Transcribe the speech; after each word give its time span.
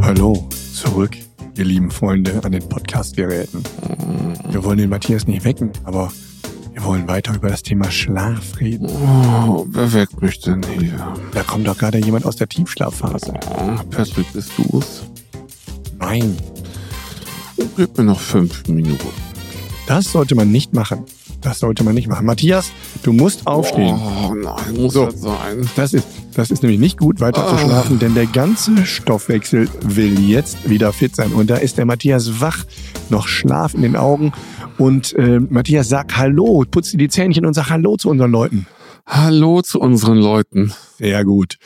Hallo, 0.00 0.48
zurück, 0.72 1.16
ihr 1.56 1.64
lieben 1.64 1.90
Freunde 1.90 2.40
an 2.44 2.52
den 2.52 2.68
Podcast-Geräten. 2.68 3.62
Wir 4.50 4.62
wollen 4.64 4.78
den 4.78 4.90
Matthias 4.90 5.26
nicht 5.26 5.44
wecken, 5.44 5.70
aber 5.84 6.12
wir 6.72 6.84
wollen 6.84 7.08
weiter 7.08 7.34
über 7.34 7.48
das 7.48 7.62
Thema 7.62 7.90
Schlaf 7.90 8.60
reden. 8.60 8.88
Oh, 8.88 9.66
wer 9.68 9.92
weckt 9.92 10.22
mich 10.22 10.40
denn 10.40 10.62
hier? 10.78 11.14
Da 11.32 11.42
kommt 11.42 11.66
doch 11.66 11.76
gerade 11.76 11.98
jemand 11.98 12.24
aus 12.24 12.36
der 12.36 12.48
Tiefschlafphase. 12.48 13.34
Oh, 13.50 13.82
Patrick, 13.90 14.32
bist 14.32 14.52
du's? 14.58 15.02
Nein, 15.98 16.36
Gib 17.76 17.96
mir 17.98 18.04
noch 18.04 18.20
fünf 18.20 18.66
Minuten. 18.68 19.08
Das 19.86 20.12
sollte 20.12 20.34
man 20.34 20.50
nicht 20.50 20.72
machen. 20.74 21.04
Das 21.42 21.60
sollte 21.60 21.84
man 21.84 21.94
nicht 21.94 22.08
machen. 22.08 22.26
Matthias, 22.26 22.70
du 23.02 23.12
musst 23.12 23.46
aufstehen. 23.46 23.94
Oh 23.96 24.34
nein, 24.34 24.74
muss 24.76 24.94
So. 24.94 25.06
das 25.06 25.20
sein? 25.20 25.68
Das 25.76 25.92
ist, 25.92 26.06
das 26.34 26.50
ist 26.50 26.62
nämlich 26.62 26.80
nicht 26.80 26.98
gut, 26.98 27.20
weiter 27.20 27.46
zu 27.46 27.54
Ah. 27.54 27.58
schlafen, 27.58 27.98
denn 27.98 28.14
der 28.14 28.26
ganze 28.26 28.84
Stoffwechsel 28.86 29.68
will 29.82 30.18
jetzt 30.20 30.68
wieder 30.68 30.92
fit 30.92 31.14
sein. 31.14 31.32
Und 31.32 31.48
da 31.50 31.56
ist 31.56 31.78
der 31.78 31.84
Matthias 31.84 32.40
wach, 32.40 32.64
noch 33.10 33.28
Schlaf 33.28 33.74
in 33.74 33.82
den 33.82 33.96
Augen. 33.96 34.32
Und 34.78 35.14
äh, 35.14 35.38
Matthias, 35.40 35.88
sag 35.88 36.16
Hallo, 36.16 36.64
putz 36.70 36.90
dir 36.90 36.98
die 36.98 37.08
Zähnchen 37.08 37.46
und 37.46 37.54
sag 37.54 37.70
Hallo 37.70 37.96
zu 37.96 38.08
unseren 38.10 38.32
Leuten. 38.32 38.66
Hallo 39.06 39.62
zu 39.62 39.80
unseren 39.80 40.18
Leuten. 40.18 40.72
Sehr 40.98 41.24
gut. 41.24 41.58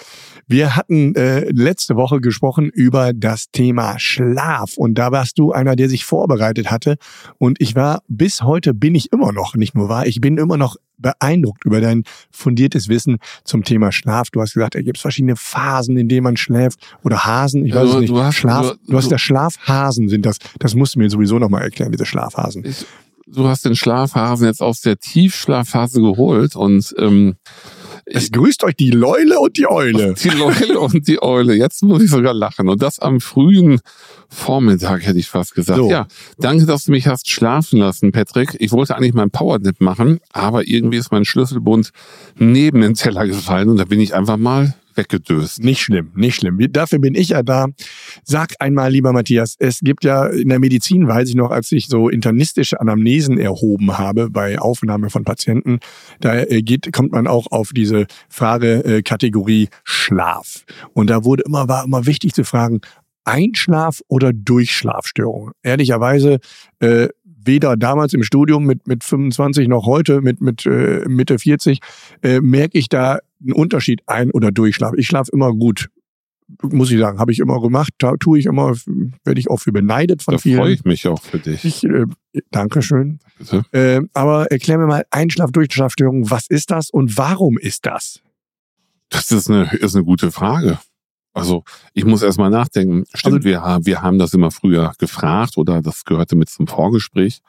Wir 0.52 0.74
hatten 0.74 1.14
äh, 1.14 1.48
letzte 1.52 1.94
Woche 1.94 2.20
gesprochen 2.20 2.70
über 2.70 3.12
das 3.12 3.52
Thema 3.52 4.00
Schlaf 4.00 4.76
und 4.76 4.94
da 4.96 5.12
warst 5.12 5.38
du 5.38 5.52
einer, 5.52 5.76
der 5.76 5.88
sich 5.88 6.04
vorbereitet 6.04 6.72
hatte 6.72 6.96
und 7.38 7.60
ich 7.60 7.76
war 7.76 8.02
bis 8.08 8.42
heute 8.42 8.74
bin 8.74 8.96
ich 8.96 9.12
immer 9.12 9.30
noch, 9.30 9.54
nicht 9.54 9.76
nur 9.76 9.88
wahr, 9.88 10.08
ich 10.08 10.20
bin 10.20 10.38
immer 10.38 10.56
noch 10.56 10.74
beeindruckt 10.98 11.64
über 11.64 11.80
dein 11.80 12.02
fundiertes 12.32 12.88
Wissen 12.88 13.18
zum 13.44 13.62
Thema 13.62 13.92
Schlaf. 13.92 14.30
Du 14.30 14.40
hast 14.40 14.54
gesagt, 14.54 14.74
da 14.74 14.82
gibt 14.82 14.96
es 14.96 15.02
verschiedene 15.02 15.36
Phasen, 15.36 15.96
in 15.96 16.08
denen 16.08 16.24
man 16.24 16.36
schläft 16.36 16.80
oder 17.04 17.24
Hasen, 17.24 17.64
ich 17.64 17.72
weiß 17.72 17.84
du- 17.88 17.94
es 17.94 18.00
nicht. 18.00 18.10
du 18.10 18.20
hast- 18.20 18.34
Schlaf, 18.34 18.72
du- 18.72 18.90
du 18.90 18.96
hast 18.96 19.06
du- 19.06 19.10
ja 19.12 19.18
Schlafhasen 19.18 20.08
sind 20.08 20.26
das. 20.26 20.38
Das 20.58 20.74
musst 20.74 20.96
du 20.96 20.98
mir 20.98 21.08
sowieso 21.10 21.38
nochmal 21.38 21.62
erklären, 21.62 21.92
diese 21.92 22.06
Schlafhasen. 22.06 22.64
Ich, 22.66 22.84
du 23.28 23.46
hast 23.46 23.64
den 23.64 23.76
Schlafhasen 23.76 24.48
jetzt 24.48 24.60
aus 24.62 24.80
der 24.80 24.98
Tiefschlafphase 24.98 26.00
geholt 26.00 26.56
und 26.56 26.92
ähm, 26.98 27.36
Es 28.06 28.30
grüßt 28.30 28.64
euch 28.64 28.74
die 28.76 28.90
Leule 28.90 29.38
und 29.38 29.56
die 29.56 29.68
Eule. 29.68 30.14
die 30.22 30.28
Leule 30.28 30.78
und 30.80 31.06
die 31.06 31.22
Eule. 31.22 31.54
Jetzt 31.54 31.82
muss 31.82 32.02
ich 32.02 32.10
sogar 32.10 32.34
lachen. 32.34 32.68
Und 32.68 32.82
das 32.82 32.98
am 32.98 33.20
frühen 33.20 33.80
Vormittag, 34.28 35.06
hätte 35.06 35.18
ich 35.18 35.28
fast 35.28 35.54
gesagt. 35.54 35.78
So. 35.78 35.90
Ja, 35.90 36.06
danke, 36.38 36.66
dass 36.66 36.84
du 36.84 36.92
mich 36.92 37.06
hast 37.06 37.28
schlafen 37.28 37.78
lassen, 37.78 38.12
Patrick. 38.12 38.56
Ich 38.58 38.72
wollte 38.72 38.96
eigentlich 38.96 39.14
meinen 39.14 39.30
Powernap 39.30 39.80
machen, 39.80 40.20
aber 40.32 40.66
irgendwie 40.66 40.98
ist 40.98 41.10
mein 41.10 41.24
Schlüsselbund 41.24 41.90
neben 42.36 42.80
den 42.80 42.94
Teller 42.94 43.26
gefallen 43.26 43.68
und 43.68 43.76
da 43.76 43.84
bin 43.84 44.00
ich 44.00 44.14
einfach 44.14 44.36
mal 44.36 44.74
weggedöst. 44.94 45.62
Nicht 45.62 45.80
schlimm, 45.80 46.12
nicht 46.14 46.36
schlimm. 46.36 46.58
Dafür 46.72 46.98
bin 46.98 47.14
ich 47.14 47.30
ja 47.30 47.42
da. 47.42 47.66
Sag 48.24 48.54
einmal, 48.58 48.90
lieber 48.90 49.12
Matthias, 49.12 49.56
es 49.58 49.80
gibt 49.80 50.04
ja 50.04 50.26
in 50.26 50.48
der 50.48 50.58
Medizin, 50.58 51.08
weiß 51.08 51.28
ich 51.28 51.34
noch, 51.34 51.50
als 51.50 51.72
ich 51.72 51.86
so 51.86 52.08
internistische 52.08 52.80
Anamnesen 52.80 53.38
erhoben 53.38 53.98
habe 53.98 54.30
bei 54.30 54.58
Aufnahme 54.58 55.10
von 55.10 55.24
Patienten, 55.24 55.78
da 56.20 56.34
äh, 56.36 56.62
geht, 56.62 56.92
kommt 56.92 57.12
man 57.12 57.26
auch 57.26 57.46
auf 57.50 57.70
diese 57.72 58.06
Frage 58.28 58.84
äh, 58.84 59.02
Schlaf. 59.84 60.64
Und 60.92 61.10
da 61.10 61.24
wurde 61.24 61.42
immer, 61.46 61.68
war 61.68 61.84
immer 61.84 62.06
wichtig 62.06 62.34
zu 62.34 62.44
fragen, 62.44 62.80
Einschlaf- 63.24 64.02
oder 64.08 64.32
Durchschlafstörung. 64.32 65.52
Ehrlicherweise, 65.62 66.38
äh, 66.80 67.08
weder 67.44 67.76
damals 67.76 68.12
im 68.14 68.22
Studium 68.22 68.64
mit, 68.64 68.86
mit 68.86 69.04
25 69.04 69.68
noch 69.68 69.86
heute 69.86 70.20
mit, 70.20 70.40
mit 70.40 70.66
äh, 70.66 71.04
Mitte 71.08 71.38
40, 71.38 71.80
äh, 72.22 72.40
merke 72.40 72.78
ich 72.78 72.88
da 72.88 73.18
einen 73.42 73.52
Unterschied 73.52 74.02
ein- 74.06 74.30
oder 74.30 74.50
Durchschlaf. 74.52 74.94
Ich 74.96 75.06
schlafe 75.06 75.30
immer 75.32 75.52
gut. 75.52 75.88
Muss 76.62 76.90
ich 76.90 76.98
sagen, 76.98 77.20
habe 77.20 77.30
ich 77.30 77.38
immer 77.38 77.60
gemacht, 77.60 77.92
tue 78.18 78.38
ich 78.38 78.46
immer, 78.46 78.74
werde 79.24 79.38
ich 79.40 79.48
auch 79.48 79.58
für 79.60 79.70
beneidet 79.70 80.22
von 80.24 80.32
Da 80.32 80.38
vielen. 80.38 80.56
freue 80.58 80.72
ich 80.72 80.84
mich 80.84 81.06
auch 81.06 81.22
für 81.22 81.38
dich. 81.38 81.64
Ich, 81.64 81.84
äh, 81.84 82.06
Dankeschön. 82.50 83.20
Bitte. 83.38 83.62
Äh, 83.70 84.00
aber 84.14 84.50
erklär 84.50 84.78
mir 84.78 84.86
mal 84.88 85.04
Einschlaf-Durchschlafstörung, 85.10 86.28
was 86.30 86.48
ist 86.48 86.72
das 86.72 86.90
und 86.90 87.16
warum 87.16 87.56
ist 87.56 87.86
das? 87.86 88.20
Das 89.10 89.30
ist 89.30 89.48
eine, 89.48 89.72
ist 89.74 89.94
eine 89.94 90.04
gute 90.04 90.32
Frage. 90.32 90.78
Also 91.32 91.64
ich 91.94 92.04
muss 92.04 92.22
erst 92.22 92.38
mal 92.38 92.50
nachdenken. 92.50 93.04
Stimmt, 93.14 93.36
Also- 93.36 93.44
wir, 93.44 93.62
haben, 93.62 93.86
wir 93.86 94.02
haben 94.02 94.18
das 94.18 94.34
immer 94.34 94.50
früher 94.50 94.92
gefragt 94.98 95.56
oder 95.56 95.80
das 95.82 96.04
gehörte 96.04 96.36
mit 96.36 96.48
zum 96.48 96.66
Vorgespräch. 96.66 97.40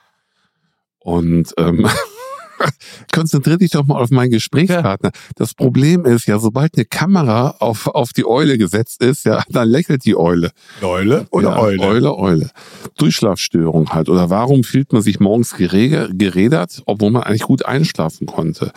Und 1.00 1.54
ähm, 1.58 1.88
konzentrier 3.12 3.58
dich 3.58 3.72
doch 3.72 3.86
mal 3.86 4.00
auf 4.00 4.12
meinen 4.12 4.32
Gesprächspartner. 4.32 5.12
Das 5.36 5.54
Problem 5.56 6.06
ist 6.06 6.28
ja, 6.28 6.38
sobald 6.40 6.76
eine 6.76 6.86
Kamera 6.86 7.56
auf, 7.60 7.88
auf 7.88 8.14
die 8.14 8.26
Eule 8.26 8.60
gesetzt 8.60 9.02
ist, 9.02 9.26
ja, 9.26 9.44
dann 9.50 9.68
lächelt 9.68 10.06
die 10.06 10.16
Eule. 10.16 10.52
Eule 10.82 11.28
oder 11.32 11.50
ja, 11.50 11.60
Eule? 11.60 11.82
Eule, 11.82 12.16
Eule. 12.18 12.50
Durchschlafstörung 12.98 13.90
halt. 13.94 14.10
Oder 14.10 14.30
warum 14.30 14.64
fühlt 14.64 14.94
man 14.94 15.02
sich 15.02 15.20
morgens 15.20 15.56
gerädert, 15.56 16.84
obwohl 16.86 17.12
man 17.12 17.24
eigentlich 17.24 17.42
gut 17.42 17.66
einschlafen 17.66 18.28
konnte? 18.28 18.72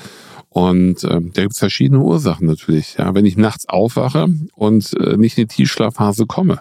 Und 0.55 1.03
ähm, 1.03 1.33
da 1.35 1.43
gibt 1.43 1.55
es 1.55 1.59
verschiedene 1.59 1.99
Ursachen 1.99 2.47
natürlich. 2.47 2.95
Ja, 2.97 3.13
wenn 3.13 3.27
ich 3.27 3.37
nachts 3.37 3.69
aufwache 3.69 4.29
und 4.55 4.93
äh, 5.01 5.17
nicht 5.17 5.37
in 5.37 5.49
die 5.49 5.55
Tiefschlafphase 5.55 6.27
komme. 6.27 6.61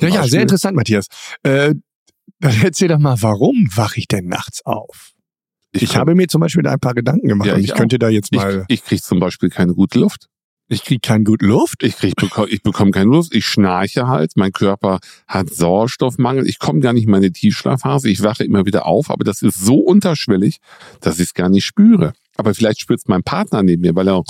Ja, 0.00 0.08
ja, 0.08 0.28
sehr 0.28 0.42
interessant, 0.42 0.76
Matthias. 0.76 1.06
Äh, 1.42 1.74
dann 2.38 2.54
erzähl 2.62 2.88
doch 2.88 2.98
mal, 2.98 3.16
warum 3.22 3.66
wache 3.74 3.98
ich 3.98 4.08
denn 4.08 4.26
nachts 4.26 4.64
auf? 4.66 5.12
Ich, 5.72 5.96
habe 5.96 6.14
mir 6.14 6.28
zum 6.28 6.42
Beispiel 6.42 6.62
da 6.62 6.72
ein 6.72 6.80
paar 6.80 6.92
Gedanken 6.92 7.28
gemacht 7.28 7.46
Ja, 7.46 7.54
und 7.54 7.60
ich 7.60 7.70
ich 7.70 7.74
könnte 7.74 7.98
da 7.98 8.10
jetzt 8.10 8.28
ich, 8.30 8.38
mal, 8.38 8.66
ich 8.68 8.84
kriege 8.84 9.00
zum 9.00 9.20
Beispiel 9.20 9.48
keine 9.48 9.72
gute 9.72 9.98
Luft. 9.98 10.28
ich 10.68 10.84
kriege 10.84 11.00
keine 11.00 11.24
gute 11.24 11.46
Luft. 11.46 11.82
Ich 11.82 11.96
krieg, 11.96 12.12
ich 12.48 12.62
bekomme 12.62 12.90
keine 12.90 13.10
Luft. 13.10 13.34
Ich 13.34 13.46
schnarche 13.46 14.06
halt. 14.06 14.32
Mein 14.36 14.52
Körper 14.52 14.98
hat 15.26 15.48
Sauerstoffmangel. 15.48 16.46
Ich 16.46 16.58
komme 16.58 16.80
gar 16.80 16.92
nicht 16.92 17.04
in 17.04 17.10
meine 17.10 17.32
Tiefschlafphase. 17.32 18.10
Ich 18.10 18.22
wache 18.22 18.44
immer 18.44 18.66
wieder 18.66 18.84
auf, 18.84 19.10
aber 19.10 19.24
das 19.24 19.40
ist 19.40 19.64
so 19.64 19.76
unterschwellig, 19.76 20.58
dass 21.00 21.20
ich 21.20 21.28
es 21.28 21.34
gar 21.34 21.48
nicht 21.48 21.64
spüre. 21.64 22.12
Aber 22.38 22.54
vielleicht 22.54 22.80
spürt 22.80 23.00
mein 23.08 23.22
Partner 23.22 23.62
neben 23.62 23.82
mir, 23.82 23.94
weil 23.94 24.08
er 24.08 24.22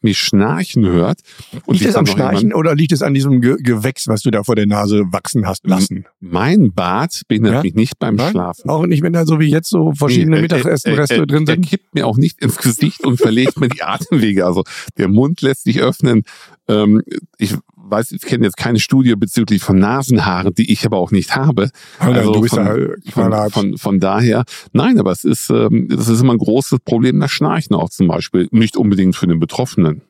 mich 0.00 0.18
schnarchen 0.18 0.86
hört. 0.86 1.20
Und 1.66 1.74
Liegt 1.80 1.88
es 1.90 1.96
am 1.96 2.06
Schnarchen 2.06 2.52
oder 2.54 2.74
liegt 2.76 2.92
es 2.92 3.02
an 3.02 3.14
diesem 3.14 3.40
Ge 3.40 3.56
Gewächs, 3.60 4.06
was 4.06 4.22
du 4.22 4.30
da 4.30 4.44
vor 4.44 4.54
der 4.54 4.66
Nase 4.66 5.02
wachsen 5.10 5.46
hast 5.46 5.66
lassen? 5.66 6.04
Mein 6.20 6.72
Bart 6.72 7.22
behindert 7.26 7.54
Ja? 7.54 7.62
mich 7.62 7.74
nicht 7.74 7.98
beim 7.98 8.14
Nein? 8.14 8.30
Schlafen. 8.30 8.70
Auch 8.70 8.86
nicht, 8.86 9.02
wenn 9.02 9.12
da 9.14 9.26
so 9.26 9.40
wie 9.40 9.48
jetzt 9.50 9.70
so 9.70 9.92
verschiedene 9.92 10.32
Nee, 10.36 10.38
äh, 10.38 10.42
Mittagessenreste 10.42 11.14
äh, 11.16 11.22
äh, 11.22 11.26
drin 11.26 11.44
Er 11.48 11.54
sind? 11.54 11.66
kippt 11.68 11.94
mir 11.94 12.06
auch 12.06 12.16
nicht 12.18 12.40
ins 12.42 12.58
Gesicht 12.58 13.04
und 13.04 13.16
verlegt 13.18 13.58
mir 13.58 13.68
die 13.68 13.82
Atemwege. 13.82 14.46
Also 14.46 14.62
der 14.98 15.08
Mund 15.08 15.40
lässt 15.40 15.64
sich 15.64 15.80
öffnen. 15.80 16.22
Ähm, 16.68 17.02
ich 17.38 17.54
weiß, 17.90 18.12
ich 18.12 18.22
kenne 18.22 18.44
jetzt 18.44 18.56
keine 18.56 18.78
Studie 18.78 19.14
bezüglich 19.16 19.62
von 19.62 19.78
Nasenhaaren, 19.78 20.54
die 20.54 20.72
ich 20.72 20.84
aber 20.84 20.98
auch 20.98 21.10
nicht 21.10 21.36
habe. 21.36 21.70
Also, 21.98 22.32
du 22.32 22.40
bist 22.40 22.54
von, 22.54 22.66
ja 22.66 23.12
von, 23.12 23.50
von, 23.50 23.78
von 23.78 24.00
daher, 24.00 24.44
nein, 24.72 24.98
aber 24.98 25.12
es 25.12 25.24
ist, 25.24 25.50
ähm, 25.50 25.88
das 25.88 26.08
ist 26.08 26.20
immer 26.20 26.32
ein 26.32 26.38
großes 26.38 26.80
Problem, 26.84 27.20
das 27.20 27.30
Schnarchen 27.30 27.74
auch 27.76 27.90
zum 27.90 28.08
Beispiel. 28.08 28.48
Nicht 28.50 28.76
unbedingt 28.76 29.16
für 29.16 29.26
den 29.26 29.40
Betroffenen. 29.40 30.02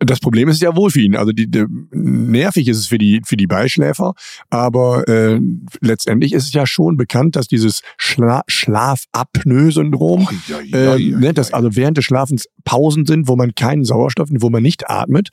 Das 0.00 0.20
Problem 0.20 0.48
ist 0.48 0.60
ja 0.60 0.74
wohl 0.76 0.90
für 0.90 1.00
ihn. 1.00 1.16
Also 1.16 1.32
die, 1.32 1.50
die, 1.50 1.64
nervig 1.92 2.68
ist 2.68 2.78
es 2.78 2.86
für 2.88 2.98
die, 2.98 3.22
für 3.24 3.36
die 3.36 3.46
Beischläfer, 3.46 4.14
aber 4.50 5.08
äh, 5.08 5.40
letztendlich 5.80 6.32
ist 6.32 6.48
es 6.48 6.52
ja 6.52 6.66
schon 6.66 6.96
bekannt, 6.96 7.36
dass 7.36 7.46
dieses 7.46 7.82
Schla 7.96 8.42
Schlafapnoe-Syndrom, 8.48 10.28
äh, 10.72 10.98
ne, 10.98 11.32
dass 11.32 11.52
also 11.52 11.76
während 11.76 11.96
des 11.96 12.04
Schlafens 12.04 12.46
Pausen 12.64 13.06
sind, 13.06 13.28
wo 13.28 13.36
man 13.36 13.54
keinen 13.54 13.84
Sauerstoff, 13.84 14.28
wo 14.30 14.50
man 14.50 14.62
nicht 14.62 14.90
atmet, 14.90 15.28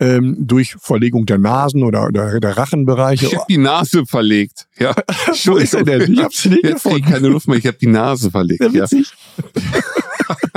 ähm, 0.00 0.36
durch 0.38 0.76
Verlegung 0.78 1.26
der 1.26 1.38
Nasen 1.38 1.82
oder, 1.82 2.06
oder 2.06 2.40
der 2.40 2.56
Rachenbereiche. 2.56 3.26
Ich 3.26 3.34
habe 3.34 3.46
die 3.48 3.58
Nase 3.58 4.06
verlegt. 4.06 4.68
Ja. 4.78 4.94
Wo 5.44 5.56
ist 5.56 5.74
er 5.74 5.84
denn? 5.84 6.12
Ich 6.12 6.22
hab's 6.22 6.44
nicht 6.44 6.64
Jetzt 6.64 6.82
krieg 6.82 6.92
ich 6.92 7.02
gefunden. 7.02 7.04
keine 7.04 7.28
Luft 7.28 7.48
mehr, 7.48 7.58
ich 7.58 7.66
habe 7.66 7.78
die 7.78 7.86
Nase 7.86 8.30
verlegt. 8.30 8.64
Ja. 8.72 8.86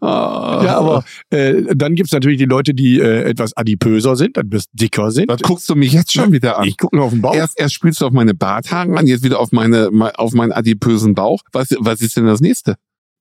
Ah. 0.00 0.62
Ja, 0.64 0.78
aber 0.78 1.04
äh, 1.28 1.62
dann 1.76 1.94
gibt's 1.94 2.12
natürlich 2.12 2.38
die 2.38 2.46
Leute, 2.46 2.72
die 2.72 2.98
äh, 2.98 3.24
etwas 3.24 3.56
adipöser 3.56 4.16
sind, 4.16 4.38
etwas 4.38 4.64
dicker 4.72 5.10
sind. 5.10 5.28
Was 5.28 5.42
guckst 5.42 5.68
du 5.68 5.74
mich 5.74 5.92
jetzt 5.92 6.12
schon 6.12 6.32
wieder 6.32 6.58
an? 6.58 6.66
Ich 6.66 6.78
gucke 6.78 6.96
nur 6.96 7.04
auf 7.04 7.12
den 7.12 7.20
Bauch. 7.20 7.34
Erst, 7.34 7.58
erst 7.60 7.74
spielst 7.74 8.00
du 8.00 8.06
auf 8.06 8.12
meine 8.12 8.34
Barthaare 8.34 8.96
an, 8.96 9.06
jetzt 9.06 9.22
wieder 9.22 9.38
auf 9.38 9.52
meine, 9.52 9.90
auf 10.14 10.32
meinen 10.32 10.52
adipösen 10.52 11.14
Bauch. 11.14 11.42
Was, 11.52 11.68
was 11.78 12.00
ist 12.00 12.16
denn 12.16 12.24
das 12.24 12.40
nächste? 12.40 12.76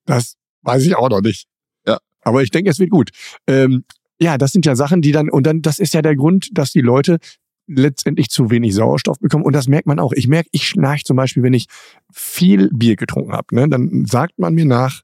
Das 0.06 0.36
weiß 0.62 0.86
ich 0.86 0.96
auch 0.96 1.10
noch 1.10 1.22
nicht. 1.22 1.48
Ja. 1.86 1.98
Aber 2.22 2.44
ich 2.44 2.52
denke, 2.52 2.70
es 2.70 2.80
wird 2.80 2.92
gut. 2.92 3.10
Ähm, 3.46 3.84
ja, 4.22 4.38
das 4.38 4.52
sind 4.52 4.66
ja 4.66 4.76
Sachen, 4.76 5.02
die 5.02 5.12
dann, 5.12 5.30
und 5.30 5.46
dann, 5.46 5.62
das 5.62 5.80
ist 5.80 5.94
ja 5.94 6.02
der 6.02 6.16
Grund, 6.16 6.50
dass 6.54 6.72
die 6.72 6.82
Leute 6.82 7.18
letztendlich 7.70 8.30
zu 8.30 8.50
wenig 8.50 8.74
Sauerstoff 8.74 9.20
bekommen. 9.20 9.44
Und 9.44 9.54
das 9.54 9.68
merkt 9.68 9.88
man 9.88 10.00
auch. 10.00 10.12
Ich 10.14 10.28
merke, 10.28 10.50
ich 10.52 10.68
schnarche 10.68 11.04
zum 11.04 11.18
Beispiel, 11.18 11.44
wenn 11.44 11.54
ich 11.54 11.68
viel 12.12 12.70
Bier 12.74 12.96
getrunken 12.96 13.34
habe. 13.34 13.56
Ne? 13.56 13.70
Dann 13.70 14.06
sagt 14.06 14.40
man 14.40 14.54
mir 14.54 14.66
nach, 14.66 15.02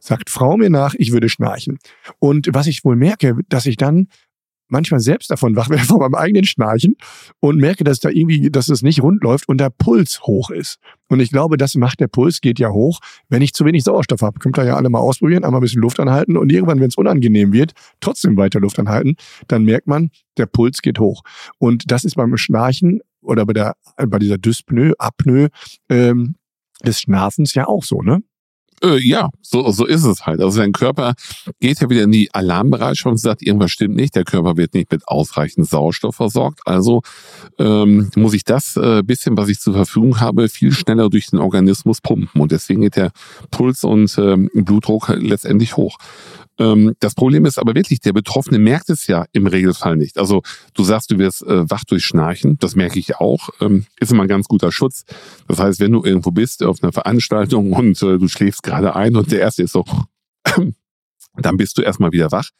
sagt 0.00 0.30
Frau 0.30 0.56
mir 0.56 0.70
nach, 0.70 0.94
ich 0.96 1.12
würde 1.12 1.28
schnarchen. 1.28 1.78
Und 2.18 2.48
was 2.52 2.66
ich 2.66 2.84
wohl 2.84 2.96
merke, 2.96 3.36
dass 3.48 3.66
ich 3.66 3.76
dann 3.76 4.08
manchmal 4.68 5.00
selbst 5.00 5.30
davon 5.30 5.56
wach 5.56 5.70
werde 5.70 5.84
von 5.86 5.98
meinem 5.98 6.14
eigenen 6.14 6.44
Schnarchen 6.44 6.96
und 7.40 7.58
merke, 7.58 7.84
dass 7.84 8.00
da 8.00 8.08
irgendwie, 8.08 8.50
dass 8.50 8.68
es 8.68 8.82
nicht 8.82 9.02
rund 9.02 9.22
läuft 9.22 9.48
und 9.48 9.58
der 9.58 9.70
Puls 9.70 10.22
hoch 10.22 10.50
ist. 10.50 10.78
Und 11.08 11.20
ich 11.20 11.30
glaube, 11.30 11.56
das 11.56 11.74
macht 11.74 12.00
der 12.00 12.08
Puls, 12.08 12.40
geht 12.40 12.58
ja 12.58 12.70
hoch, 12.70 13.00
wenn 13.28 13.42
ich 13.42 13.52
zu 13.52 13.64
wenig 13.64 13.84
Sauerstoff 13.84 14.22
habe. 14.22 14.38
Könnt 14.38 14.58
ihr 14.58 14.64
ja 14.64 14.76
alle 14.76 14.88
mal 14.88 14.98
ausprobieren, 14.98 15.44
einmal 15.44 15.60
ein 15.60 15.62
bisschen 15.62 15.82
Luft 15.82 16.00
anhalten 16.00 16.36
und 16.36 16.50
irgendwann, 16.50 16.80
wenn 16.80 16.88
es 16.88 16.96
unangenehm 16.96 17.52
wird, 17.52 17.72
trotzdem 18.00 18.36
weiter 18.36 18.60
Luft 18.60 18.78
anhalten, 18.78 19.16
dann 19.48 19.64
merkt 19.64 19.86
man, 19.86 20.10
der 20.36 20.46
Puls 20.46 20.82
geht 20.82 20.98
hoch. 20.98 21.22
Und 21.58 21.90
das 21.90 22.04
ist 22.04 22.16
beim 22.16 22.36
Schnarchen 22.36 23.00
oder 23.20 23.46
bei 23.46 23.52
der, 23.52 23.76
bei 23.96 24.18
dieser 24.18 24.38
Dyspnoe, 24.38 24.94
Apnoe, 24.98 25.48
ähm, 25.88 26.36
des 26.84 27.00
Schnarfens 27.00 27.54
ja 27.54 27.66
auch 27.66 27.84
so, 27.84 28.02
ne? 28.02 28.22
Äh, 28.82 28.98
ja, 28.98 29.30
so, 29.42 29.70
so 29.70 29.86
ist 29.86 30.04
es 30.04 30.26
halt. 30.26 30.40
Also 30.40 30.60
dein 30.60 30.72
Körper 30.72 31.14
geht 31.60 31.80
ja 31.80 31.88
wieder 31.88 32.02
in 32.02 32.12
die 32.12 32.32
Alarmbereitschaft 32.34 33.06
und 33.06 33.18
sagt, 33.18 33.42
irgendwas 33.42 33.70
stimmt 33.70 33.96
nicht, 33.96 34.14
der 34.14 34.24
Körper 34.24 34.56
wird 34.56 34.74
nicht 34.74 34.90
mit 34.90 35.06
ausreichend 35.08 35.68
Sauerstoff 35.68 36.16
versorgt. 36.16 36.60
Also 36.64 37.02
ähm, 37.58 38.10
muss 38.16 38.34
ich 38.34 38.44
das 38.44 38.76
äh, 38.76 39.02
bisschen, 39.02 39.36
was 39.36 39.48
ich 39.48 39.60
zur 39.60 39.74
Verfügung 39.74 40.20
habe, 40.20 40.48
viel 40.48 40.72
schneller 40.72 41.08
durch 41.08 41.28
den 41.28 41.38
Organismus 41.38 42.00
pumpen. 42.00 42.40
Und 42.40 42.52
deswegen 42.52 42.82
geht 42.82 42.96
der 42.96 43.12
Puls 43.50 43.84
und 43.84 44.16
ähm, 44.18 44.50
Blutdruck 44.54 45.08
letztendlich 45.08 45.76
hoch. 45.76 45.98
Ähm, 46.58 46.94
das 47.00 47.14
Problem 47.14 47.44
ist 47.44 47.58
aber 47.58 47.74
wirklich, 47.74 48.00
der 48.00 48.12
Betroffene 48.12 48.58
merkt 48.58 48.90
es 48.90 49.06
ja 49.06 49.26
im 49.32 49.46
Regelfall 49.46 49.96
nicht. 49.96 50.18
Also 50.18 50.42
du 50.74 50.84
sagst, 50.84 51.10
du 51.10 51.18
wirst 51.18 51.42
äh, 51.42 51.68
wach 51.70 51.84
durch 51.84 52.04
Schnarchen, 52.04 52.58
das 52.58 52.76
merke 52.76 52.98
ich 52.98 53.16
auch, 53.16 53.50
ähm, 53.60 53.86
ist 54.00 54.12
immer 54.12 54.24
ein 54.24 54.28
ganz 54.28 54.48
guter 54.48 54.72
Schutz. 54.72 55.04
Das 55.48 55.58
heißt, 55.58 55.80
wenn 55.80 55.92
du 55.92 56.04
irgendwo 56.04 56.30
bist 56.30 56.62
auf 56.62 56.82
einer 56.82 56.92
Veranstaltung 56.92 57.72
und 57.72 58.02
äh, 58.02 58.18
du 58.18 58.28
schläfst 58.28 58.62
gerade 58.66 58.94
ein 58.94 59.16
und 59.16 59.32
der 59.32 59.40
erste 59.40 59.62
ist 59.62 59.72
so, 59.72 59.84
dann 61.36 61.56
bist 61.56 61.78
du 61.78 61.82
erstmal 61.82 62.12
wieder 62.12 62.30
wach. 62.32 62.50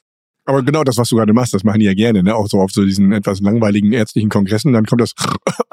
Aber 0.49 0.63
genau 0.63 0.85
das, 0.85 0.97
was 0.97 1.09
du 1.09 1.17
gerade 1.17 1.33
machst, 1.33 1.53
das 1.55 1.65
machen 1.65 1.81
die 1.81 1.87
ja 1.87 1.95
gerne, 1.95 2.23
ne? 2.23 2.37
Auch 2.37 2.47
so 2.47 2.61
auf 2.61 2.71
so 2.71 2.85
diesen 2.85 3.11
etwas 3.13 3.41
langweiligen 3.41 3.93
ärztlichen 3.93 4.31
Kongressen, 4.31 4.73
dann 4.73 4.87
kommt 4.87 5.01
das, 5.01 5.15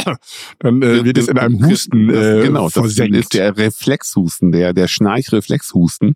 dann 0.59 0.81
äh, 0.81 1.05
wird 1.05 1.19
es 1.19 1.27
in 1.27 1.37
einem 1.37 1.63
Husten 1.63 2.09
äh, 2.09 2.41
genau, 2.43 2.69
versenkt. 2.69 3.13
das 3.13 3.21
ist 3.21 3.33
der 3.35 3.55
Reflexhusten, 3.55 4.51
der 4.51 4.73
der 4.73 4.87
Schnarchreflexhusten. 4.87 6.15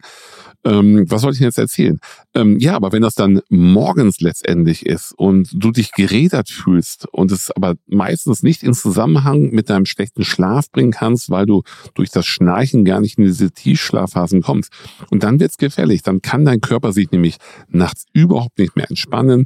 Ähm, 0.67 1.05
was 1.09 1.23
wollte 1.23 1.35
ich 1.35 1.41
jetzt 1.41 1.57
erzählen? 1.57 1.97
Ähm, 2.35 2.59
ja, 2.59 2.75
aber 2.75 2.91
wenn 2.91 3.01
das 3.01 3.15
dann 3.15 3.39
morgens 3.49 4.19
letztendlich 4.19 4.85
ist 4.85 5.13
und 5.17 5.49
du 5.53 5.71
dich 5.71 5.93
gerädert 5.93 6.49
fühlst 6.49 7.07
und 7.13 7.31
es 7.31 7.51
aber 7.51 7.75
meistens 7.87 8.43
nicht 8.43 8.63
in 8.63 8.73
Zusammenhang 8.73 9.51
mit 9.51 9.69
deinem 9.69 9.85
schlechten 9.85 10.25
Schlaf 10.25 10.69
bringen 10.69 10.91
kannst, 10.91 11.29
weil 11.29 11.45
du 11.45 11.63
durch 11.93 12.09
das 12.09 12.25
Schnarchen 12.25 12.83
gar 12.83 12.99
nicht 12.99 13.17
in 13.17 13.23
diese 13.23 13.51
Tiefschlafphasen 13.51 14.41
kommst. 14.41 14.73
Und 15.09 15.23
dann 15.23 15.39
wird's 15.39 15.57
gefährlich. 15.57 16.01
Dann 16.01 16.21
kann 16.21 16.43
dein 16.43 16.59
Körper 16.59 16.91
sich 16.91 17.11
nämlich 17.11 17.37
nachts 17.69 18.05
überhaupt 18.11 18.59
nicht 18.59 18.75
mehr 18.75 18.89
entspannen 18.89 19.45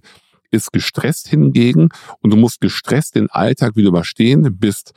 ist 0.54 0.74
gestresst 0.74 1.30
hingegen 1.30 1.88
und 2.20 2.32
du 2.32 2.36
musst 2.36 2.60
gestresst 2.60 3.16
den 3.16 3.30
Alltag 3.30 3.78
wieder 3.78 3.88
überstehen, 3.88 4.58
bist 4.60 4.92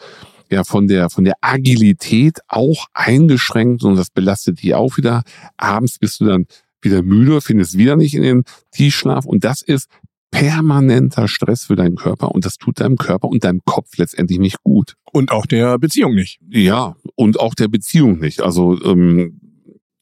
ja 0.54 0.64
von 0.64 0.86
der, 0.86 1.10
von 1.10 1.24
der 1.24 1.34
Agilität 1.40 2.38
auch 2.48 2.86
eingeschränkt 2.94 3.84
und 3.84 3.96
das 3.96 4.10
belastet 4.10 4.62
dich 4.62 4.74
auch 4.74 4.96
wieder. 4.96 5.22
Abends 5.56 5.98
bist 5.98 6.20
du 6.20 6.24
dann 6.24 6.46
wieder 6.80 7.02
müde, 7.02 7.40
findest 7.40 7.76
wieder 7.76 7.96
nicht 7.96 8.14
in 8.14 8.22
den 8.22 8.44
Tiefschlaf 8.70 9.24
und 9.26 9.44
das 9.44 9.62
ist 9.62 9.88
permanenter 10.30 11.28
Stress 11.28 11.64
für 11.64 11.76
deinen 11.76 11.94
Körper 11.94 12.32
und 12.32 12.44
das 12.44 12.56
tut 12.56 12.80
deinem 12.80 12.96
Körper 12.96 13.28
und 13.28 13.44
deinem 13.44 13.60
Kopf 13.64 13.96
letztendlich 13.98 14.38
nicht 14.38 14.62
gut. 14.64 14.94
Und 15.12 15.30
auch 15.30 15.46
der 15.46 15.78
Beziehung 15.78 16.14
nicht. 16.14 16.40
Ja, 16.50 16.96
und 17.14 17.38
auch 17.38 17.54
der 17.54 17.68
Beziehung 17.68 18.18
nicht. 18.18 18.40
Also 18.40 18.82
ähm, 18.84 19.40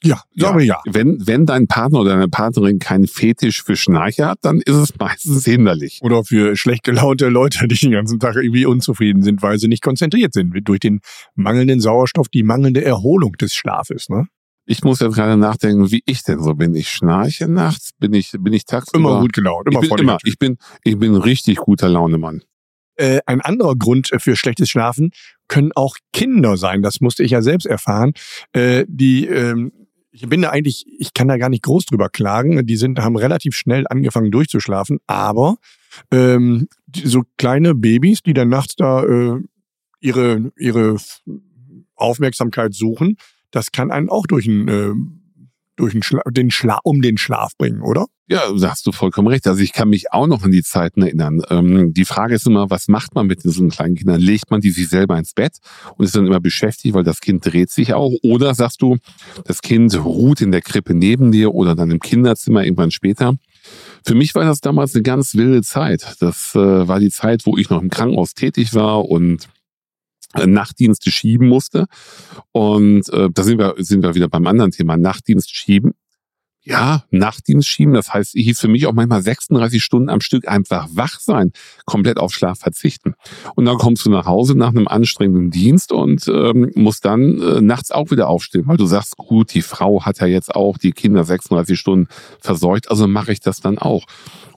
ja, 0.03 0.21
glaube 0.35 0.63
ja. 0.63 0.81
ja. 0.85 0.93
Wenn, 0.93 1.25
wenn 1.25 1.45
dein 1.45 1.67
Partner 1.67 1.99
oder 1.99 2.11
deine 2.11 2.27
Partnerin 2.27 2.79
keinen 2.79 3.07
Fetisch 3.07 3.63
für 3.63 3.75
Schnarcher 3.75 4.29
hat, 4.29 4.39
dann 4.41 4.61
ist 4.61 4.75
es 4.75 4.97
meistens 4.97 5.45
hinderlich. 5.45 5.99
Oder 6.01 6.23
für 6.23 6.55
schlecht 6.55 6.83
gelaunte 6.83 7.29
Leute, 7.29 7.67
die 7.67 7.75
den 7.75 7.91
ganzen 7.91 8.19
Tag 8.19 8.35
irgendwie 8.35 8.65
unzufrieden 8.65 9.23
sind, 9.23 9.41
weil 9.41 9.57
sie 9.57 9.67
nicht 9.67 9.83
konzentriert 9.83 10.33
sind. 10.33 10.53
Durch 10.67 10.79
den 10.79 11.01
mangelnden 11.35 11.79
Sauerstoff, 11.79 12.29
die 12.29 12.43
mangelnde 12.43 12.83
Erholung 12.83 13.33
des 13.33 13.53
Schlafes, 13.53 14.09
ne? 14.09 14.27
Ich 14.65 14.81
muss 14.83 15.01
jetzt 15.01 15.15
gerade 15.15 15.35
nachdenken, 15.35 15.91
wie 15.91 16.03
ich 16.05 16.23
denn 16.23 16.41
so 16.41 16.55
bin. 16.55 16.73
Ich 16.73 16.89
schnarche 16.89 17.49
nachts, 17.49 17.91
bin 17.99 18.13
ich, 18.13 18.31
bin 18.31 18.53
ich 18.53 18.63
tagsüber. 18.63 18.97
Immer 18.97 19.19
gut 19.19 19.33
gelaunt, 19.33 19.67
immer 19.67 19.83
ich 19.83 19.89
bin, 19.89 19.99
immer, 19.99 20.17
ich 20.23 20.39
bin, 20.39 20.57
ich 20.85 20.97
bin 20.97 21.15
richtig 21.15 21.57
guter 21.57 21.89
Launemann. 21.89 22.43
Äh, 22.95 23.19
ein 23.25 23.41
anderer 23.41 23.75
Grund 23.75 24.11
für 24.17 24.35
schlechtes 24.35 24.69
Schlafen 24.69 25.11
können 25.47 25.71
auch 25.75 25.97
Kinder 26.13 26.55
sein. 26.57 26.81
Das 26.81 27.01
musste 27.01 27.23
ich 27.23 27.31
ja 27.31 27.41
selbst 27.41 27.65
erfahren. 27.65 28.13
Äh, 28.53 28.85
die 28.87 29.25
ähm, 29.25 29.71
ich 30.13 30.29
bin 30.29 30.43
da 30.43 30.51
eigentlich, 30.51 30.85
ich 30.99 31.13
kann 31.13 31.27
da 31.27 31.37
gar 31.37 31.49
nicht 31.49 31.63
groß 31.63 31.85
drüber 31.85 32.07
klagen. 32.07 32.65
Die 32.67 32.77
sind, 32.77 32.99
haben 32.99 33.15
relativ 33.15 33.55
schnell 33.55 33.85
angefangen 33.89 34.29
durchzuschlafen, 34.29 34.99
aber 35.07 35.57
ähm, 36.11 36.67
so 36.95 37.23
kleine 37.37 37.73
Babys, 37.73 38.21
die 38.21 38.33
dann 38.33 38.49
nachts 38.49 38.75
da 38.75 39.03
äh, 39.03 39.39
ihre, 39.99 40.51
ihre 40.55 40.97
Aufmerksamkeit 41.95 42.75
suchen, 42.75 43.17
das 43.49 43.71
kann 43.71 43.91
einen 43.91 44.09
auch 44.09 44.27
durch 44.27 44.45
ein 44.45 44.67
äh, 44.67 44.93
durch 45.75 45.93
den, 45.93 46.03
Schla 46.03 46.21
den 46.29 46.51
Schla 46.51 46.79
um 46.83 47.01
den 47.01 47.17
Schlaf 47.17 47.51
bringen, 47.57 47.81
oder? 47.81 48.05
Ja, 48.27 48.41
da 48.57 48.71
hast 48.71 48.87
du 48.87 48.91
vollkommen 48.91 49.27
recht. 49.27 49.45
Also 49.47 49.61
ich 49.61 49.73
kann 49.73 49.89
mich 49.89 50.13
auch 50.13 50.27
noch 50.27 50.43
an 50.43 50.51
die 50.51 50.63
Zeiten 50.63 51.01
erinnern. 51.01 51.41
Ähm, 51.49 51.93
die 51.93 52.05
Frage 52.05 52.35
ist 52.35 52.47
immer, 52.47 52.69
was 52.69 52.87
macht 52.87 53.15
man 53.15 53.27
mit 53.27 53.43
diesen 53.43 53.69
kleinen 53.69 53.95
Kindern? 53.95 54.21
Legt 54.21 54.49
man 54.49 54.61
die 54.61 54.71
sich 54.71 54.87
selber 54.87 55.17
ins 55.17 55.33
Bett 55.33 55.57
und 55.97 56.05
ist 56.05 56.15
dann 56.15 56.25
immer 56.25 56.39
beschäftigt, 56.39 56.95
weil 56.95 57.03
das 57.03 57.19
Kind 57.19 57.45
dreht 57.45 57.69
sich 57.69 57.93
auch? 57.93 58.11
Oder 58.23 58.55
sagst 58.55 58.81
du, 58.81 58.97
das 59.45 59.61
Kind 59.61 59.93
ruht 60.03 60.39
in 60.39 60.51
der 60.51 60.61
Krippe 60.61 60.93
neben 60.93 61.31
dir 61.31 61.53
oder 61.53 61.75
dann 61.75 61.91
im 61.91 61.99
Kinderzimmer 61.99 62.63
irgendwann 62.63 62.91
später? 62.91 63.35
Für 64.05 64.15
mich 64.15 64.33
war 64.35 64.45
das 64.45 64.61
damals 64.61 64.95
eine 64.95 65.03
ganz 65.03 65.35
wilde 65.35 65.61
Zeit. 65.61 66.15
Das 66.19 66.55
äh, 66.55 66.87
war 66.87 66.99
die 66.99 67.11
Zeit, 67.11 67.45
wo 67.45 67.57
ich 67.57 67.69
noch 67.69 67.81
im 67.81 67.89
Krankenhaus 67.89 68.33
tätig 68.33 68.73
war 68.73 69.05
und 69.05 69.49
Nachtdienste 70.45 71.11
schieben 71.11 71.47
musste. 71.47 71.85
Und 72.51 73.09
äh, 73.09 73.29
da 73.33 73.43
sind 73.43 73.59
wir, 73.59 73.75
sind 73.77 74.03
wir 74.03 74.15
wieder 74.15 74.29
beim 74.29 74.47
anderen 74.47 74.71
Thema, 74.71 74.97
Nachtdienst 74.97 75.55
schieben. 75.55 75.93
Ja, 76.65 77.03
Nachtdienst 77.11 77.67
schieben, 77.67 77.93
das 77.93 78.13
heißt, 78.13 78.31
hieß 78.35 78.57
für 78.57 78.69
mich 78.69 78.87
auch 78.87 78.93
manchmal 78.93 79.21
36 79.21 79.83
Stunden 79.83 80.09
am 80.09 80.21
Stück 80.21 80.47
einfach 80.47 80.87
wach 80.93 81.19
sein, 81.19 81.51
komplett 81.85 82.17
auf 82.17 82.33
Schlaf 82.33 82.59
verzichten. 82.59 83.15
Und 83.55 83.65
dann 83.65 83.77
kommst 83.77 84.05
du 84.05 84.09
nach 84.09 84.27
Hause 84.27 84.57
nach 84.57 84.69
einem 84.69 84.87
anstrengenden 84.87 85.51
Dienst 85.51 85.91
und 85.91 86.25
ähm, 86.29 86.71
musst 86.75 87.03
dann 87.03 87.41
äh, 87.41 87.59
nachts 87.59 87.91
auch 87.91 88.11
wieder 88.11 88.29
aufstehen, 88.29 88.63
weil 88.65 88.77
du 88.77 88.85
sagst, 88.85 89.17
gut, 89.17 89.53
die 89.53 89.61
Frau 89.61 90.05
hat 90.05 90.19
ja 90.21 90.27
jetzt 90.27 90.55
auch 90.55 90.77
die 90.77 90.91
Kinder 90.91 91.25
36 91.25 91.77
Stunden 91.77 92.07
versorgt, 92.39 92.89
also 92.89 93.07
mache 93.07 93.33
ich 93.33 93.41
das 93.41 93.59
dann 93.59 93.77
auch. 93.77 94.05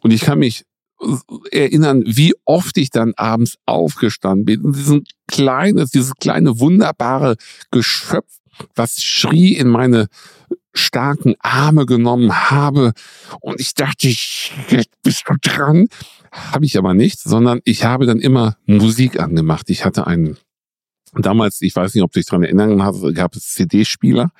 Und 0.01 0.13
ich 0.13 0.21
kann 0.21 0.39
mich 0.39 0.65
erinnern, 1.51 2.03
wie 2.07 2.35
oft 2.45 2.77
ich 2.79 2.91
dann 2.91 3.13
abends 3.17 3.57
aufgestanden 3.67 4.45
bin 4.45 4.63
und 4.63 4.77
diesen 4.77 5.05
kleines, 5.27 5.91
dieses 5.91 6.15
kleine 6.15 6.59
wunderbare 6.59 7.37
Geschöpf, 7.71 8.39
was 8.75 9.03
schrie 9.03 9.55
in 9.55 9.69
meine 9.69 10.09
starken 10.73 11.35
Arme 11.41 11.87
genommen 11.87 12.51
habe 12.51 12.93
und 13.41 13.61
ich 13.61 13.75
dachte, 13.75 14.09
jetzt 14.09 15.03
bist 15.03 15.25
du 15.29 15.35
dran. 15.41 15.89
Habe 16.33 16.67
ich 16.67 16.77
aber 16.77 16.93
nicht, 16.93 17.19
sondern 17.19 17.61
ich 17.65 17.85
habe 17.85 18.07
dann 18.07 18.21
immer 18.21 18.57
Musik 18.67 19.19
angemacht. 19.19 19.71
Ich 19.71 19.85
hatte 19.85 20.07
einen, 20.07 20.37
damals, 21.15 21.63
ich 21.63 21.75
weiß 21.75 21.95
nicht, 21.95 22.03
ob 22.03 22.13
du 22.13 22.19
dich 22.19 22.27
daran 22.27 22.43
erinnern 22.43 22.83
hast, 22.83 23.03
gab 23.15 23.35
es 23.37 23.55
CD-Spieler 23.55 24.31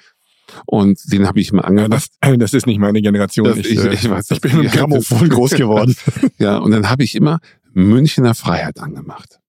und 0.67 1.01
den 1.13 1.27
habe 1.27 1.41
ich 1.41 1.53
mal 1.53 1.63
angemacht. 1.63 2.09
Ja, 2.23 2.31
das, 2.31 2.39
das, 2.39 2.53
ist 2.55 2.67
nicht 2.67 2.79
meine 2.79 3.03
Generation. 3.03 3.47
Das, 3.49 3.59
ich, 3.59 3.71
ich, 3.71 3.85
ich, 3.85 4.11
weiß, 4.11 4.31
ich 4.31 4.41
bin 4.41 4.59
mit 4.59 4.73
Grammophon 4.73 5.29
groß 5.29 5.53
geworden. 5.53 5.95
ja, 6.39 6.59
und 6.59 6.71
dann 6.71 6.89
habe 6.89 7.05
ich 7.05 7.15
immer 7.15 7.39
Münchner 7.73 8.35
Freiheit 8.35 8.79
angemacht. 8.81 9.41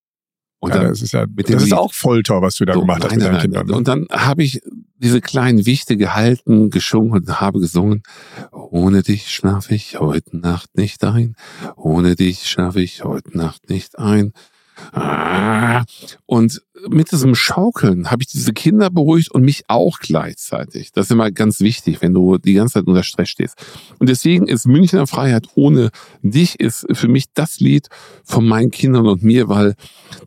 Und 0.59 0.71
ja, 0.71 0.77
dann 0.77 0.87
das 0.89 1.01
ist 1.01 1.13
ja, 1.13 1.25
mit 1.27 1.49
das 1.49 1.63
ist 1.63 1.73
auch 1.73 1.93
Folter, 1.93 2.41
was 2.41 2.55
du 2.55 2.65
da 2.65 2.73
so, 2.73 2.81
gemacht 2.81 3.03
hast 3.03 3.11
nein, 3.11 3.19
mit 3.19 3.27
deinen 3.27 3.41
Kindern. 3.41 3.67
Ne? 3.67 3.75
Und 3.75 3.87
dann 3.87 4.07
habe 4.11 4.43
ich 4.43 4.61
diese 4.97 5.21
kleinen 5.21 5.65
Wichte 5.67 5.97
gehalten, 5.97 6.71
geschwungen 6.71 7.11
und 7.11 7.39
habe 7.39 7.59
gesungen. 7.59 8.01
Ohne 8.51 9.03
dich 9.03 9.29
schlafe 9.29 9.75
ich 9.75 9.99
heute 9.99 10.35
Nacht 10.37 10.75
nicht 10.75 11.03
ein. 11.03 11.35
Ohne 11.75 12.15
dich 12.15 12.49
schlafe 12.49 12.81
ich 12.81 13.03
heute 13.03 13.37
Nacht 13.37 13.69
nicht 13.69 13.99
ein. 13.99 14.33
Ah. 14.93 15.85
Und 16.25 16.63
mit 16.89 17.11
diesem 17.11 17.35
Schaukeln 17.35 18.11
habe 18.11 18.23
ich 18.23 18.29
diese 18.29 18.53
Kinder 18.53 18.89
beruhigt 18.89 19.31
und 19.31 19.43
mich 19.43 19.63
auch 19.67 19.99
gleichzeitig. 19.99 20.91
Das 20.91 21.07
ist 21.07 21.11
immer 21.11 21.31
ganz 21.31 21.59
wichtig, 21.59 22.01
wenn 22.01 22.13
du 22.13 22.37
die 22.37 22.53
ganze 22.53 22.75
Zeit 22.75 22.87
unter 22.87 23.03
Stress 23.03 23.29
stehst. 23.29 23.55
Und 23.99 24.09
deswegen 24.09 24.47
ist 24.47 24.67
Münchner 24.67 25.07
Freiheit 25.07 25.47
ohne 25.55 25.89
dich 26.21 26.59
ist 26.59 26.85
für 26.91 27.07
mich 27.07 27.25
das 27.33 27.59
Lied 27.59 27.87
von 28.23 28.47
meinen 28.47 28.71
Kindern 28.71 29.07
und 29.07 29.23
mir, 29.23 29.49
weil 29.49 29.75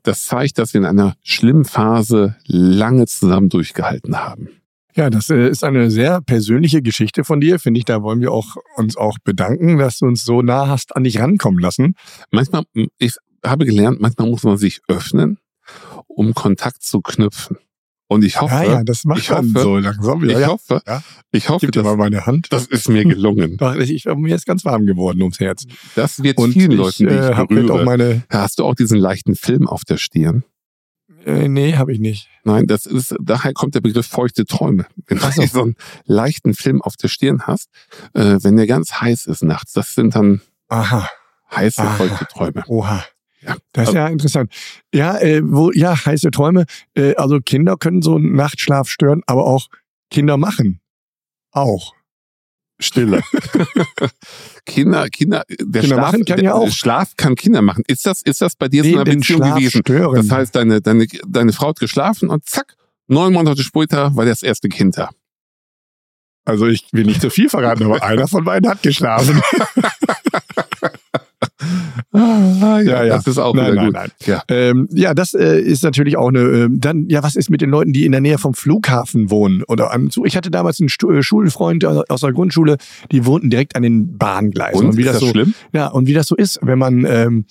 das 0.03 0.25
zeigt, 0.25 0.59
dass 0.59 0.75
wir 0.75 0.81
in 0.81 0.87
einer 0.87 1.17
schlimmen 1.23 1.65
Phase 1.65 2.37
lange 2.47 3.07
zusammen 3.07 3.49
durchgehalten 3.49 4.17
haben. 4.17 4.49
Ja, 4.95 5.09
das 5.09 5.31
äh, 5.31 5.49
ist 5.49 5.63
eine 5.65 5.91
sehr 5.91 6.21
persönliche 6.21 6.83
Geschichte 6.83 7.25
von 7.25 7.41
dir, 7.41 7.59
finde 7.59 7.79
ich. 7.79 7.85
Da 7.85 8.03
wollen 8.03 8.21
wir 8.21 8.33
auch, 8.33 8.57
uns 8.77 8.97
auch 8.97 9.19
bedanken, 9.23 9.79
dass 9.79 9.99
du 9.99 10.07
uns 10.07 10.25
so 10.25 10.43
nah 10.43 10.69
hast 10.69 10.97
an 10.97 11.05
dich 11.05 11.21
rankommen 11.21 11.61
lassen. 11.61 11.95
Manchmal, 12.31 12.65
ich 12.99 13.15
habe 13.45 13.65
gelernt, 13.67 14.01
manchmal 14.01 14.29
muss 14.29 14.43
man 14.43 14.57
sich 14.57 14.81
öffnen, 14.89 15.39
um 16.21 16.35
Kontakt 16.35 16.83
zu 16.83 17.01
knüpfen. 17.01 17.57
Und 18.09 18.25
ich 18.25 18.41
hoffe, 18.41 18.55
ja, 18.55 18.65
ja, 18.65 18.85
das 18.85 19.05
macht 19.05 19.21
ich 19.21 19.31
hoffe, 19.31 19.49
so 19.55 19.79
langsam. 19.79 20.25
ich 20.25 20.33
Ja, 20.33 20.41
ja. 20.41 20.47
hoffe, 20.49 20.83
Ja. 20.87 21.03
ich 21.31 21.49
hoffe, 21.49 21.67
Gib 21.67 21.73
dir 21.73 21.83
mal 21.85 21.97
meine 21.97 22.27
Hand. 22.27 22.49
das 22.51 22.67
ist 22.67 22.89
mir 22.89 23.05
gelungen. 23.05 23.57
Ich, 23.79 23.91
ich, 23.95 24.05
mir 24.05 24.35
ist 24.35 24.47
ganz 24.47 24.65
warm 24.65 24.85
geworden 24.85 25.23
ums 25.23 25.39
Herz. 25.41 25.65
Das 25.95 26.23
wird 26.23 26.37
Und 26.39 26.53
vielen 26.53 26.73
ich 26.73 26.77
Leuten, 26.79 27.07
die 27.07 27.15
ich 27.15 27.21
äh, 27.21 27.29
jetzt 27.29 27.39
auch 27.39 27.47
berühre. 27.47 27.85
meine. 27.85 28.23
Hast 28.29 28.59
du 28.59 28.65
auch 28.65 28.75
diesen 28.75 28.99
leichten 28.99 29.37
Film 29.37 29.69
auf 29.69 29.85
der 29.85 29.97
Stirn? 29.97 30.43
Äh, 31.25 31.49
nee, 31.49 31.77
habe 31.77 31.93
ich 31.93 32.01
nicht. 32.01 32.29
Nein, 32.45 32.67
das 32.67 32.85
ist, 32.87 33.15
daher 33.21 33.53
kommt 33.53 33.75
der 33.77 33.81
Begriff 33.81 34.07
feuchte 34.07 34.45
Träume. 34.45 34.87
Wenn 35.07 35.19
du 35.19 35.31
so. 35.31 35.43
so 35.47 35.63
einen 35.63 35.77
leichten 36.05 36.55
Film 36.55 36.83
auf 36.83 36.97
der 36.97 37.09
Stirn 37.09 37.43
hast, 37.47 37.69
äh, 38.15 38.39
wenn 38.43 38.57
der 38.57 38.67
ganz 38.67 39.01
heiß 39.01 39.27
ist 39.27 39.45
nachts, 39.45 39.73
das 39.73 39.95
sind 39.95 40.17
dann 40.17 40.41
Aha. 40.69 41.09
heiße, 41.55 41.81
Aha. 41.83 41.95
feuchte 41.97 42.27
Träume. 42.27 42.65
Oha. 42.67 43.05
Ja. 43.43 43.57
Das 43.73 43.89
ist 43.89 43.95
ja 43.95 44.07
interessant. 44.09 44.53
Ja, 44.95 45.19
äh, 45.19 45.41
wo, 45.43 45.71
ja, 45.73 46.05
heiße 46.05 46.31
Träume. 46.31 46.67
Äh, 46.95 47.15
also 47.15 47.41
Kinder 47.41 47.77
können 47.77 48.03
so 48.03 48.17
einen 48.17 48.35
Nachtschlaf 48.35 48.89
stören, 48.89 49.23
aber 49.27 49.47
auch 49.47 49.69
Kinder 50.11 50.37
machen. 50.37 50.81
Auch. 51.53 51.95
Stille. 52.81 53.23
Kinder, 54.67 55.09
Kinder, 55.09 55.45
der 55.49 55.83
Kinder 55.83 55.97
Schlaf, 55.97 56.13
machen 56.13 56.25
kann 56.25 56.43
ja 56.43 56.55
auch. 56.55 56.71
Schlaf 56.71 57.17
kann 57.17 57.35
Kinder 57.35 57.63
machen. 57.63 57.85
Ist 57.87 58.07
das, 58.07 58.23
ist 58.23 58.41
das 58.41 58.57
bei 58.57 58.69
dir 58.69 58.85
so 58.85 58.99
eine 58.99 59.05
Beziehung 59.05 59.43
Schlaf 59.43 59.57
gewesen? 59.57 59.81
stören. 59.81 60.15
Das 60.17 60.31
heißt, 60.31 60.57
deine, 60.57 60.81
deine, 60.81 61.07
deine 61.27 61.53
Frau 61.53 61.69
hat 61.69 61.79
geschlafen 61.79 62.31
und 62.31 62.47
zack, 62.47 62.75
neun 63.07 63.33
Monate 63.33 63.63
später 63.63 64.15
war 64.17 64.25
das 64.25 64.43
erste 64.43 64.69
Kind 64.69 64.97
da. 64.97 65.11
also 66.45 66.67
ich 66.67 66.87
will 66.93 67.05
nicht 67.05 67.21
zu 67.21 67.31
viel 67.31 67.49
verraten, 67.51 67.85
aber 67.85 68.03
einer 68.03 68.29
von 68.29 68.45
beiden 68.45 68.69
hat 68.69 68.83
geschlafen. 68.83 69.43
Ah, 72.13 72.81
Ja, 72.81 73.05
ja. 73.05 73.17
Das 73.17 73.27
ist 73.27 73.39
auch 73.39 73.55
nein, 73.55 73.73
wieder 73.73 73.75
nein, 73.77 73.87
gut. 73.87 73.95
nein. 73.95 74.11
Ja. 74.27 74.43
Ähm, 74.49 74.89
ja, 74.93 75.15
das 75.15 75.35
äh, 75.35 75.61
ist 75.61 75.83
natürlich 75.83 76.17
auch 76.17 76.29
eine. 76.29 76.41
Ähm, 76.41 76.81
dann, 76.81 77.09
ja, 77.09 77.23
was 77.23 77.37
ist 77.37 77.51
mit 77.51 77.61
den 77.61 77.71
Leuten, 77.71 77.93
die 77.93 78.05
in 78.05 78.13
der 78.13 78.21
Nähe 78.21 78.39
vom 78.39 78.55
Flughafen 78.55 79.31
wohnen 79.31 79.63
oder 79.65 79.93
am 79.93 80.11
Zug? 80.11 80.27
Ich 80.27 80.37
hatte 80.37 80.51
damals 80.51 80.81
einen 80.81 80.89
Stu 80.89 81.11
äh, 81.11 81.23
Schulfreund 81.23 81.85
aus 81.85 82.21
der 82.21 82.33
Grundschule, 82.33 82.77
die 83.13 83.25
wohnten 83.27 83.51
direkt 83.51 83.77
an 83.77 83.83
den 83.83 84.17
Bahngleisen. 84.19 84.87
Und, 84.87 84.97
wie 84.97 85.03
ist 85.03 85.07
das 85.09 85.15
das 85.15 85.21
so, 85.21 85.31
schlimm? 85.31 85.55
ja, 85.73 85.89
und 85.89 86.07
wie 86.07 86.15
das 86.15 86.27
so 86.27 86.37
ist, 86.37 86.59
wenn 86.63 86.79
man, 86.79 87.05
ähm, 87.05 87.45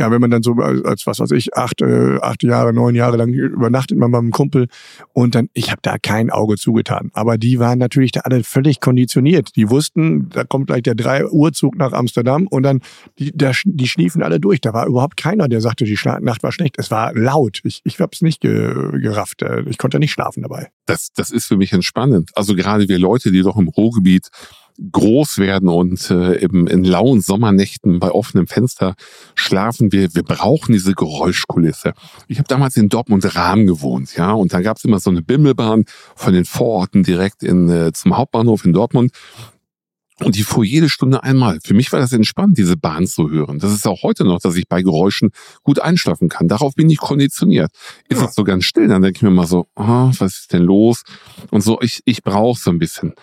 ja, 0.00 0.10
wenn 0.10 0.20
man 0.22 0.30
dann 0.30 0.42
so 0.42 0.54
als, 0.54 1.06
was 1.06 1.20
weiß 1.20 1.32
ich, 1.32 1.54
acht, 1.54 1.82
äh, 1.82 2.16
acht 2.22 2.42
Jahre, 2.42 2.72
neun 2.72 2.94
Jahre 2.94 3.18
lang 3.18 3.34
übernachtet 3.34 3.98
man 3.98 4.10
beim 4.10 4.30
Kumpel 4.30 4.66
und 5.12 5.34
dann, 5.34 5.50
ich 5.52 5.70
habe 5.70 5.80
da 5.82 5.98
kein 5.98 6.30
Auge 6.30 6.56
zugetan. 6.56 7.10
Aber 7.12 7.36
die 7.36 7.58
waren 7.58 7.78
natürlich 7.78 8.10
da 8.10 8.20
alle 8.20 8.42
völlig 8.42 8.80
konditioniert. 8.80 9.54
Die 9.56 9.68
wussten, 9.68 10.30
da 10.30 10.44
kommt 10.44 10.68
gleich 10.68 10.84
der 10.84 10.94
drei 10.94 11.26
Uhr 11.26 11.52
Zug 11.52 11.76
nach 11.76 11.92
Amsterdam 11.92 12.46
und 12.46 12.62
dann 12.62 12.80
die, 13.18 13.30
da, 13.34 13.52
die 13.64 13.88
schliefen 13.88 14.22
alle 14.22 14.40
durch. 14.40 14.62
Da 14.62 14.72
war 14.72 14.86
überhaupt 14.86 15.18
keiner, 15.18 15.48
der 15.48 15.60
sagte, 15.60 15.84
die 15.84 15.98
Nacht 16.22 16.42
war 16.42 16.52
schlecht. 16.52 16.76
Es 16.78 16.90
war 16.90 17.12
laut. 17.14 17.60
Ich, 17.64 17.82
ich 17.84 18.00
habe 18.00 18.12
es 18.14 18.22
nicht 18.22 18.40
ge 18.40 18.98
gerafft. 19.02 19.42
Äh, 19.42 19.64
Ich 19.68 19.76
konnte 19.76 19.98
nicht 19.98 20.12
schlafen 20.12 20.42
dabei. 20.42 20.68
Das, 20.86 21.10
das 21.14 21.30
ist 21.30 21.44
für 21.44 21.58
mich 21.58 21.74
entspannend. 21.74 22.30
Also 22.34 22.54
gerade 22.54 22.88
wir 22.88 22.98
Leute, 22.98 23.32
die 23.32 23.42
doch 23.42 23.58
im 23.58 23.68
Ruhrgebiet 23.68 24.30
groß 24.92 25.38
werden 25.38 25.68
und 25.68 26.10
äh, 26.10 26.34
im, 26.36 26.66
in 26.66 26.84
lauen 26.84 27.20
Sommernächten 27.20 28.00
bei 28.00 28.10
offenem 28.10 28.46
Fenster 28.46 28.94
schlafen, 29.34 29.92
wir, 29.92 30.14
wir 30.14 30.22
brauchen 30.22 30.72
diese 30.72 30.94
Geräuschkulisse. 30.94 31.92
Ich 32.28 32.38
habe 32.38 32.48
damals 32.48 32.76
in 32.76 32.88
Dortmund-Rahm 32.88 33.66
gewohnt, 33.66 34.16
ja, 34.16 34.32
und 34.32 34.52
da 34.52 34.60
gab 34.62 34.78
es 34.78 34.84
immer 34.84 35.00
so 35.00 35.10
eine 35.10 35.22
Bimmelbahn 35.22 35.84
von 36.16 36.32
den 36.32 36.44
Vororten 36.44 37.02
direkt 37.02 37.42
in, 37.42 37.68
äh, 37.68 37.92
zum 37.92 38.16
Hauptbahnhof 38.16 38.64
in 38.64 38.72
Dortmund. 38.72 39.12
Und 40.22 40.36
die 40.36 40.42
fuhr 40.42 40.64
jede 40.66 40.90
Stunde 40.90 41.22
einmal. 41.22 41.60
Für 41.64 41.72
mich 41.72 41.90
war 41.92 41.98
das 42.00 42.12
entspannt, 42.12 42.58
diese 42.58 42.76
Bahn 42.76 43.06
zu 43.06 43.30
hören. 43.30 43.58
Das 43.58 43.72
ist 43.72 43.86
auch 43.86 44.02
heute 44.02 44.24
noch, 44.24 44.38
dass 44.38 44.54
ich 44.56 44.68
bei 44.68 44.82
Geräuschen 44.82 45.30
gut 45.62 45.78
einschlafen 45.80 46.28
kann. 46.28 46.46
Darauf 46.46 46.74
bin 46.74 46.90
ich 46.90 46.98
konditioniert. 46.98 47.70
Ist 48.10 48.20
Ja. 48.20 48.26
es 48.26 48.34
so 48.34 48.44
ganz 48.44 48.66
still, 48.66 48.88
dann 48.88 49.00
denke 49.00 49.16
ich 49.16 49.22
mir 49.22 49.30
mal 49.30 49.46
so, 49.46 49.66
ah, 49.76 50.12
was 50.18 50.40
ist 50.40 50.52
denn 50.52 50.62
los? 50.62 51.04
Und 51.50 51.62
so, 51.62 51.80
ich, 51.80 52.02
ich 52.04 52.22
brauche 52.22 52.60
so 52.60 52.70
ein 52.70 52.78
bisschen 52.78 53.14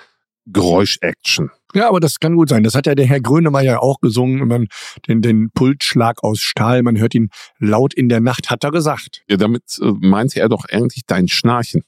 Geräusch-Action. 0.54 1.50
Ja, 1.74 1.90
aber 1.90 2.00
das 2.00 2.20
kann 2.20 2.36
gut 2.36 2.50
sein. 2.50 2.64
Das 2.64 2.76
hat 2.76 2.86
ja 2.88 2.96
der 2.96 3.06
Herr 3.06 3.20
Grönemeyer 3.20 3.84
auch 3.84 4.00
gesungen, 4.00 4.40
wenn 4.42 4.48
man 4.48 4.68
den, 5.08 5.22
den 5.22 5.50
Pulsschlag 5.54 6.24
aus 6.24 6.40
Stahl, 6.40 6.82
man 6.84 6.98
hört 6.98 7.14
ihn 7.14 7.30
laut 7.60 7.94
in 7.94 8.10
der 8.10 8.22
Nacht, 8.22 8.50
hat 8.50 8.64
er 8.64 8.72
gesagt. 8.72 9.24
Ja, 9.30 9.38
damit 9.38 9.64
äh, 9.82 9.92
meinte 10.00 10.40
er 10.40 10.50
doch 10.50 10.66
eigentlich 10.70 11.04
dein 11.06 11.28
Schnarchen. 11.28 11.84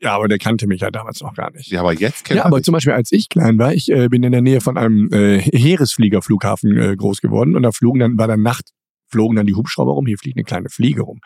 Ja, 0.00 0.14
aber 0.14 0.28
der 0.28 0.38
kannte 0.38 0.68
mich 0.68 0.80
ja 0.80 0.92
damals 0.92 1.20
noch 1.22 1.34
gar 1.34 1.50
nicht. 1.50 1.70
Ja, 1.72 1.80
aber 1.80 1.92
jetzt 1.92 2.24
kennt 2.24 2.36
Ja, 2.36 2.44
er 2.44 2.46
aber 2.46 2.58
dich. 2.58 2.66
zum 2.66 2.72
Beispiel, 2.72 2.92
als 2.92 3.10
ich 3.10 3.28
klein 3.28 3.58
war, 3.58 3.74
ich 3.74 3.90
äh, 3.90 4.08
bin 4.08 4.22
in 4.22 4.30
der 4.30 4.42
Nähe 4.42 4.60
von 4.60 4.78
einem 4.78 5.12
äh, 5.12 5.40
Heeresfliegerflughafen 5.40 6.76
äh, 6.78 6.96
groß 6.96 7.20
geworden 7.20 7.56
und 7.56 7.64
da 7.64 7.72
flogen 7.72 7.98
dann, 7.98 8.16
war 8.18 8.28
dann 8.28 8.42
Nacht, 8.42 8.70
flogen 9.08 9.36
dann 9.36 9.46
die 9.46 9.54
Hubschrauber 9.54 9.92
rum, 9.92 10.06
hier 10.06 10.18
fliegt 10.18 10.36
eine 10.36 10.44
kleine 10.44 10.68
Fliege 10.68 11.02
rum. 11.02 11.20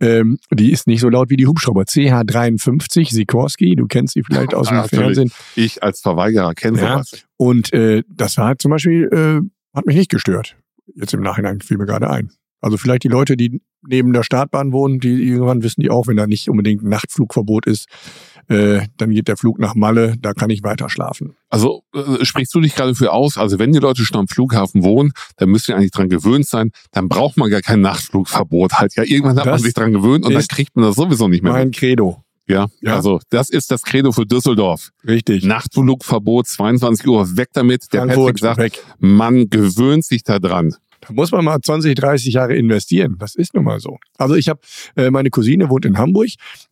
Ähm, 0.00 0.38
die 0.52 0.72
ist 0.72 0.86
nicht 0.86 1.00
so 1.00 1.08
laut 1.08 1.30
wie 1.30 1.36
die 1.36 1.46
Hubschrauber. 1.46 1.82
CH-53, 1.82 3.12
Sikorsky, 3.12 3.76
du 3.76 3.86
kennst 3.86 4.14
sie 4.14 4.22
vielleicht 4.22 4.54
aus 4.54 4.68
dem 4.68 4.78
Ah, 4.78 4.82
natürlich. 4.82 5.04
Fernsehen. 5.16 5.32
Ich 5.56 5.82
als 5.82 6.00
Verweigerer 6.00 6.54
kenne 6.54 6.78
Ja. 6.80 6.92
sowas. 6.94 7.24
Und 7.36 7.72
äh, 7.72 8.02
das 8.08 8.36
war 8.38 8.58
zum 8.58 8.70
Beispiel, 8.70 9.08
äh, 9.12 9.76
hat 9.76 9.86
mich 9.86 9.96
nicht 9.96 10.10
gestört. 10.10 10.56
Jetzt 10.94 11.14
im 11.14 11.20
Nachhinein 11.20 11.60
fiel 11.60 11.76
mir 11.78 11.86
gerade 11.86 12.08
ein. 12.10 12.30
Also 12.60 12.76
vielleicht 12.76 13.04
die 13.04 13.08
Leute, 13.08 13.36
die 13.36 13.60
neben 13.82 14.12
der 14.12 14.24
Startbahn 14.24 14.72
wohnen, 14.72 14.98
die 14.98 15.28
irgendwann 15.28 15.62
wissen 15.62 15.80
die 15.82 15.90
auch, 15.90 16.08
wenn 16.08 16.16
da 16.16 16.26
nicht 16.26 16.48
unbedingt 16.48 16.82
ein 16.82 16.88
Nachtflugverbot 16.88 17.66
ist, 17.66 17.86
äh, 18.48 18.80
dann 18.96 19.10
geht 19.10 19.28
der 19.28 19.36
Flug 19.36 19.58
nach 19.58 19.74
Malle, 19.74 20.14
da 20.20 20.32
kann 20.32 20.50
ich 20.50 20.62
weiter 20.62 20.88
schlafen. 20.88 21.36
Also 21.50 21.82
äh, 21.94 22.24
sprichst 22.24 22.54
du 22.54 22.60
dich 22.60 22.74
gerade 22.74 22.94
für 22.94 23.12
aus? 23.12 23.36
Also 23.38 23.58
wenn 23.58 23.72
die 23.72 23.78
Leute 23.78 24.04
schon 24.04 24.18
am 24.18 24.28
Flughafen 24.28 24.82
wohnen, 24.82 25.12
dann 25.36 25.50
müsst 25.50 25.68
ihr 25.68 25.76
eigentlich 25.76 25.90
dran 25.90 26.08
gewöhnt 26.08 26.46
sein. 26.46 26.70
Dann 26.92 27.08
braucht 27.08 27.36
man 27.36 27.50
gar 27.50 27.60
kein 27.62 27.80
Nachtflugverbot 27.80 28.72
halt. 28.74 28.94
Ja, 28.96 29.02
irgendwann 29.04 29.38
hat 29.38 29.44
man 29.46 29.54
Das 29.54 29.62
sich 29.62 29.74
dran 29.74 29.92
gewöhnt 29.92 30.24
und 30.24 30.32
dann 30.34 30.46
kriegt 30.46 30.74
man 30.76 30.84
das 30.86 30.96
sowieso 30.96 31.28
nicht 31.28 31.42
mehr. 31.42 31.52
Mein. 31.52 31.70
Credo. 31.70 32.22
Ja, 32.50 32.68
Ja. 32.80 32.94
also 32.96 33.20
das 33.28 33.50
ist 33.50 33.70
das 33.70 33.82
Credo 33.82 34.10
für 34.12 34.24
Düsseldorf. 34.24 34.90
Richtig. 35.06 35.44
Nachtflugverbot, 35.44 36.46
22 36.46 37.06
Uhr, 37.06 37.36
weg 37.36 37.48
damit. 37.52 37.92
Der 37.92 38.00
Patrick 38.00 38.14
Frankfurt 38.14 38.38
sagt, 38.40 38.58
weg. 38.58 38.82
man 38.98 39.50
gewöhnt 39.50 40.04
sich 40.04 40.22
da 40.22 40.38
dran. 40.38 40.74
Da 41.00 41.12
muss 41.12 41.30
man 41.32 41.44
mal 41.44 41.60
20, 41.60 41.94
30 41.94 42.34
Jahre 42.34 42.54
investieren. 42.56 43.16
Das 43.18 43.34
ist 43.34 43.54
nun 43.54 43.64
mal 43.64 43.78
so. 43.80 43.98
Also 44.16 44.34
ich 44.34 44.48
habe, 44.48 44.60
äh, 44.96 45.10
meine 45.10 45.30
Cousine 45.30 45.70
wohnt 45.70 45.84
in 45.84 45.96
Hamburg 45.98 46.28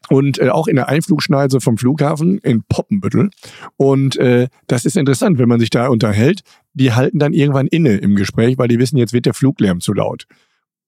und 0.09 0.39
äh, 0.39 0.49
auch 0.49 0.67
in 0.67 0.77
der 0.77 0.89
Einflugschneise 0.89 1.61
vom 1.61 1.79
Flughafen 1.79 2.39
in 2.39 2.63
Poppenbüttel. 2.69 3.31
Und 3.77 4.17
äh, 4.17 4.49
das 4.67 4.85
ist 4.85 4.97
interessant, 4.97 5.39
wenn 5.39 5.49
man 5.49 5.61
sich 5.61 5.71
da 5.71 5.89
unterhält. 5.89 6.41
Die 6.75 6.93
halten 6.93 7.19
dann 7.19 7.33
irgendwann 7.33 7.67
inne 7.69 7.97
im 7.99 8.17
Gespräch, 8.17 8.59
weil 8.59 8.69
die 8.69 8.79
wissen, 8.79 8.97
jetzt 8.99 9.13
wird 9.13 9.27
der 9.27 9.35
Fluglärm 9.35 9.81
zu 9.81 9.93
laut. 9.93 10.25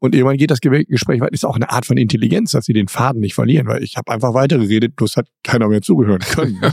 Und 0.01 0.15
irgendwann 0.15 0.37
geht 0.37 0.51
das 0.51 0.61
Ge- 0.61 0.85
Gespräch 0.85 1.21
weiter. 1.21 1.33
Ist 1.33 1.45
auch 1.45 1.57
eine 1.57 1.71
Art 1.71 1.85
von 1.87 1.97
Intelligenz, 1.97 2.53
dass 2.53 2.67
sie 2.67 2.73
den 2.73 2.87
Faden 2.89 3.21
nicht 3.21 3.35
verlieren, 3.35 3.67
weil 3.67 3.83
ich 3.83 3.97
habe 3.97 4.13
einfach 4.13 4.33
weitergeredet, 4.35 4.95
bloß 4.97 5.17
hat 5.17 5.27
keiner 5.43 5.69
mehr 5.69 5.83
zugehören 5.83 6.21
können. 6.21 6.59
ne? 6.63 6.73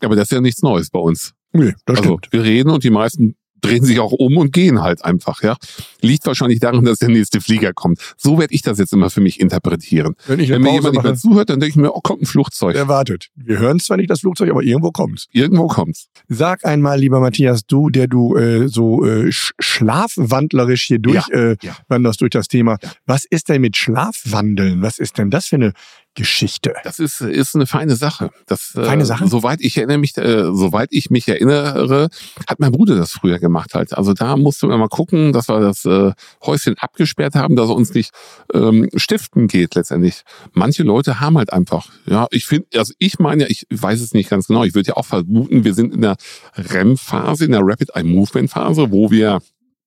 Aber 0.00 0.16
das 0.16 0.24
ist 0.24 0.32
ja 0.32 0.40
nichts 0.40 0.62
Neues 0.62 0.90
bei 0.90 0.98
uns. 0.98 1.32
nee, 1.52 1.74
das 1.84 1.98
Also 1.98 2.18
stimmt. 2.18 2.28
wir 2.32 2.42
reden 2.42 2.70
und 2.70 2.82
die 2.82 2.90
meisten 2.90 3.36
drehen 3.66 3.84
sich 3.84 4.00
auch 4.00 4.12
um 4.12 4.36
und 4.36 4.52
gehen 4.52 4.82
halt 4.82 5.04
einfach, 5.04 5.42
ja. 5.42 5.56
Liegt 6.00 6.26
wahrscheinlich 6.26 6.60
daran, 6.60 6.84
dass 6.84 6.98
der 6.98 7.08
nächste 7.08 7.40
Flieger 7.40 7.72
kommt. 7.72 8.00
So 8.16 8.38
werde 8.38 8.54
ich 8.54 8.62
das 8.62 8.78
jetzt 8.78 8.92
immer 8.92 9.10
für 9.10 9.20
mich 9.20 9.40
interpretieren. 9.40 10.14
Wenn 10.26 10.40
ich 10.40 10.50
Wenn 10.50 10.62
mir 10.62 10.72
jemand 10.72 10.94
nicht 10.94 11.04
mehr 11.04 11.14
zuhört, 11.14 11.50
dann 11.50 11.60
denke 11.60 11.70
ich 11.70 11.76
mir, 11.76 11.92
oh, 11.92 12.00
kommt 12.00 12.22
ein 12.22 12.26
Flugzeug. 12.26 12.74
der 12.74 12.88
wartet. 12.88 13.28
Wir 13.34 13.58
hören 13.58 13.80
zwar 13.80 13.96
nicht 13.96 14.10
das 14.10 14.20
Flugzeug, 14.20 14.50
aber 14.50 14.62
irgendwo 14.62 14.90
kommt's. 14.90 15.26
Irgendwo 15.32 15.66
kommt's. 15.66 16.08
Sag 16.28 16.64
einmal, 16.64 16.98
lieber 16.98 17.20
Matthias, 17.20 17.66
du, 17.66 17.90
der 17.90 18.06
du 18.06 18.36
äh, 18.36 18.68
so 18.68 19.04
äh, 19.04 19.30
sch 19.32 19.52
schlafwandlerisch 19.58 20.84
hier 20.84 20.98
durch 20.98 21.28
äh, 21.30 21.56
ja. 21.62 21.98
durch 21.98 22.30
das 22.30 22.48
Thema. 22.48 22.76
Ja. 22.82 22.90
Was 23.06 23.24
ist 23.24 23.48
denn 23.48 23.60
mit 23.60 23.76
Schlafwandeln? 23.76 24.82
Was 24.82 24.98
ist 24.98 25.18
denn 25.18 25.30
das 25.30 25.46
für 25.46 25.56
eine 25.56 25.72
Geschichte? 26.16 26.74
Das 26.82 26.98
ist, 26.98 27.20
ist 27.20 27.54
eine 27.54 27.66
feine 27.66 27.94
Sache. 27.94 28.30
Das, 28.46 28.74
äh, 28.74 28.84
Feine 28.84 29.06
Sache? 29.06 29.28
Soweit 29.28 29.60
ich 29.60 29.76
erinnere 29.76 29.98
mich, 29.98 30.16
äh, 30.16 30.44
soweit 30.44 30.88
ich 30.90 31.10
mich 31.10 31.28
erinnere, 31.28 32.08
hat 32.48 32.58
mein 32.58 32.72
Bruder 32.72 32.96
das 32.96 33.12
früher 33.12 33.38
gemacht 33.38 33.74
halt. 33.74 33.96
Also 33.96 34.12
da 34.12 34.36
mussten 34.36 34.68
wir 34.68 34.76
mal 34.76 34.88
gucken, 34.88 35.32
dass 35.32 35.48
wir 35.48 35.60
das 35.60 35.84
äh, 35.84 36.12
Häuschen 36.44 36.76
abgesperrt 36.78 37.34
haben, 37.34 37.54
dass 37.54 37.68
er 37.68 37.76
uns 37.76 37.94
nicht 37.94 38.12
ähm, 38.52 38.88
stiften 38.96 39.46
geht 39.46 39.74
letztendlich. 39.74 40.22
Manche 40.52 40.82
Leute 40.82 41.20
haben 41.20 41.38
halt 41.38 41.52
einfach, 41.52 41.88
ja, 42.06 42.26
ich 42.30 42.46
finde, 42.46 42.66
also 42.76 42.92
ich 42.98 43.18
meine 43.18 43.44
ja, 43.44 43.48
ich 43.48 43.66
weiß 43.70 44.00
es 44.00 44.12
nicht 44.12 44.30
ganz 44.30 44.46
genau, 44.48 44.64
ich 44.64 44.74
würde 44.74 44.88
ja 44.88 44.96
auch 44.96 45.06
vermuten, 45.06 45.64
wir 45.64 45.74
sind 45.74 45.94
in 45.94 46.00
der 46.00 46.16
REM-Phase, 46.56 47.44
in 47.44 47.52
der 47.52 47.60
Rapid 47.62 47.90
Eye 47.94 48.02
Movement 48.02 48.50
Phase, 48.50 48.90
wo 48.90 49.10
wir 49.10 49.40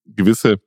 gewisse 0.06 0.58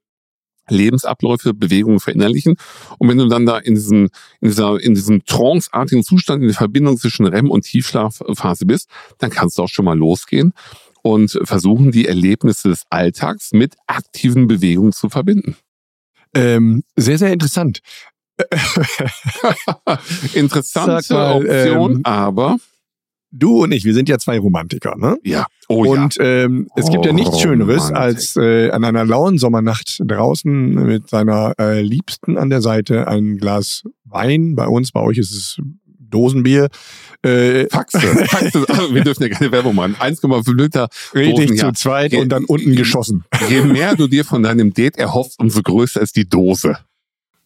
Lebensabläufe, 0.68 1.54
Bewegungen 1.54 2.00
verinnerlichen. 2.00 2.56
Und 2.98 3.08
wenn 3.08 3.18
du 3.18 3.28
dann 3.28 3.46
da 3.46 3.58
in 3.58 3.74
diesem, 3.74 4.08
in 4.40 4.48
dieser, 4.48 4.80
in 4.80 4.94
diesem 4.94 5.24
tranceartigen 5.24 6.04
Zustand, 6.04 6.42
in 6.42 6.48
der 6.48 6.56
Verbindung 6.56 6.96
zwischen 6.96 7.26
REM 7.26 7.50
und 7.50 7.62
Tiefschlafphase 7.62 8.66
bist, 8.66 8.88
dann 9.18 9.30
kannst 9.30 9.58
du 9.58 9.62
auch 9.62 9.68
schon 9.68 9.84
mal 9.84 9.98
losgehen 9.98 10.52
und 11.02 11.38
versuchen, 11.42 11.90
die 11.90 12.06
Erlebnisse 12.06 12.68
des 12.68 12.84
Alltags 12.90 13.52
mit 13.52 13.74
aktiven 13.86 14.46
Bewegungen 14.46 14.92
zu 14.92 15.08
verbinden. 15.08 15.56
Ähm, 16.34 16.84
sehr, 16.96 17.18
sehr 17.18 17.32
interessant. 17.32 17.80
Interessante 20.32 21.12
mal, 21.12 21.36
Option, 21.36 21.92
ähm, 21.96 22.00
aber 22.04 22.56
Du 23.34 23.62
und 23.62 23.72
ich, 23.72 23.84
wir 23.84 23.94
sind 23.94 24.10
ja 24.10 24.18
zwei 24.18 24.38
Romantiker, 24.38 24.94
ne? 24.96 25.16
ja, 25.24 25.46
oh 25.68 25.90
und 25.90 26.18
ähm, 26.20 26.68
es 26.76 26.90
gibt 26.90 27.06
ja 27.06 27.14
nichts 27.14 27.36
Oh, 27.36 27.40
Schöneres, 27.40 27.88
Romantik. 27.88 27.96
als 27.96 28.36
äh, 28.36 28.70
an 28.70 28.84
einer 28.84 29.06
lauen 29.06 29.38
Sommernacht 29.38 30.02
draußen 30.04 30.74
mit 30.74 31.08
seiner 31.08 31.54
äh, 31.58 31.80
Liebsten 31.80 32.36
an 32.36 32.50
der 32.50 32.60
Seite 32.60 33.08
ein 33.08 33.38
Glas 33.38 33.84
Wein. 34.04 34.54
Bei 34.54 34.66
uns, 34.66 34.92
bei 34.92 35.00
euch 35.00 35.16
ist 35.16 35.32
es 35.32 35.58
Dosenbier. 36.12 36.68
Äh, 37.22 37.68
Faxe. 37.70 38.00
Faxe. 38.26 38.66
Also, 38.68 38.94
wir 38.94 39.02
dürfen 39.02 39.22
ja 39.22 39.28
keine 39.30 39.50
Werbung 39.50 39.74
machen. 39.76 39.96
1,5 39.98 40.54
Liter. 40.54 40.88
richtig 41.14 41.46
Dosen, 41.46 41.56
zu 41.56 41.66
ja. 41.66 41.72
zweit 41.72 42.12
Je- 42.12 42.20
und 42.20 42.28
dann 42.28 42.44
unten 42.44 42.76
geschossen. 42.76 43.24
Je 43.48 43.62
mehr 43.62 43.96
du 43.96 44.08
dir 44.08 44.26
von 44.26 44.42
deinem 44.42 44.74
Date 44.74 44.98
erhoffst, 44.98 45.40
umso 45.40 45.62
größer 45.62 46.02
ist 46.02 46.16
die 46.16 46.28
Dose. 46.28 46.76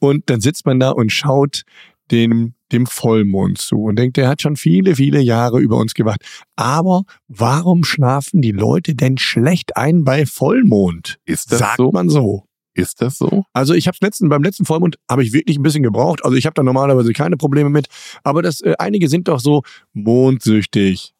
Und 0.00 0.28
dann 0.28 0.40
sitzt 0.40 0.66
man 0.66 0.80
da 0.80 0.90
und 0.90 1.10
schaut 1.12 1.62
dem, 2.10 2.54
dem 2.72 2.86
Vollmond 2.86 3.58
zu 3.58 3.82
und 3.84 3.98
denkt, 3.98 4.16
der 4.16 4.28
hat 4.28 4.42
schon 4.42 4.56
viele, 4.56 4.96
viele 4.96 5.20
Jahre 5.20 5.60
über 5.60 5.76
uns 5.76 5.94
gewacht. 5.94 6.24
Aber 6.56 7.02
warum 7.28 7.84
schlafen 7.84 8.42
die 8.42 8.52
Leute 8.52 8.94
denn 8.94 9.18
schlecht 9.18 9.76
ein 9.76 10.04
bei 10.04 10.26
Vollmond? 10.26 11.18
Ist 11.24 11.52
das 11.52 11.60
Sagt 11.60 11.76
so? 11.76 11.90
man 11.92 12.08
so. 12.08 12.44
Ist 12.74 13.00
das 13.00 13.16
so? 13.16 13.44
Also 13.54 13.72
ich 13.72 13.88
habe 13.88 13.96
letzten 14.02 14.28
beim 14.28 14.42
letzten 14.42 14.66
Vollmond 14.66 14.98
habe 15.10 15.22
ich 15.22 15.32
wirklich 15.32 15.58
ein 15.58 15.62
bisschen 15.62 15.82
gebraucht. 15.82 16.22
Also 16.24 16.36
ich 16.36 16.44
habe 16.44 16.54
da 16.54 16.62
normalerweise 16.62 17.12
keine 17.14 17.38
Probleme 17.38 17.70
mit. 17.70 17.86
Aber 18.22 18.42
das 18.42 18.60
äh, 18.60 18.74
einige 18.78 19.08
sind 19.08 19.28
doch 19.28 19.40
so 19.40 19.62
mondsüchtig. 19.94 21.14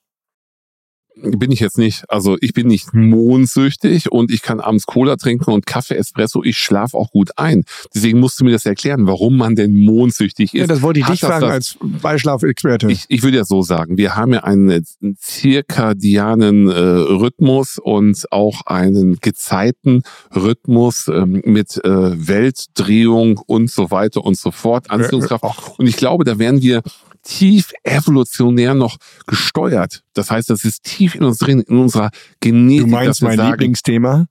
Bin 1.22 1.50
ich 1.50 1.60
jetzt 1.60 1.78
nicht. 1.78 2.04
Also 2.08 2.36
ich 2.40 2.52
bin 2.52 2.66
nicht 2.66 2.92
mondsüchtig 2.94 4.12
und 4.12 4.30
ich 4.30 4.42
kann 4.42 4.60
abends 4.60 4.84
Cola 4.86 5.16
trinken 5.16 5.50
und 5.50 5.66
Kaffee, 5.66 5.94
Espresso. 5.96 6.42
Ich 6.44 6.58
schlafe 6.58 6.96
auch 6.96 7.10
gut 7.10 7.30
ein. 7.36 7.64
Deswegen 7.94 8.20
musst 8.20 8.38
du 8.38 8.44
mir 8.44 8.52
das 8.52 8.66
erklären, 8.66 9.06
warum 9.06 9.36
man 9.36 9.54
denn 9.54 9.74
mondsüchtig 9.74 10.54
ist. 10.54 10.60
Ja, 10.60 10.66
das 10.66 10.82
wollte 10.82 11.00
ich 11.00 11.06
Hat 11.06 11.14
dich 11.14 11.20
fragen 11.20 11.40
das- 11.42 11.50
als 11.50 11.78
Beischlafexperte. 12.02 12.90
Ich, 12.90 13.06
ich 13.08 13.22
würde 13.22 13.38
ja 13.38 13.44
so 13.44 13.62
sagen, 13.62 13.96
wir 13.96 14.14
haben 14.14 14.34
ja 14.34 14.44
einen, 14.44 14.68
äh, 14.70 14.82
zirkadianen 15.18 16.68
äh, 16.68 16.72
Rhythmus 16.78 17.78
und 17.78 18.30
auch 18.30 18.62
einen 18.66 19.16
Gezeitenrhythmus 19.20 21.08
ähm, 21.08 21.42
mit 21.44 21.82
äh, 21.84 21.88
Weltdrehung 22.28 23.38
und 23.46 23.70
so 23.70 23.90
weiter 23.90 24.24
und 24.24 24.36
so 24.36 24.50
fort, 24.50 24.90
Anziehungskraft. 24.90 25.44
Und 25.78 25.86
ich 25.86 25.96
glaube, 25.96 26.24
da 26.24 26.38
werden 26.38 26.60
wir 26.62 26.82
tief 27.26 27.72
evolutionär 27.82 28.74
noch 28.74 28.96
gesteuert. 29.26 30.02
Das 30.14 30.30
heißt, 30.30 30.48
das 30.48 30.64
ist 30.64 30.84
tief 30.84 31.14
in 31.14 31.24
uns 31.24 31.38
drin, 31.38 31.60
in 31.60 31.78
unserer 31.78 32.10
Genetik. 32.40 32.84
du 32.84 32.90
meinst 32.90 33.22
mein 33.22 33.36
sagen, 33.36 33.50
Lieblingsthema? 33.50 34.26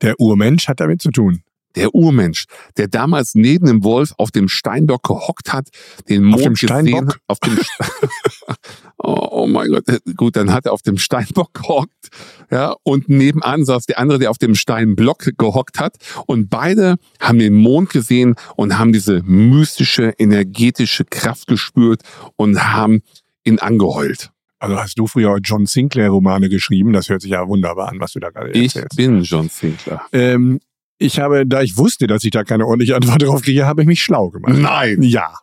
Der 0.00 0.18
Urmensch 0.18 0.68
hat 0.68 0.80
damit 0.80 1.02
zu 1.02 1.10
tun. 1.10 1.42
Der 1.78 1.94
Urmensch, 1.94 2.44
der 2.76 2.88
damals 2.88 3.34
neben 3.34 3.66
dem 3.66 3.84
Wolf 3.84 4.12
auf 4.18 4.30
dem 4.30 4.48
Steinbock 4.48 5.04
gehockt 5.04 5.52
hat, 5.52 5.68
den 6.08 6.24
Mond 6.24 6.44
dem 6.44 6.54
gesehen 6.54 6.96
hat, 6.96 7.18
auf 7.28 7.38
dem 7.38 7.58
oh, 8.98 9.28
oh 9.30 9.46
mein 9.46 9.68
Gott, 9.70 9.84
gut, 10.16 10.36
dann 10.36 10.52
hat 10.52 10.66
er 10.66 10.72
auf 10.72 10.82
dem 10.82 10.98
Steinbock 10.98 11.54
gehockt, 11.54 12.08
ja, 12.50 12.74
und 12.82 13.08
nebenan 13.08 13.64
saß 13.64 13.86
der 13.86 13.98
andere, 13.98 14.18
der 14.18 14.30
auf 14.30 14.38
dem 14.38 14.54
Steinblock 14.54 15.30
gehockt 15.38 15.78
hat 15.78 15.96
und 16.26 16.50
beide 16.50 16.96
haben 17.20 17.38
den 17.38 17.54
Mond 17.54 17.90
gesehen 17.90 18.34
und 18.56 18.78
haben 18.78 18.92
diese 18.92 19.22
mystische, 19.24 20.14
energetische 20.18 21.04
Kraft 21.04 21.46
gespürt 21.46 22.02
und 22.36 22.60
haben 22.72 23.02
ihn 23.44 23.58
angeheult. 23.58 24.30
Also 24.60 24.76
hast 24.76 24.98
du 24.98 25.06
früher 25.06 25.38
John 25.42 25.66
Sinclair 25.66 26.10
Romane 26.10 26.48
geschrieben? 26.48 26.92
Das 26.92 27.08
hört 27.08 27.22
sich 27.22 27.30
ja 27.30 27.46
wunderbar 27.46 27.90
an, 27.90 28.00
was 28.00 28.12
du 28.12 28.18
da 28.18 28.30
gerade 28.30 28.50
Ich 28.50 28.74
erzählst. 28.74 28.96
bin 28.96 29.22
John 29.22 29.48
Sinclair. 29.48 30.02
Ähm, 30.12 30.58
ich 30.98 31.18
habe, 31.18 31.46
da 31.46 31.62
ich 31.62 31.76
wusste, 31.76 32.06
dass 32.06 32.24
ich 32.24 32.30
da 32.30 32.44
keine 32.44 32.66
ordentliche 32.66 32.96
Antwort 32.96 33.22
drauf 33.26 33.42
kriege, 33.42 33.66
habe 33.66 33.82
ich 33.82 33.86
mich 33.86 34.02
schlau 34.02 34.30
gemacht. 34.30 34.54
Nein. 34.56 35.02
Ja. 35.02 35.34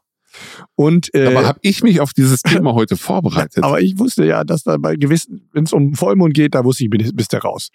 Und 0.75 1.13
äh, 1.13 1.27
Aber 1.27 1.47
habe 1.47 1.59
ich 1.61 1.81
mich 1.81 2.01
auf 2.01 2.11
dieses 2.13 2.41
Thema 2.41 2.73
heute 2.75 2.97
vorbereitet? 2.97 3.63
Aber 3.63 3.81
ich 3.81 3.97
wusste 3.97 4.25
ja, 4.25 4.43
dass 4.43 4.63
da 4.63 4.77
bei 4.77 4.95
gewissen, 4.95 5.49
wenn 5.53 5.63
es 5.63 5.73
um 5.73 5.93
Vollmond 5.93 6.33
geht, 6.33 6.55
da 6.55 6.65
wusste 6.65 6.83
ich, 6.83 6.89
bist 6.89 7.33
du 7.33 7.37
raus. 7.37 7.69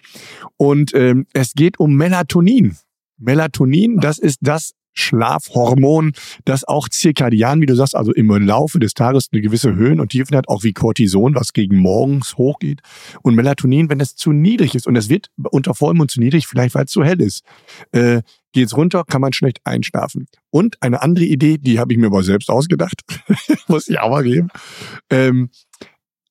Und 0.57 0.95
ähm, 0.95 1.27
es 1.33 1.55
geht 1.55 1.81
um 1.81 1.95
Melatonin. 1.95 2.77
Melatonin, 3.21 3.99
das 3.99 4.19
ist 4.19 4.39
das 4.41 4.73
Schlafhormon, 4.93 6.13
das 6.45 6.65
auch 6.65 6.89
zirkadian, 6.89 7.61
wie 7.61 7.67
du 7.67 7.77
sagst, 7.77 7.95
also 7.95 8.13
im 8.13 8.29
Laufe 8.29 8.79
des 8.81 8.95
Tages 8.95 9.29
eine 9.33 9.41
gewisse 9.41 9.75
Höhen 9.75 10.01
und 10.01 10.11
Tiefen 10.11 10.37
hat, 10.37 10.49
auch 10.49 10.65
wie 10.65 10.73
Cortison, 10.73 11.35
was 11.35 11.53
gegen 11.53 11.79
morgens 11.79 12.37
hochgeht. 12.37 12.81
Und 13.23 13.35
Melatonin, 13.35 13.89
wenn 13.89 14.01
es 14.01 14.17
zu 14.17 14.33
niedrig 14.33 14.75
ist, 14.75 14.87
und 14.87 14.97
es 14.97 15.09
wird 15.09 15.31
unter 15.51 15.75
Vollmond 15.75 16.11
zu 16.11 16.21
niedrig, 16.21 16.47
vielleicht 16.47 16.75
weil 16.75 16.85
es 16.85 16.91
zu 16.91 17.05
hell 17.05 17.21
ist, 17.21 17.45
äh, 17.93 18.23
geht's 18.53 18.77
runter, 18.77 19.05
kann 19.05 19.21
man 19.21 19.33
schlecht 19.33 19.61
einschlafen. 19.65 20.27
Und 20.51 20.77
eine 20.83 21.03
andere 21.03 21.25
Idee, 21.25 21.59
die 21.59 21.79
habe 21.79 21.93
ich 21.93 21.99
mir 21.99 22.07
aber 22.07 22.23
selbst 22.23 22.51
ausgedacht, 22.51 23.03
muss 23.69 23.89
ich 23.89 24.01
auch 24.01 24.11
mal 24.11 24.25
geben. 24.25 24.49
Ähm, 25.09 25.51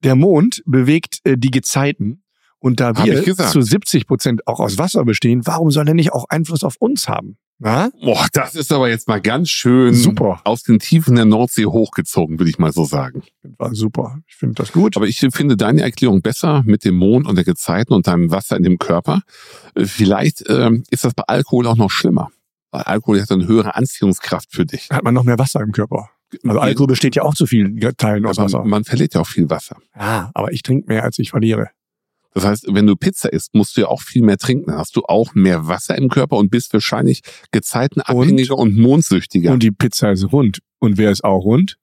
der 0.03 0.15
Mond 0.15 0.61
bewegt 0.65 1.19
äh, 1.23 1.37
die 1.37 1.51
Gezeiten. 1.51 2.23
Und 2.59 2.79
da 2.79 2.93
wir 3.03 3.23
zu 3.23 3.61
70 3.61 4.05
Prozent 4.05 4.47
auch 4.47 4.59
aus 4.59 4.77
Wasser 4.77 5.05
bestehen, 5.05 5.45
warum 5.45 5.71
soll 5.71 5.87
er 5.87 5.93
nicht 5.93 6.11
auch 6.11 6.25
Einfluss 6.29 6.63
auf 6.63 6.75
uns 6.79 7.07
haben? 7.07 7.37
Na? 7.61 7.91
Boah, 8.01 8.25
das 8.31 8.55
ist 8.55 8.71
aber 8.71 8.89
jetzt 8.89 9.09
mal 9.09 9.19
ganz 9.19 9.49
schön 9.49 9.93
Super. 9.93 10.39
aus 10.45 10.63
den 10.63 10.79
Tiefen 10.79 11.15
der 11.15 11.25
Nordsee 11.25 11.65
hochgezogen, 11.65 12.39
würde 12.39 12.49
ich 12.49 12.57
mal 12.57 12.71
so 12.71 12.85
sagen. 12.85 13.23
War 13.57 13.75
super. 13.75 14.19
Ich 14.27 14.35
finde 14.35 14.55
das 14.55 14.71
gut. 14.71 14.95
Aber 14.95 15.07
ich 15.07 15.19
finde 15.19 15.57
deine 15.57 15.81
Erklärung 15.81 16.21
besser 16.21 16.63
mit 16.65 16.85
dem 16.85 16.95
Mond 16.95 17.27
und 17.27 17.35
der 17.35 17.43
Gezeiten 17.43 17.93
und 17.93 18.07
deinem 18.07 18.31
Wasser 18.31 18.55
in 18.55 18.63
dem 18.63 18.77
Körper. 18.77 19.23
Äh, 19.75 19.85
Vielleicht 19.85 20.49
ähm, 20.49 20.83
ist 20.89 21.03
das 21.03 21.13
bei 21.13 21.23
Alkohol 21.27 21.67
auch 21.67 21.75
noch 21.75 21.91
schlimmer. 21.91 22.29
Weil 22.71 22.83
Alkohol 22.83 23.21
hat 23.21 23.31
eine 23.31 23.47
höhere 23.47 23.75
Anziehungskraft 23.75 24.51
für 24.51 24.65
dich. 24.65 24.89
Hat 24.89 25.03
man 25.03 25.13
noch 25.13 25.23
mehr 25.25 25.37
Wasser 25.37 25.59
im 25.59 25.73
Körper. 25.73 26.09
Also 26.45 26.59
Alkohol 26.59 26.87
besteht 26.87 27.15
ja 27.15 27.23
auch 27.23 27.33
zu 27.33 27.45
vielen 27.45 27.79
Teilen 27.97 28.25
aus 28.25 28.37
Wasser. 28.37 28.63
man 28.63 28.85
verliert 28.85 29.15
ja 29.15 29.21
auch 29.21 29.27
viel 29.27 29.49
Wasser. 29.49 29.77
Ja, 29.97 30.31
aber 30.33 30.53
ich 30.53 30.61
trinke 30.61 30.87
mehr, 30.87 31.03
als 31.03 31.19
ich 31.19 31.31
verliere. 31.31 31.71
Das 32.33 32.45
heißt, 32.45 32.67
wenn 32.69 32.85
du 32.85 32.95
Pizza 32.95 33.31
isst, 33.33 33.53
musst 33.55 33.75
du 33.75 33.81
ja 33.81 33.87
auch 33.87 34.01
viel 34.01 34.21
mehr 34.21 34.37
trinken. 34.37 34.67
Dann 34.67 34.77
hast 34.79 34.95
du 34.95 35.01
auch 35.03 35.33
mehr 35.33 35.67
Wasser 35.67 35.97
im 35.97 36.09
Körper 36.09 36.37
und 36.37 36.51
bist 36.51 36.73
wahrscheinlich 36.73 37.21
gezeitenabhängiger 37.51 38.55
und, 38.55 38.77
mondsüchtiger. 38.77 39.51
Und 39.51 39.63
die 39.63 39.71
Pizza 39.71 40.11
ist 40.11 40.31
rund. 40.31 40.59
Und 40.79 40.97
wer 40.97 41.11
ist 41.11 41.23
auch 41.23 41.43
rund? 41.43 41.77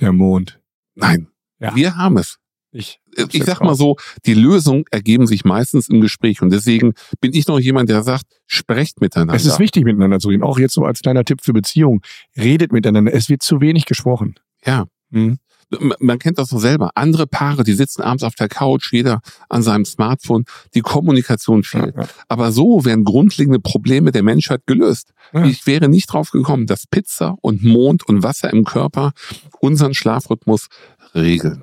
Der 0.00 0.12
Mond. 0.12 0.60
Nein, 0.94 1.28
Ja. 1.60 1.74
wir 1.74 1.96
haben 1.96 2.16
es. 2.18 2.38
Ich, 2.72 3.00
ich 3.32 3.42
sag 3.44 3.60
mal 3.62 3.74
so, 3.74 3.96
die 4.26 4.34
Lösungen 4.34 4.84
ergeben 4.92 5.26
sich 5.26 5.44
meistens 5.44 5.88
im 5.88 6.00
Gespräch. 6.00 6.40
Und 6.40 6.50
deswegen 6.50 6.94
bin 7.20 7.34
ich 7.34 7.48
noch 7.48 7.58
jemand, 7.58 7.88
der 7.88 8.02
sagt, 8.04 8.26
sprecht 8.46 9.00
miteinander. 9.00 9.34
Es 9.34 9.44
ist 9.44 9.58
wichtig, 9.58 9.84
miteinander 9.84 10.20
zu 10.20 10.28
reden. 10.28 10.44
Auch 10.44 10.58
jetzt 10.58 10.74
so 10.74 10.84
als 10.84 11.00
kleiner 11.00 11.24
Tipp 11.24 11.40
für 11.42 11.52
Beziehungen. 11.52 12.00
Redet 12.36 12.70
miteinander. 12.70 13.12
Es 13.12 13.28
wird 13.28 13.42
zu 13.42 13.60
wenig 13.60 13.86
gesprochen. 13.86 14.36
Ja. 14.64 14.86
Hm? 15.10 15.38
Man- 15.78 16.18
kennt 16.18 16.38
das 16.38 16.48
doch 16.48 16.58
selber. 16.58 16.90
Andere 16.94 17.26
Paare, 17.26 17.62
die 17.64 17.74
sitzen 17.74 18.02
abends 18.02 18.24
auf 18.24 18.34
der 18.34 18.48
Couch, 18.48 18.92
jeder 18.92 19.20
an 19.48 19.62
seinem 19.62 19.84
Smartphone, 19.84 20.44
die 20.74 20.80
Kommunikation 20.80 21.62
fehlt. 21.62 21.94
Ja. 21.96 22.08
Aber 22.28 22.52
so 22.52 22.84
werden 22.84 23.04
grundlegende 23.04 23.60
Probleme 23.60 24.10
der 24.10 24.22
Menschheit 24.22 24.62
gelöst. 24.66 25.12
Ja. 25.32 25.44
Ich 25.44 25.66
wäre 25.66 25.88
nicht 25.88 26.12
drauf 26.12 26.30
gekommen, 26.30 26.66
dass 26.66 26.86
Pizza 26.86 27.36
und 27.40 27.62
Mond 27.62 28.06
und 28.08 28.22
Wasser 28.22 28.52
im 28.52 28.64
Körper 28.64 29.12
unseren 29.60 29.94
Schlafrhythmus 29.94 30.66
regeln. 31.14 31.62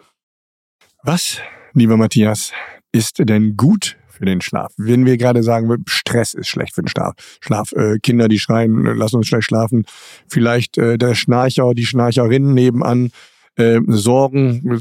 Was, 1.04 1.39
lieber 1.74 1.98
Matthias, 1.98 2.52
ist 2.91 3.20
denn 3.20 3.56
gut 3.58 3.98
für 4.08 4.26
den 4.26 4.41
Schlaf? 4.41 4.74
Wenn 4.78 5.06
wir 5.06 5.17
gerade 5.17 5.43
sagen, 5.43 5.84
Stress 5.88 6.34
ist 6.34 6.48
schlecht 6.48 6.74
für 6.74 6.82
den 6.82 6.88
Schlaf. 6.88 7.13
Schlaf 7.39 7.72
äh, 7.74 8.00
Kinder, 8.00 8.28
die 8.28 8.39
schreien, 8.39 8.86
äh, 8.86 8.93
lass 8.93 9.13
uns 9.13 9.28
schlecht 9.28 9.46
schlafen. 9.46 9.86
Vielleicht 10.28 10.78
äh, 10.78 10.98
der 10.98 11.15
Schnarcher, 11.15 11.74
die 11.74 11.86
Schnarcherin 11.86 12.54
nebenan. 12.54 13.12
Äh, 13.58 13.82
Sorgen 13.88 14.80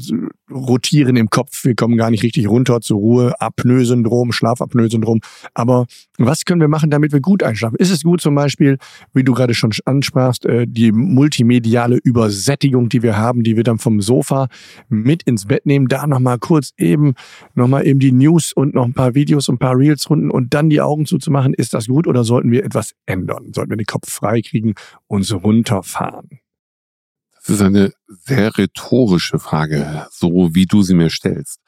rotieren 0.51 1.15
im 1.15 1.29
Kopf, 1.29 1.65
wir 1.65 1.75
kommen 1.75 1.97
gar 1.97 2.11
nicht 2.11 2.23
richtig 2.23 2.47
runter 2.47 2.79
zur 2.79 2.97
Ruhe, 2.97 3.33
Apnoe-Syndrom, 3.39 4.31
Schlafapnoe-Syndrom. 4.31 5.19
Aber 5.53 5.87
was 6.17 6.45
können 6.45 6.61
wir 6.61 6.67
machen, 6.67 6.89
damit 6.89 7.11
wir 7.11 7.19
gut 7.19 7.43
einschlafen? 7.43 7.75
Ist 7.77 7.91
es 7.91 8.03
gut 8.03 8.21
zum 8.21 8.35
Beispiel, 8.35 8.77
wie 9.13 9.23
du 9.23 9.33
gerade 9.33 9.53
schon 9.53 9.71
ansprachst, 9.85 10.45
äh, 10.45 10.65
die 10.67 10.91
multimediale 10.91 11.97
Übersättigung, 11.97 12.89
die 12.89 13.01
wir 13.01 13.17
haben, 13.17 13.43
die 13.43 13.55
wir 13.55 13.63
dann 13.63 13.79
vom 13.79 13.99
Sofa 13.99 14.47
mit 14.89 15.23
ins 15.23 15.45
Bett 15.45 15.65
nehmen, 15.65 15.87
da 15.87 16.07
nochmal 16.07 16.37
kurz 16.37 16.73
eben, 16.77 17.15
nochmal 17.55 17.85
eben 17.85 17.99
die 17.99 18.11
News 18.11 18.53
und 18.53 18.75
noch 18.75 18.85
ein 18.85 18.93
paar 18.93 19.15
Videos 19.15 19.49
und 19.49 19.55
ein 19.55 19.59
paar 19.59 19.77
Reels 19.77 20.09
runden 20.09 20.31
und 20.31 20.53
dann 20.53 20.69
die 20.69 20.81
Augen 20.81 21.05
zuzumachen, 21.05 21.53
ist 21.53 21.73
das 21.73 21.87
gut 21.87 22.07
oder 22.07 22.23
sollten 22.23 22.51
wir 22.51 22.63
etwas 22.63 22.93
ändern? 23.05 23.51
Sollten 23.53 23.71
wir 23.71 23.77
den 23.77 23.85
Kopf 23.85 24.09
frei 24.09 24.41
kriegen 24.41 24.75
und 25.07 25.23
so 25.23 25.37
runterfahren? 25.37 26.39
Das 27.47 27.55
ist 27.55 27.61
eine 27.61 27.93
sehr 28.25 28.57
rhetorische 28.57 29.39
Frage, 29.39 30.05
so 30.11 30.53
wie 30.53 30.65
du 30.65 30.83
sie 30.83 30.93
mir 30.93 31.09
stellst. 31.09 31.61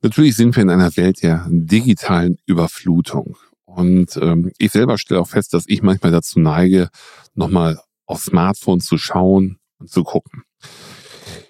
Natürlich 0.00 0.36
sind 0.36 0.56
wir 0.56 0.62
in 0.62 0.70
einer 0.70 0.96
Welt 0.96 1.22
der 1.22 1.46
digitalen 1.50 2.38
Überflutung. 2.46 3.36
Und 3.66 4.16
ähm, 4.16 4.50
ich 4.56 4.72
selber 4.72 4.96
stelle 4.96 5.20
auch 5.20 5.28
fest, 5.28 5.52
dass 5.52 5.64
ich 5.66 5.82
manchmal 5.82 6.12
dazu 6.12 6.40
neige, 6.40 6.88
nochmal 7.34 7.78
aufs 8.06 8.24
Smartphone 8.24 8.80
zu 8.80 8.96
schauen 8.96 9.58
und 9.78 9.90
zu 9.90 10.02
gucken. 10.02 10.44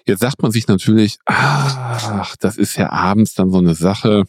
Jetzt 0.05 0.19
sagt 0.19 0.41
man 0.41 0.51
sich 0.51 0.67
natürlich, 0.67 1.17
ach, 1.25 2.35
das 2.41 2.57
ist 2.57 2.75
ja 2.75 2.91
abends 2.91 3.33
dann 3.33 3.49
so 3.49 3.59
eine 3.59 3.75
Sache. 3.75 4.25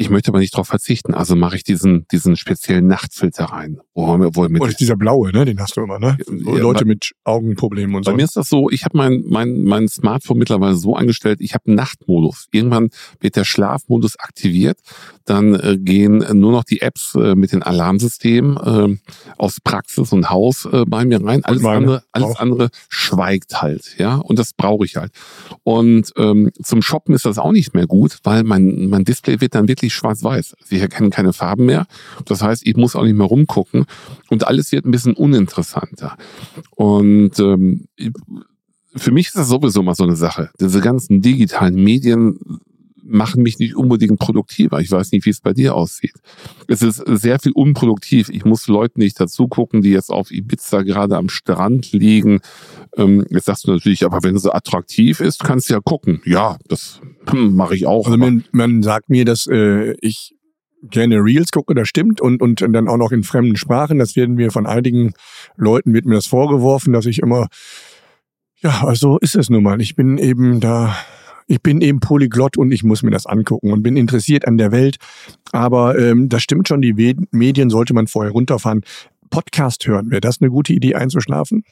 Ich 0.00 0.10
möchte 0.10 0.28
aber 0.30 0.38
nicht 0.38 0.54
darauf 0.54 0.68
verzichten, 0.68 1.12
also 1.12 1.34
mache 1.34 1.56
ich 1.56 1.64
diesen, 1.64 2.06
diesen 2.12 2.36
speziellen 2.36 2.86
Nachtfilter 2.86 3.46
rein. 3.46 3.80
Wo, 3.94 4.06
wo 4.06 4.48
mit, 4.48 4.62
Oder 4.62 4.72
dieser 4.72 4.94
blaue, 4.94 5.32
ne? 5.32 5.44
Den 5.44 5.58
hast 5.58 5.76
du 5.76 5.80
immer, 5.80 5.98
ne? 5.98 6.16
Ja, 6.30 6.52
Leute 6.58 6.84
bei- 6.84 6.90
mit 6.90 7.10
Augenproblemen 7.24 7.96
und 7.96 8.04
Bei 8.04 8.12
so. 8.12 8.16
mir 8.16 8.22
ist 8.22 8.36
das 8.36 8.48
so, 8.48 8.70
ich 8.70 8.84
habe 8.84 8.96
mein, 8.96 9.24
mein, 9.26 9.64
mein 9.64 9.88
Smartphone 9.88 10.38
mittlerweile 10.38 10.76
so 10.76 10.94
eingestellt, 10.94 11.40
ich 11.40 11.54
habe 11.54 11.66
einen 11.66 11.74
Nachtmodus. 11.74 12.46
Irgendwann 12.52 12.90
wird 13.18 13.34
der 13.34 13.42
Schlafmodus 13.44 14.16
aktiviert, 14.20 14.78
dann 15.24 15.54
äh, 15.56 15.76
gehen 15.78 16.24
nur 16.38 16.52
noch 16.52 16.62
die 16.62 16.80
Apps 16.80 17.16
äh, 17.16 17.34
mit 17.34 17.50
den 17.50 17.64
Alarmsystemen 17.64 18.56
äh, 18.56 19.10
aus 19.36 19.58
Praxis 19.64 20.12
und 20.12 20.30
Haus 20.30 20.64
äh, 20.72 20.84
bei 20.86 21.04
mir 21.04 21.20
rein. 21.24 21.44
Alles 21.44 21.64
andere, 21.64 22.04
alles 22.12 22.36
auch. 22.36 22.40
andere 22.40 22.68
schweigt 22.88 23.60
halt, 23.62 23.96
ja, 23.98 24.14
und 24.14 24.38
das 24.38 24.52
brauche 24.52 24.84
ich 24.84 24.94
halt. 24.94 25.10
Und 25.64 26.12
ähm, 26.16 26.52
zum 26.62 26.82
Shoppen 26.82 27.16
ist 27.16 27.24
das 27.24 27.38
auch 27.38 27.50
nicht 27.50 27.74
mehr 27.74 27.88
gut, 27.88 28.18
weil 28.22 28.44
mein, 28.44 28.88
mein 28.88 29.02
Display 29.04 29.40
wird 29.40 29.56
dann 29.56 29.66
wirklich 29.66 29.87
schwarz-weiß. 29.94 30.56
Sie 30.64 30.78
erkennen 30.78 31.10
keine 31.10 31.32
Farben 31.32 31.66
mehr. 31.66 31.86
Das 32.24 32.42
heißt, 32.42 32.66
ich 32.66 32.76
muss 32.76 32.96
auch 32.96 33.04
nicht 33.04 33.16
mehr 33.16 33.26
rumgucken 33.26 33.86
und 34.28 34.46
alles 34.46 34.72
wird 34.72 34.84
ein 34.86 34.90
bisschen 34.90 35.14
uninteressanter. 35.14 36.16
Und 36.70 37.38
ähm, 37.38 37.86
für 38.96 39.10
mich 39.10 39.28
ist 39.28 39.36
das 39.36 39.48
sowieso 39.48 39.82
mal 39.82 39.94
so 39.94 40.04
eine 40.04 40.16
Sache. 40.16 40.50
Diese 40.60 40.80
ganzen 40.80 41.20
digitalen 41.20 41.82
Medien 41.82 42.38
machen 43.08 43.42
mich 43.42 43.58
nicht 43.58 43.74
unbedingt 43.74 44.18
produktiver. 44.18 44.80
Ich 44.80 44.90
weiß 44.90 45.12
nicht, 45.12 45.24
wie 45.26 45.30
es 45.30 45.40
bei 45.40 45.52
dir 45.52 45.74
aussieht. 45.74 46.14
Es 46.66 46.82
ist 46.82 47.02
sehr 47.06 47.38
viel 47.38 47.52
unproduktiv. 47.52 48.28
Ich 48.28 48.44
muss 48.44 48.68
Leuten 48.68 49.00
nicht 49.00 49.18
dazu 49.18 49.48
gucken, 49.48 49.82
die 49.82 49.90
jetzt 49.90 50.10
auf 50.10 50.30
Ibiza 50.30 50.82
gerade 50.82 51.16
am 51.16 51.28
Strand 51.28 51.92
liegen. 51.92 52.40
Ähm, 52.96 53.24
jetzt 53.30 53.46
sagst 53.46 53.66
du 53.66 53.72
natürlich, 53.72 54.04
aber 54.04 54.22
wenn 54.22 54.36
es 54.36 54.42
so 54.42 54.52
attraktiv 54.52 55.20
ist, 55.20 55.42
kannst 55.42 55.70
du 55.70 55.74
ja 55.74 55.80
gucken. 55.80 56.20
Ja, 56.24 56.58
das 56.68 57.00
hm, 57.26 57.56
mache 57.56 57.74
ich 57.74 57.86
auch. 57.86 58.06
Also 58.06 58.18
man, 58.18 58.44
man 58.52 58.82
sagt 58.82 59.10
mir, 59.10 59.24
dass 59.24 59.46
äh, 59.46 59.94
ich 60.00 60.34
gerne 60.82 61.16
Reels 61.16 61.50
gucke, 61.50 61.74
das 61.74 61.88
stimmt, 61.88 62.20
und, 62.20 62.42
und 62.42 62.60
dann 62.60 62.88
auch 62.88 62.96
noch 62.96 63.12
in 63.12 63.24
fremden 63.24 63.56
Sprachen. 63.56 63.98
Das 63.98 64.16
werden 64.16 64.36
mir 64.36 64.50
von 64.50 64.66
einigen 64.66 65.14
Leuten 65.56 65.92
wird 65.92 66.06
mir 66.06 66.14
das 66.14 66.26
vorgeworfen, 66.26 66.92
dass 66.92 67.06
ich 67.06 67.18
immer, 67.18 67.48
ja, 68.60 68.84
also 68.84 69.18
ist 69.18 69.34
es 69.34 69.50
nun 69.50 69.62
mal. 69.62 69.80
Ich 69.80 69.96
bin 69.96 70.18
eben 70.18 70.60
da, 70.60 70.96
ich 71.48 71.62
bin 71.62 71.80
eben 71.80 72.00
Polyglott 72.00 72.56
und 72.56 72.70
ich 72.70 72.84
muss 72.84 73.02
mir 73.02 73.10
das 73.10 73.26
angucken 73.26 73.72
und 73.72 73.82
bin 73.82 73.96
interessiert 73.96 74.46
an 74.46 74.58
der 74.58 74.70
Welt. 74.70 74.98
Aber 75.52 75.98
ähm, 75.98 76.28
das 76.28 76.42
stimmt 76.42 76.68
schon, 76.68 76.82
die 76.82 77.16
Medien 77.30 77.70
sollte 77.70 77.94
man 77.94 78.06
vorher 78.06 78.32
runterfahren. 78.32 78.82
Podcast 79.30 79.86
hören, 79.86 80.10
wäre 80.10 80.20
das 80.20 80.40
eine 80.40 80.50
gute 80.50 80.72
Idee 80.72 80.94
einzuschlafen? 80.94 81.64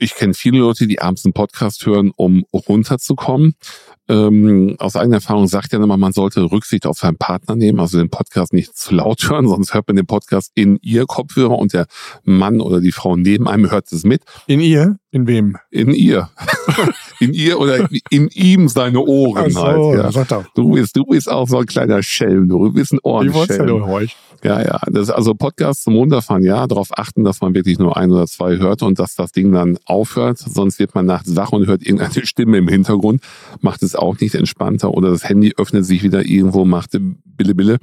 ich 0.00 0.14
kenne 0.14 0.34
viele 0.34 0.58
Leute, 0.58 0.86
die 0.86 1.00
abends 1.00 1.24
einen 1.24 1.34
Podcast 1.34 1.84
hören, 1.84 2.10
um 2.16 2.44
runterzukommen. 2.52 3.54
Ähm, 4.08 4.74
aus 4.78 4.96
eigener 4.96 5.16
Erfahrung 5.16 5.46
sagt 5.46 5.72
ja 5.72 5.82
immer, 5.82 5.98
man 5.98 6.12
sollte 6.12 6.50
Rücksicht 6.50 6.86
auf 6.86 6.98
seinen 6.98 7.18
Partner 7.18 7.54
nehmen, 7.54 7.78
also 7.78 7.98
den 7.98 8.08
Podcast 8.08 8.52
nicht 8.52 8.76
zu 8.76 8.94
laut 8.94 9.22
hören, 9.30 9.46
sonst 9.46 9.74
hört 9.74 9.86
man 9.86 9.96
den 9.96 10.06
Podcast 10.06 10.50
in 10.54 10.78
ihr 10.80 11.04
Kopfhörer 11.06 11.58
und 11.58 11.74
der 11.74 11.86
Mann 12.24 12.60
oder 12.60 12.80
die 12.80 12.92
Frau 12.92 13.16
neben 13.16 13.46
einem 13.46 13.70
hört 13.70 13.92
es 13.92 14.04
mit. 14.04 14.22
In 14.46 14.60
ihr? 14.60 14.98
In 15.10 15.26
wem? 15.26 15.58
In 15.70 15.92
ihr. 15.92 16.30
in 17.20 17.32
ihr 17.34 17.60
oder 17.60 17.88
in 18.10 18.28
ihm 18.28 18.68
seine 18.68 19.00
Ohren 19.00 19.52
Ach 19.56 19.62
halt. 19.62 20.14
Ja. 20.14 20.24
doch. 20.24 20.44
Du 20.54 20.72
bist, 20.72 20.96
du 20.96 21.04
bist 21.04 21.30
auch 21.30 21.48
so 21.48 21.58
ein 21.58 21.66
kleiner 21.66 22.02
Schelm, 22.02 22.48
du 22.48 22.72
bist 22.72 22.92
ein 22.92 22.96
Ich 22.96 23.04
Ohrenschelm. 23.04 23.82
euch. 23.84 24.16
Ja, 24.42 24.62
ja. 24.62 24.80
Das 24.90 25.02
ist 25.04 25.10
also 25.10 25.34
Podcast 25.34 25.82
zum 25.82 25.96
Runterfahren, 25.96 26.42
ja. 26.42 26.66
Darauf 26.66 26.88
achten, 26.96 27.24
dass 27.24 27.42
man 27.42 27.54
wirklich 27.54 27.78
nur 27.78 27.96
ein 27.96 28.10
oder 28.10 28.26
zwei 28.26 28.56
hört 28.56 28.82
und 28.82 28.98
dass 28.98 29.14
das 29.14 29.32
Ding 29.32 29.52
dann 29.52 29.78
aufhört. 29.84 30.38
Sonst 30.38 30.78
wird 30.78 30.94
man 30.94 31.04
nachts 31.04 31.36
wach 31.36 31.52
und 31.52 31.66
hört 31.66 31.82
irgendeine 31.82 32.10
Stimme 32.26 32.56
im 32.56 32.68
Hintergrund. 32.68 33.22
Macht 33.60 33.82
es 33.82 33.94
auch 33.94 34.18
nicht 34.18 34.34
entspannter. 34.34 34.94
Oder 34.94 35.10
das 35.10 35.28
Handy 35.28 35.52
öffnet 35.58 35.84
sich 35.84 36.02
wieder 36.02 36.24
irgendwo, 36.24 36.64
macht 36.64 36.92
Bille, 37.36 37.54
Bille. 37.54 37.78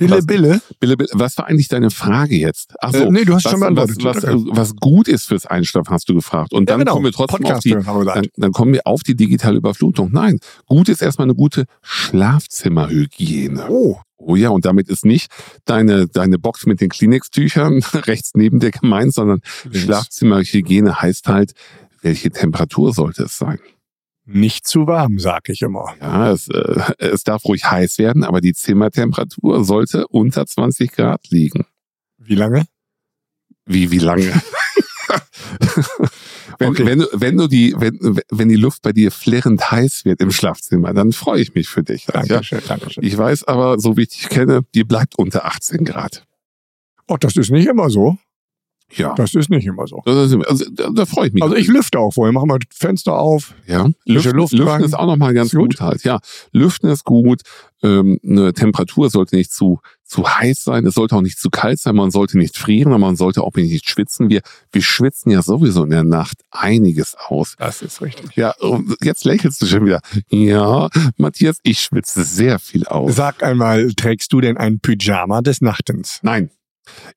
Bille, 0.00 0.16
Was- 0.16 0.26
Bille. 0.26 0.60
Bille, 0.80 0.96
Bille. 0.96 1.08
Was 1.12 1.36
war 1.38 1.46
eigentlich 1.46 1.68
deine 1.68 1.90
Frage 1.90 2.34
jetzt? 2.36 2.74
Ach 2.80 2.92
so. 2.92 3.04
Äh, 3.04 3.10
nee, 3.10 3.24
du 3.24 3.34
hast 3.34 3.44
was, 3.44 3.52
schon 3.52 3.60
beantwortet. 3.60 4.02
Was, 4.02 4.16
was, 4.22 4.42
was 4.46 4.76
gut 4.76 5.08
ist 5.08 5.26
fürs 5.26 5.46
Einschlafen, 5.46 5.92
hast 5.92 6.08
du 6.08 6.14
gefragt. 6.14 6.52
Und 6.52 6.62
Ja, 6.68 6.74
dann 6.74 6.80
genau. 6.80 6.92
kommen 6.94 7.04
wir 7.04 7.12
trotzdem 7.12 7.44
auf 7.46 7.60
die, 7.60 7.70
dann, 7.70 8.26
dann 8.36 8.52
kommen 8.52 8.72
wir 8.72 8.86
auf 8.86 9.02
die 9.02 9.14
digitale 9.14 9.58
Überflutung. 9.58 10.10
Nein, 10.12 10.38
gut 10.66 10.88
ist 10.88 11.02
erstmal 11.02 11.26
eine 11.26 11.34
gute 11.34 11.66
Schlafzimmerhygiene. 11.82 13.66
Oh, 13.68 14.00
Oh 14.22 14.36
ja, 14.36 14.50
und 14.50 14.66
damit 14.66 14.90
ist 14.90 15.06
nicht 15.06 15.30
deine, 15.64 16.06
deine 16.06 16.38
Box 16.38 16.66
mit 16.66 16.82
den 16.82 16.90
Kleenex-Tüchern 16.90 17.82
rechts 18.04 18.32
neben 18.34 18.60
dir 18.60 18.70
gemeint, 18.70 19.14
sondern 19.14 19.40
Schlafzimmerhygiene 19.72 21.00
heißt 21.00 21.26
halt, 21.26 21.52
welche 22.02 22.30
Temperatur 22.30 22.92
sollte 22.92 23.24
es 23.24 23.38
sein? 23.38 23.58
Nicht 24.32 24.66
zu 24.66 24.86
warm, 24.86 25.18
sag 25.18 25.48
ich 25.48 25.62
immer. 25.62 25.94
Ja, 26.00 26.30
es, 26.32 26.48
äh, 26.48 26.80
es 26.98 27.24
darf 27.24 27.44
ruhig 27.44 27.64
heiß 27.70 27.98
werden, 27.98 28.24
aber 28.24 28.40
die 28.40 28.52
Zimmertemperatur 28.54 29.64
sollte 29.64 30.06
unter 30.08 30.46
20 30.46 30.92
Grad 30.92 31.28
liegen. 31.30 31.66
Wie 32.18 32.34
lange? 32.34 32.64
Wie, 33.66 33.90
wie 33.90 33.98
lange? 33.98 34.32
wenn, 36.58 36.68
Okay. 36.70 36.86
wenn, 36.86 36.98
du- 37.00 37.08
wenn 37.12 37.36
du 37.36 37.46
die, 37.48 37.74
wenn, 37.78 38.20
wenn 38.30 38.48
die 38.48 38.56
Luft 38.56 38.82
bei 38.82 38.92
dir 38.92 39.10
flirrend 39.10 39.70
heiß 39.70 40.04
wird 40.04 40.20
im 40.20 40.30
Schlafzimmer, 40.30 40.92
dann 40.94 41.12
freue 41.12 41.40
ich 41.40 41.54
mich 41.54 41.68
für 41.68 41.82
dich. 41.82 42.06
Ja? 42.06 42.22
Dankeschön, 42.22 42.60
Dankeschön. 42.66 43.04
Ich 43.04 43.16
weiß 43.16 43.44
aber, 43.44 43.78
so 43.78 43.96
wie 43.96 44.02
ich 44.02 44.08
dich 44.10 44.28
kenne, 44.28 44.62
die 44.74 44.84
bleibt 44.84 45.16
unter 45.18 45.44
18 45.46 45.84
Grad. 45.84 46.24
Oh, 47.08 47.16
das 47.16 47.36
ist 47.36 47.50
nicht 47.50 47.66
immer 47.66 47.90
so. 47.90 48.18
Ja. 48.92 49.14
Das 49.14 49.34
ist 49.34 49.50
nicht 49.50 49.66
immer 49.66 49.86
so. 49.86 50.02
Das 50.04 50.32
ist, 50.32 50.46
also, 50.46 50.64
da, 50.72 50.90
da 50.90 51.06
freue 51.06 51.28
ich 51.28 51.32
mich. 51.32 51.42
Also 51.42 51.54
ich 51.54 51.68
lüfte 51.68 51.98
auch 51.98 52.12
vorher, 52.12 52.32
mach 52.32 52.44
mal 52.44 52.58
Fenster 52.72 53.18
auf. 53.18 53.54
Ja, 53.66 53.88
Lüften, 54.04 54.36
Luft 54.36 54.52
Lüften 54.52 54.68
rein. 54.68 54.82
ist 54.82 54.94
auch 54.94 55.06
nochmal 55.06 55.34
ganz 55.34 55.52
gut. 55.52 55.76
gut. 55.76 55.80
halt. 55.80 56.04
Ja, 56.04 56.20
Lüften 56.52 56.90
ist 56.90 57.04
gut. 57.04 57.42
Ähm, 57.82 58.18
eine 58.22 58.52
Temperatur 58.52 59.08
sollte 59.08 59.36
nicht 59.36 59.52
zu, 59.52 59.80
zu 60.04 60.28
heiß 60.28 60.64
sein. 60.64 60.84
Es 60.86 60.94
sollte 60.94 61.16
auch 61.16 61.22
nicht 61.22 61.38
zu 61.38 61.48
kalt 61.50 61.78
sein. 61.78 61.94
Man 61.94 62.10
sollte 62.10 62.36
nicht 62.36 62.58
frieren, 62.58 62.92
aber 62.92 62.98
man 62.98 63.16
sollte 63.16 63.42
auch 63.42 63.54
nicht 63.54 63.88
schwitzen. 63.88 64.28
Wir, 64.28 64.42
wir 64.72 64.82
schwitzen 64.82 65.32
ja 65.32 65.40
sowieso 65.42 65.84
in 65.84 65.90
der 65.90 66.04
Nacht 66.04 66.42
einiges 66.50 67.16
aus. 67.16 67.54
Das 67.58 67.80
ist 67.80 68.02
richtig. 68.02 68.36
Ja, 68.36 68.54
und 68.60 68.96
jetzt 69.02 69.24
lächelst 69.24 69.62
du 69.62 69.66
schon 69.66 69.86
wieder. 69.86 70.00
Ja, 70.28 70.88
Matthias, 71.16 71.58
ich 71.62 71.80
schwitze 71.80 72.22
sehr 72.24 72.58
viel 72.58 72.86
aus. 72.86 73.16
Sag 73.16 73.42
einmal, 73.42 73.92
trägst 73.94 74.32
du 74.32 74.40
denn 74.40 74.58
ein 74.58 74.80
Pyjama 74.80 75.40
des 75.40 75.62
Nachtens? 75.62 76.18
Nein, 76.22 76.50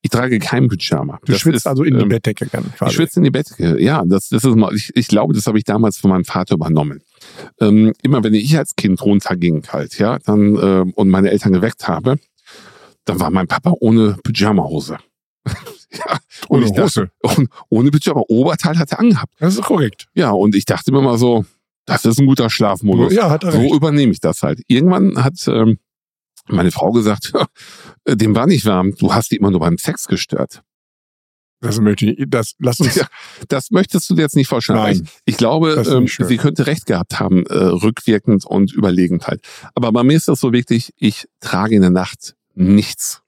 ich 0.02 0.10
trage 0.10 0.38
kein 0.38 0.68
Pyjama. 0.68 1.18
Du 1.24 1.32
Das 1.32 1.40
schwitzt 1.40 1.56
ist, 1.58 1.66
also 1.66 1.82
in 1.84 1.96
die 1.96 2.02
ähm, 2.02 2.08
Bettdecke 2.08 2.46
dann 2.50 2.72
quasi. 2.74 2.90
Ich 2.90 2.96
schwitze 2.96 3.20
in 3.20 3.24
die 3.24 3.30
Bettdecke. 3.30 3.82
Ja, 3.82 4.02
das, 4.06 4.28
das 4.28 4.44
ist 4.44 4.56
mal, 4.56 4.74
ich, 4.74 4.92
ich 4.94 5.08
glaube, 5.08 5.34
das 5.34 5.46
habe 5.46 5.58
ich 5.58 5.64
damals 5.64 5.96
von 5.98 6.10
meinem 6.10 6.24
Vater 6.24 6.54
übernommen. 6.54 7.00
Ähm, 7.60 7.92
immer 8.02 8.22
wenn 8.22 8.34
ich 8.34 8.56
als 8.56 8.76
Kind 8.76 9.02
runterging 9.02 9.66
halt, 9.68 9.98
ja, 9.98 10.18
dann 10.20 10.56
ähm, 10.62 10.92
und 10.94 11.08
meine 11.08 11.30
Eltern 11.30 11.52
geweckt 11.52 11.88
habe, 11.88 12.18
dann 13.04 13.20
war 13.20 13.30
mein 13.30 13.46
Papa 13.46 13.72
ohne 13.80 14.16
Pyjamahose. 14.22 14.98
ja, 15.46 16.18
und 16.48 16.58
Ohne 16.58 16.66
ich 16.66 16.72
dachte, 16.72 17.10
Hose. 17.24 17.38
und, 17.40 17.48
ohne 17.68 17.90
Pyjama. 17.90 18.22
Oberteil 18.28 18.78
hat 18.78 18.92
er 18.92 19.00
angehabt. 19.00 19.32
Das 19.38 19.54
ist 19.54 19.62
korrekt. 19.62 20.06
Ja, 20.14 20.30
und 20.30 20.54
ich 20.54 20.64
dachte 20.64 20.90
mir 20.92 21.02
mal 21.02 21.18
so, 21.18 21.44
das 21.86 22.04
ist 22.06 22.18
ein 22.18 22.26
guter 22.26 22.48
Schlafmodus. 22.48 23.12
Ja, 23.12 23.28
hat 23.30 23.44
er 23.44 23.52
So 23.52 23.58
recht. 23.58 23.74
übernehme 23.74 24.12
ich 24.12 24.20
das 24.20 24.42
halt. 24.42 24.62
Irgendwann 24.68 25.22
hat 25.22 25.34
ähm, 25.48 25.78
meine 26.48 26.70
Frau 26.70 26.92
gesagt, 26.92 27.32
dem 28.06 28.34
war 28.34 28.46
nicht 28.46 28.64
warm, 28.66 28.94
du 28.96 29.14
hast 29.14 29.30
die 29.30 29.36
immer 29.36 29.50
nur 29.50 29.60
beim 29.60 29.78
Sex 29.78 30.06
gestört. 30.06 30.62
Das 31.60 31.80
möchte 31.80 32.06
ich, 32.06 32.24
das, 32.28 32.54
lass 32.58 32.80
uns, 32.80 32.94
Ja, 32.96 33.06
Das 33.48 33.70
möchtest 33.70 34.10
du 34.10 34.14
dir 34.14 34.22
jetzt 34.22 34.36
nicht 34.36 34.48
vorstellen. 34.48 34.78
Nein. 34.78 35.02
Ich, 35.24 35.34
ich 35.34 35.36
glaube, 35.38 35.82
ähm, 35.88 36.06
sie 36.06 36.36
könnte 36.36 36.66
recht 36.66 36.84
gehabt 36.84 37.20
haben, 37.20 37.46
äh, 37.46 37.54
rückwirkend 37.54 38.44
und 38.44 38.72
überlegend 38.72 39.26
halt. 39.26 39.40
Aber 39.74 39.90
bei 39.92 40.02
mir 40.02 40.16
ist 40.16 40.28
das 40.28 40.40
so 40.40 40.52
wichtig, 40.52 40.92
ich 40.96 41.26
trage 41.40 41.74
in 41.74 41.80
der 41.80 41.90
Nacht 41.90 42.34
nichts. 42.54 43.22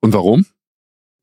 Und 0.00 0.14
warum? 0.14 0.46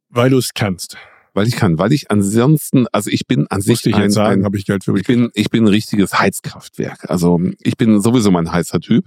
weil 0.10 0.30
du 0.30 0.38
es 0.38 0.54
kannst. 0.54 0.98
Weil 1.40 1.48
ich 1.48 1.56
kann, 1.56 1.78
weil 1.78 1.94
ich 1.94 2.12
ansonsten, 2.12 2.86
also 2.92 3.10
ich 3.10 3.26
bin 3.26 3.48
an 3.48 3.62
sich 3.62 3.86
ich 3.86 3.96
ein, 3.96 4.12
sagen, 4.12 4.46
ein 4.46 4.54
ich 4.56 4.66
Geld 4.66 4.84
für 4.84 4.98
ich 5.00 5.08
bin, 5.08 5.30
ich 5.34 5.50
bin 5.50 5.64
ein 5.64 5.68
richtiges 5.70 6.20
Heizkraftwerk. 6.20 7.10
Also 7.10 7.40
ich 7.62 7.78
bin 7.78 8.02
sowieso 8.02 8.30
mein 8.30 8.52
heißer 8.52 8.82
Typ. 8.82 9.06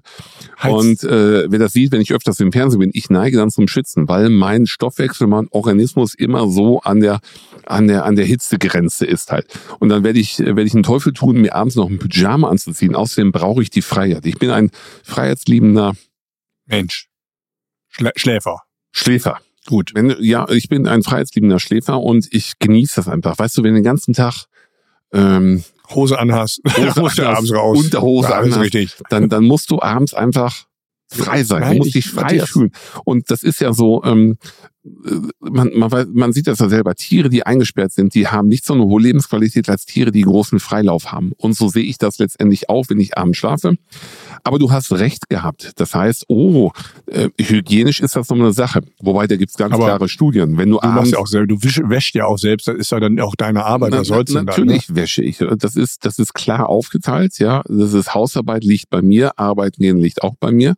Heiz- 0.59 0.73
Und 0.73 1.05
äh, 1.05 1.51
wer 1.51 1.59
das 1.59 1.75
sieht, 1.75 1.92
wenn 1.92 2.01
ich 2.01 2.11
öfters 2.14 2.40
im 2.40 2.51
Fernsehen 2.51 2.81
bin, 2.81 2.90
ich 2.95 3.11
neige 3.11 3.37
dann 3.37 3.51
zum 3.51 3.68
Schwitzen, 3.68 4.09
weil 4.09 4.31
mein 4.31 4.64
Stoffwechsel, 4.64 5.27
mein 5.27 5.47
Organismus 5.51 6.14
immer 6.14 6.49
so 6.49 6.81
an 6.81 7.01
der 7.01 7.21
an 7.66 7.87
der 7.87 8.07
an 8.07 8.16
der 8.16 8.25
Hitzegrenze 8.25 9.05
ist 9.05 9.31
halt. 9.31 9.47
Und 9.79 9.90
dann 9.90 10.03
werde 10.03 10.18
ich 10.18 10.38
werde 10.38 10.62
ich 10.62 10.73
einen 10.73 10.85
Teufel 10.85 11.12
tun, 11.12 11.38
mir 11.38 11.55
abends 11.55 11.77
noch 11.77 11.90
ein 11.90 11.99
Pyjama 11.99 12.49
anzuziehen. 12.49 12.95
Außerdem 12.95 13.31
brauche 13.31 13.61
ich 13.61 13.68
die 13.68 13.83
Freiheit. 13.83 14.25
Ich 14.25 14.38
bin 14.38 14.49
ein 14.49 14.71
freiheitsliebender 15.03 15.92
Mensch. 16.64 17.11
Schlä 17.90 18.11
Schläfer. 18.16 18.62
Schläfer. 18.90 19.38
Gut. 19.66 19.92
Wenn, 19.94 20.16
ja, 20.20 20.48
ich 20.48 20.68
bin 20.68 20.87
ein 20.88 21.03
freiheitsliebender 21.03 21.61
Schläfer 21.61 22.01
und 22.01 22.27
ich 22.33 22.55
genieße 22.59 22.96
das 22.96 23.09
einfach. 23.09 23.38
Weißt 23.38 23.57
du, 23.57 23.62
wenn 23.62 23.70
du 23.75 23.81
den 23.81 23.85
ganzen 23.85 24.12
Tag 24.12 24.46
ähm, 25.12 25.62
Hose 25.90 26.18
anhast. 26.18 26.61
Hose 26.77 26.92
musst 27.01 27.18
du 27.18 27.22
anhast, 27.22 27.37
abends 27.38 27.53
raus. 27.55 27.79
Unterhose 27.79 28.29
ja, 28.31 28.38
anhast. 28.38 28.61
richtig. 28.61 28.96
dann, 29.11 29.29
dann 29.29 29.44
musst 29.44 29.70
du 29.70 29.81
abends 29.81 30.14
einfach 30.14 30.66
frei 31.09 31.44
sein. 31.44 31.62
Du 31.70 31.77
musst 31.79 31.88
ich- 31.88 32.05
dich 32.05 32.11
frei 32.11 32.40
fühlen. 32.40 32.72
Und 33.05 33.31
das 33.31 33.42
ist 33.42 33.61
ja 33.61 33.72
so, 33.72 34.03
ähm, 34.05 34.37
man, 35.40 35.71
man, 35.75 35.92
weiß, 35.92 36.07
man 36.12 36.33
sieht 36.33 36.49
das 36.49 36.59
ja 36.59 36.68
selber, 36.68 36.95
Tiere, 36.95 37.29
die 37.29 37.47
eingesperrt 37.47 37.92
sind, 37.92 38.14
die 38.14 38.27
haben 38.27 38.49
nicht 38.49 38.64
so 38.64 38.75
eine 38.75 38.85
hohe 38.85 39.01
Lebensqualität 39.01 39.68
als 39.68 39.87
Tiere, 39.87 40.11
die 40.11 40.23
großen 40.23 40.59
Freilauf 40.59 41.12
haben. 41.12 41.33
Und 41.37 41.55
so 41.55 41.68
sehe 41.68 41.85
ich 41.85 41.99
das 41.99 42.18
letztendlich 42.18 42.68
auch, 42.68 42.87
wenn 42.88 42.99
ich 42.99 43.16
abends 43.16 43.38
schlafe. 43.38 43.77
Aber 44.42 44.59
du 44.59 44.73
hast 44.73 44.90
recht 44.92 45.29
gehabt. 45.29 45.73
Das 45.77 45.95
heißt, 45.95 46.25
oh, 46.29 46.73
äh, 47.07 47.29
hygienisch 47.38 48.01
ist 48.01 48.16
das 48.16 48.27
so 48.27 48.35
eine 48.35 48.53
Sache. 48.53 48.83
Wobei, 49.01 49.29
da 49.29 49.37
gibt's 49.37 49.57
ganz 49.57 49.73
Aber 49.73 49.85
klare 49.85 50.09
Studien. 50.09 50.59
Wenn 50.59 50.71
du, 50.71 50.79
Du, 50.79 50.87
machst 50.88 50.97
abends 50.97 51.11
ja 51.12 51.18
auch 51.18 51.27
selber, 51.29 51.47
du 51.47 51.62
wisch, 51.62 51.81
wäschst 51.85 52.14
ja 52.14 52.27
auch 52.27 52.38
selbst, 52.38 52.66
das 52.66 52.77
ist 52.77 52.90
ja 52.90 52.99
dann 52.99 53.21
auch 53.21 53.37
deine 53.37 53.64
Arbeit, 53.64 53.90
Na, 53.92 54.01
was 54.01 54.09
soll's 54.09 54.33
na, 54.33 54.40
denn 54.40 54.47
dann? 54.47 54.57
Ne? 54.57 54.66
Natürlich 54.66 54.95
wäsche 54.95 55.23
ich. 55.23 55.38
Das 55.59 55.77
ist, 55.77 56.05
das 56.05 56.18
ist 56.18 56.35
klar 56.35 56.68
aufgeteilt, 56.68 57.38
ja. 57.38 57.62
Das 57.68 57.92
ist 57.92 58.14
Hausarbeit 58.14 58.64
liegt 58.64 58.90
bei 58.90 59.01
mir, 59.01 59.38
Arbeiten 59.38 59.81
gehen 59.81 59.99
liegt 59.99 60.23
auch 60.25 60.35
bei 60.40 60.51
mir. 60.51 60.75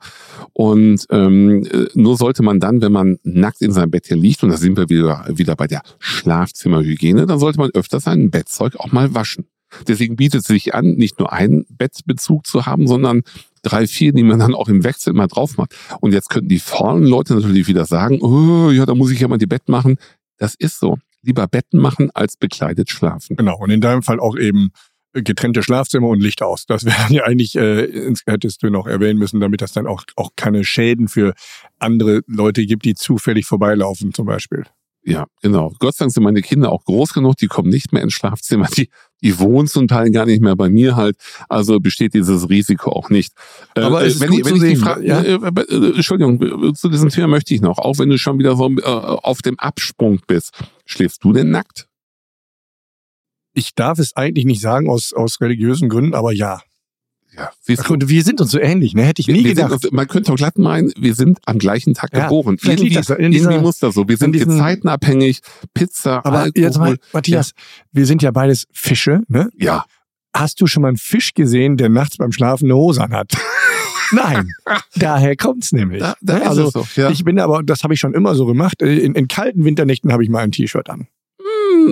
Und 0.53 1.07
ähm, 1.11 1.64
äh, 1.64 1.87
nur 1.95 2.19
sollte 2.19 2.43
man 2.43 2.61
dann, 2.61 2.83
wenn 2.83 2.93
man 2.93 3.19
nackt 3.23 3.62
in 3.62 3.73
seinem 3.73 3.93
Bettchen 3.94 4.20
liegt, 4.20 4.42
und 4.42 4.50
da 4.50 4.57
sind 4.57 4.76
wir 4.76 4.88
wieder, 4.88 5.24
wieder 5.28 5.54
bei 5.54 5.68
der 5.68 5.83
Schlafzimmerhygiene, 6.00 7.26
dann 7.26 7.38
sollte 7.38 7.59
man 7.59 7.70
öfter 7.70 8.00
sein 8.00 8.30
Bettzeug 8.30 8.74
auch 8.76 8.90
mal 8.90 9.14
waschen. 9.14 9.46
Deswegen 9.87 10.16
bietet 10.16 10.40
es 10.40 10.46
sich 10.48 10.74
an, 10.74 10.94
nicht 10.94 11.20
nur 11.20 11.33
einen 11.33 11.64
Bettbezug 11.68 12.44
zu 12.44 12.66
haben, 12.66 12.88
sondern 12.88 13.22
drei, 13.62 13.87
vier, 13.87 14.12
die 14.12 14.24
man 14.24 14.40
dann 14.40 14.54
auch 14.54 14.68
im 14.68 14.83
Wechsel 14.83 15.12
mal 15.12 15.28
drauf 15.28 15.57
macht. 15.57 15.76
Und 16.00 16.12
jetzt 16.12 16.28
könnten 16.28 16.48
die 16.48 16.59
faulen 16.59 17.04
Leute 17.04 17.35
natürlich 17.35 17.68
wieder 17.68 17.85
sagen, 17.85 18.20
oh, 18.20 18.70
ja, 18.70 18.85
da 18.85 18.96
muss 18.96 19.12
ich 19.12 19.20
ja 19.20 19.28
mal 19.28 19.38
die 19.38 19.46
Bett 19.46 19.68
machen. 19.68 19.96
Das 20.38 20.54
ist 20.57 20.80
so. 20.80 20.98
Lieber 21.22 21.46
Betten 21.46 21.80
machen 21.80 22.11
als 22.14 22.37
bekleidet 22.37 22.90
schlafen. 22.90 23.37
Genau, 23.37 23.59
und 23.59 23.70
in 23.70 23.80
deinem 23.80 24.02
Fall 24.02 24.18
auch 24.18 24.37
eben 24.37 24.70
getrennte 25.14 25.62
Schlafzimmer 25.62 26.09
und 26.09 26.20
Licht 26.20 26.42
aus. 26.42 26.66
Das 26.66 26.85
wäre 26.85 27.12
ja 27.12 27.24
eigentlich, 27.24 27.55
äh, 27.57 28.12
hättest 28.27 28.62
du 28.62 28.70
noch 28.70 28.87
erwähnen 28.87 29.18
müssen, 29.18 29.40
damit 29.40 29.61
das 29.62 29.72
dann 29.72 29.87
auch, 29.87 30.05
auch 30.16 30.31
keine 30.37 30.64
Schäden 30.64 31.09
für 31.09 31.35
andere 31.79 32.22
Leute 32.27 32.66
gibt, 32.66 32.85
die 32.85 32.94
zufällig 32.94 33.46
vorbeilaufen 33.46 34.12
zum 34.12 34.27
Beispiel. 34.27 34.64
Ja, 35.07 35.27
genau. 35.42 35.70
Gott 35.81 35.94
sei 35.94 36.05
Dank 36.05 36.12
sind 36.12 36.22
meine 36.22 36.40
Kinder 36.40 36.72
auch 36.72 36.85
groß 36.85 37.12
genug, 37.12 37.37
die 37.37 37.46
kommen 37.46 37.68
nicht 37.68 37.92
mehr 37.92 38.03
ins 38.03 38.14
Schlafzimmer, 38.14 38.68
die, 38.74 38.88
die 39.22 39.38
wohnen 39.38 39.68
zum 39.68 39.87
Teil 39.87 40.11
gar 40.11 40.24
nicht 40.24 40.40
mehr 40.40 40.57
bei 40.57 40.70
mir 40.70 40.96
halt. 40.96 41.16
Also 41.48 41.79
besteht 41.79 42.14
dieses 42.14 42.48
Risiko 42.48 42.90
auch 42.90 43.11
nicht. 43.11 43.35
Äh, 43.74 43.83
Aber 43.83 44.03
ist 44.03 44.20
wenn 44.20 44.33
ich, 44.33 44.44
wenn 44.46 44.57
zu 44.57 44.57
ich 44.57 44.62
die 44.62 44.68
sehen, 44.68 44.81
Frage, 44.81 45.07
ja? 45.07 45.20
äh, 45.20 45.35
äh, 45.35 45.61
äh, 45.61 45.94
Entschuldigung, 45.96 46.42
äh, 46.42 46.72
zu 46.72 46.88
diesem 46.88 47.11
Thema 47.11 47.29
möchte 47.29 47.55
ich 47.55 47.61
noch, 47.61 47.79
auch 47.79 47.98
wenn 47.98 48.09
du 48.09 48.16
schon 48.16 48.38
wieder 48.38 48.57
so 48.57 48.70
äh, 48.70 48.83
auf 48.83 49.42
dem 49.42 49.59
Absprung 49.59 50.20
bist. 50.27 50.53
Schläfst 50.87 51.22
du 51.22 51.35
denn 51.35 51.50
nackt? 51.50 51.87
Ich 53.55 53.75
darf 53.75 53.99
es 53.99 54.14
eigentlich 54.17 54.45
nicht 54.45 54.61
sagen 54.61 54.88
aus, 54.90 55.12
aus 55.12 55.40
religiösen 55.40 55.88
Gründen, 55.88 56.14
aber 56.14 56.33
ja. 56.33 56.61
Ja, 57.37 57.51
siehst 57.62 57.88
du. 57.88 57.95
Und 57.95 58.09
wir 58.09 58.23
sind 58.23 58.40
uns 58.40 58.53
so 58.53 58.61
ähnlich, 58.61 58.95
ne? 58.95 59.03
Hätte 59.03 59.21
ich 59.21 59.27
nie 59.27 59.43
Wir, 59.45 59.57
sind, 59.57 59.67
gedacht. 59.67 59.85
uns- 59.85 59.90
man 59.93 60.07
könnte 60.07 60.33
auch 60.33 60.37
glatt 60.37 60.57
meinen, 60.57 60.93
wir 60.97 61.14
sind 61.14 61.40
am 61.47 61.59
gleichen 61.59 61.95
Tag 61.95 62.11
Ja, 62.12 62.25
geboren. 62.25 62.57
Irgendwie, 62.62 62.90
das 62.90 63.09
in 63.11 63.33
dieser- 63.33 63.51
irgendwie 63.51 63.61
muss 63.62 63.79
das 63.81 63.95
so. 63.95 64.07
Wir 64.09 64.17
sind 64.17 64.33
diesen- 64.35 64.57
zeitenabhängig. 64.57 65.40
Pizza, 65.73 66.25
aber 66.25 66.40
Alkohol. 66.40 66.62
jetzt 66.62 66.79
mal, 66.79 66.97
Matthias, 67.12 67.51
wir 67.90 68.07
sind 68.07 68.23
ja 68.23 68.31
beides 68.31 68.67
Fische, 68.73 69.23
ne? 69.29 69.51
ja, 69.57 69.85
Hast 70.37 70.61
du 70.61 70.67
schon 70.67 70.83
mal 70.83 70.88
einen 70.88 70.97
Fisch 70.97 71.33
gesehen, 71.35 71.77
der 71.77 71.88
nachts 71.88 72.17
beim 72.17 72.33
Schlafen 72.33 72.64
eine 72.67 72.75
Hose 72.75 73.01
anhat? 73.01 73.33
Nein, 74.12 74.49
daher 74.97 75.37
kommt's 75.37 75.71
nämlich. 75.71 76.01
da, 76.01 76.17
da 76.21 76.38
ist 76.38 76.47
also 76.49 76.67
es 76.67 76.73
so. 76.73 76.87
Ja. 76.97 77.11
ich 77.11 77.23
bin 77.25 77.38
aber, 77.38 77.62
das 77.62 77.85
habe 77.85 77.95
ich 77.95 78.01
schon 78.01 78.14
immer 78.14 78.35
so 78.35 78.45
gemacht. 78.47 78.83
In, 78.83 79.14
in 79.14 79.29
kalten 79.29 79.64
Winternächten 79.64 80.12
habe 80.12 80.25
ich 80.25 80.29
mal 80.31 80.40
ein 80.40 80.51
T-Shirt 80.51 80.90
an. 80.90 81.07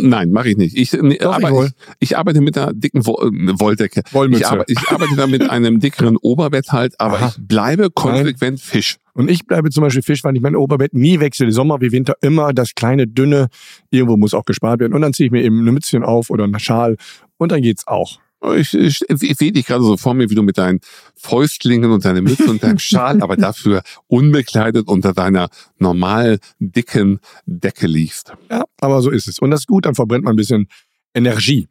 Nein, 0.01 0.31
mache 0.31 0.51
ich 0.51 0.57
nicht. 0.57 0.77
Ich, 0.77 0.91
Doch, 0.91 1.03
ich 1.03 1.23
aber 1.23 1.67
ich, 1.67 1.73
ich 1.99 2.19
arbeite 2.19 2.41
mit 2.41 2.57
einer 2.57 2.73
dicken 2.73 3.01
äh, 3.01 3.05
Wolldecke. 3.05 4.03
Ich, 4.07 4.15
Wollmütze. 4.15 4.51
arbe 4.51 4.65
ich 4.67 4.79
arbeite 4.89 5.17
da 5.17 5.27
mit 5.27 5.49
einem 5.49 5.81
dickeren 5.81 6.17
Oberbett 6.17 6.73
halt, 6.73 6.99
aber 6.99 7.17
Aha. 7.17 7.35
ich 7.37 7.47
bleibe 7.47 7.91
konsequent 7.91 8.61
Fisch. 8.61 8.97
Und 9.15 9.31
ich 9.31 9.47
bleibe 9.47 9.71
zum 9.71 9.83
Beispiel 9.83 10.03
Fisch, 10.03 10.25
weil 10.25 10.35
ich 10.37 10.43
mein 10.43 10.57
Oberbett 10.57 10.95
nie 10.95 11.21
wechsle, 11.21 11.51
Sommer 11.53 11.81
wie 11.81 11.93
Winter, 11.93 12.15
immer 12.23 12.53
das 12.53 12.75
kleine, 12.75 13.07
dünne, 13.07 13.49
irgendwo 13.91 14.17
muss 14.17 14.33
auch 14.35 14.45
gespart 14.45 14.81
werden. 14.81 14.95
Und 14.95 15.03
dann 15.03 15.13
ziehe 15.13 15.27
ich 15.27 15.33
mir 15.33 15.43
eben 15.43 15.61
eine 15.61 15.73
Mützchen 15.73 16.03
auf 16.03 16.31
oder 16.31 16.45
einen 16.45 16.59
Schal 16.59 16.97
und 17.37 17.53
dann 17.53 17.61
geht's 17.61 17.87
auch. 17.87 18.19
Ich, 18.57 18.75
ich, 18.75 19.03
ich 19.09 19.37
sehe 19.39 19.53
dich 19.53 19.67
gerade 19.67 19.85
so 19.85 19.97
vor 19.97 20.15
mir, 20.15 20.29
wie 20.29 20.35
du 20.35 20.43
mit 20.43 20.59
deinen 20.59 20.81
Fäustlingen 21.15 21.93
und 21.93 22.05
deiner 22.05 22.23
Mütze 22.23 22.51
und 22.51 22.63
deinem 22.63 22.79
Schal, 22.81 23.23
aber 23.23 23.37
dafür 23.37 23.83
unbekleidet 24.09 24.89
unter 24.89 25.13
deiner 25.13 25.49
normal 25.79 26.39
dicken 26.59 27.21
Decke 27.47 27.87
liegst. 27.87 28.33
Ja, 28.51 28.65
aber 28.81 29.01
so 29.01 29.11
ist 29.11 29.29
es. 29.29 29.39
Und 29.39 29.51
das 29.51 29.61
ist 29.61 29.67
gut, 29.69 29.87
dann 29.87 29.95
verbrennt 29.95 30.25
man 30.25 30.35
ein 30.35 30.37
bisschen 30.37 30.67
Energie. 31.15 31.69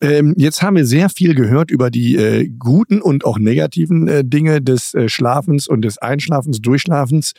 Ähm, 0.00 0.34
jetzt 0.36 0.62
haben 0.62 0.76
wir 0.76 0.84
sehr 0.86 1.08
viel 1.08 1.34
gehört 1.34 1.70
über 1.70 1.90
die 1.90 2.16
äh, 2.16 2.48
guten 2.58 3.00
und 3.00 3.24
auch 3.24 3.38
negativen 3.38 4.08
äh, 4.08 4.24
Dinge 4.24 4.60
des 4.60 4.94
äh, 4.94 5.08
Schlafens 5.08 5.66
und 5.66 5.82
des 5.82 5.98
Einschlafens, 5.98 6.60
Durchschlafens. 6.60 7.32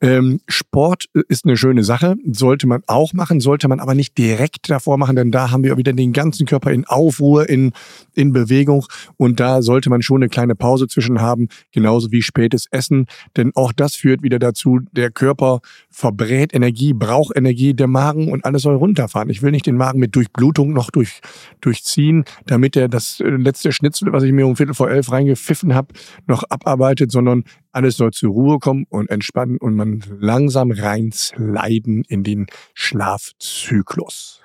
Ähm, 0.00 0.40
Sport 0.48 1.06
äh, 1.14 1.22
ist 1.28 1.44
eine 1.44 1.56
schöne 1.56 1.84
Sache, 1.84 2.16
sollte 2.30 2.66
man 2.66 2.82
auch 2.86 3.12
machen, 3.12 3.40
sollte 3.40 3.68
man 3.68 3.80
aber 3.80 3.94
nicht 3.94 4.18
direkt 4.18 4.70
davor 4.70 4.98
machen, 4.98 5.16
denn 5.16 5.30
da 5.30 5.50
haben 5.50 5.64
wir 5.64 5.76
wieder 5.76 5.92
den 5.92 6.12
ganzen 6.12 6.46
Körper 6.46 6.72
in 6.72 6.84
Aufruhr, 6.84 7.48
in, 7.48 7.72
in 8.14 8.32
Bewegung 8.32 8.84
und 9.16 9.40
da 9.40 9.62
sollte 9.62 9.90
man 9.90 10.02
schon 10.02 10.22
eine 10.22 10.28
kleine 10.28 10.54
Pause 10.54 10.88
zwischen 10.88 11.20
haben, 11.20 11.48
genauso 11.72 12.12
wie 12.12 12.22
spätes 12.22 12.66
Essen, 12.70 13.06
denn 13.36 13.52
auch 13.54 13.72
das 13.72 13.96
führt 13.96 14.22
wieder 14.22 14.38
dazu, 14.38 14.80
der 14.92 15.10
Körper 15.10 15.60
verbrät 15.98 16.54
Energie, 16.54 16.92
braucht 16.92 17.36
Energie, 17.36 17.74
der 17.74 17.88
Magen 17.88 18.30
und 18.30 18.44
alles 18.44 18.62
soll 18.62 18.76
runterfahren. 18.76 19.30
Ich 19.30 19.42
will 19.42 19.50
nicht 19.50 19.66
den 19.66 19.76
Magen 19.76 19.98
mit 19.98 20.14
Durchblutung 20.14 20.72
noch 20.72 20.92
durch, 20.92 21.18
durchziehen, 21.60 22.24
damit 22.46 22.76
er 22.76 22.88
das 22.88 23.18
äh, 23.18 23.28
letzte 23.28 23.72
Schnitzel, 23.72 24.12
was 24.12 24.22
ich 24.22 24.30
mir 24.30 24.46
um 24.46 24.54
Viertel 24.54 24.74
vor 24.74 24.88
elf 24.88 25.10
reingepfiffen 25.10 25.74
habe, 25.74 25.88
noch 26.28 26.44
abarbeitet, 26.44 27.10
sondern 27.10 27.42
alles 27.72 27.96
soll 27.96 28.12
zur 28.12 28.30
Ruhe 28.30 28.60
kommen 28.60 28.86
und 28.88 29.10
entspannen 29.10 29.58
und 29.58 29.74
man 29.74 30.04
langsam 30.20 30.70
reinsliden 30.70 32.04
in 32.06 32.22
den 32.22 32.46
Schlafzyklus. 32.74 34.42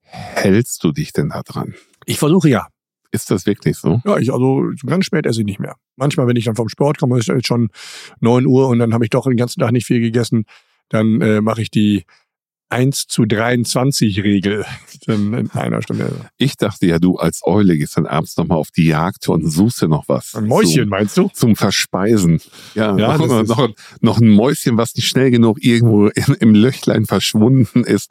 Hältst 0.00 0.82
du 0.82 0.90
dich 0.90 1.12
denn 1.12 1.28
da 1.28 1.42
dran? 1.42 1.74
Ich 2.06 2.18
versuche 2.18 2.48
ja. 2.48 2.66
Ist 3.12 3.30
das 3.30 3.46
wirklich 3.46 3.76
so? 3.76 4.00
Ja, 4.04 4.16
ich 4.16 4.32
also 4.32 4.64
ganz 4.84 5.04
spät 5.04 5.26
esse 5.26 5.40
ich 5.42 5.46
nicht 5.46 5.60
mehr. 5.60 5.76
Manchmal, 5.94 6.26
wenn 6.26 6.36
ich 6.36 6.46
dann 6.46 6.56
vom 6.56 6.68
Sport 6.68 6.98
komme, 6.98 7.18
ist 7.18 7.28
es 7.28 7.46
schon 7.46 7.68
9 8.18 8.46
Uhr 8.46 8.66
und 8.66 8.80
dann 8.80 8.92
habe 8.92 9.04
ich 9.04 9.10
doch 9.10 9.26
den 9.26 9.36
ganzen 9.36 9.60
Tag 9.60 9.70
nicht 9.70 9.86
viel 9.86 10.00
gegessen. 10.00 10.44
Dann 10.92 11.20
äh, 11.20 11.40
mache 11.40 11.62
ich 11.62 11.70
die 11.70 12.04
1 12.72 13.06
zu 13.06 13.26
23 13.26 14.22
Regel 14.22 14.64
dann 15.06 15.34
in 15.34 15.50
einer 15.50 15.82
Stunde. 15.82 16.10
Ich 16.38 16.56
dachte 16.56 16.86
ja, 16.86 16.98
du 16.98 17.16
als 17.16 17.40
Eule 17.44 17.76
gehst 17.76 17.96
dann 17.96 18.06
abends 18.06 18.36
nochmal 18.36 18.58
auf 18.58 18.70
die 18.70 18.86
Jagd 18.86 19.28
und 19.28 19.46
suchst 19.50 19.82
dir 19.82 19.88
noch 19.88 20.08
was. 20.08 20.34
Ein 20.34 20.46
Mäuschen, 20.46 20.88
meinst 20.88 21.16
du? 21.18 21.28
Zum, 21.34 21.54
Verspeisen. 21.54 22.40
Ja, 22.74 22.96
Ja, 22.96 23.18
noch, 23.18 23.46
noch, 23.46 23.68
noch 24.00 24.20
ein 24.20 24.28
Mäuschen, 24.28 24.78
was 24.78 24.94
nicht 24.94 25.06
schnell 25.06 25.30
genug 25.30 25.62
irgendwo 25.62 26.06
in, 26.06 26.34
im 26.40 26.54
Löchlein 26.54 27.04
verschwunden 27.04 27.84
ist. 27.84 28.10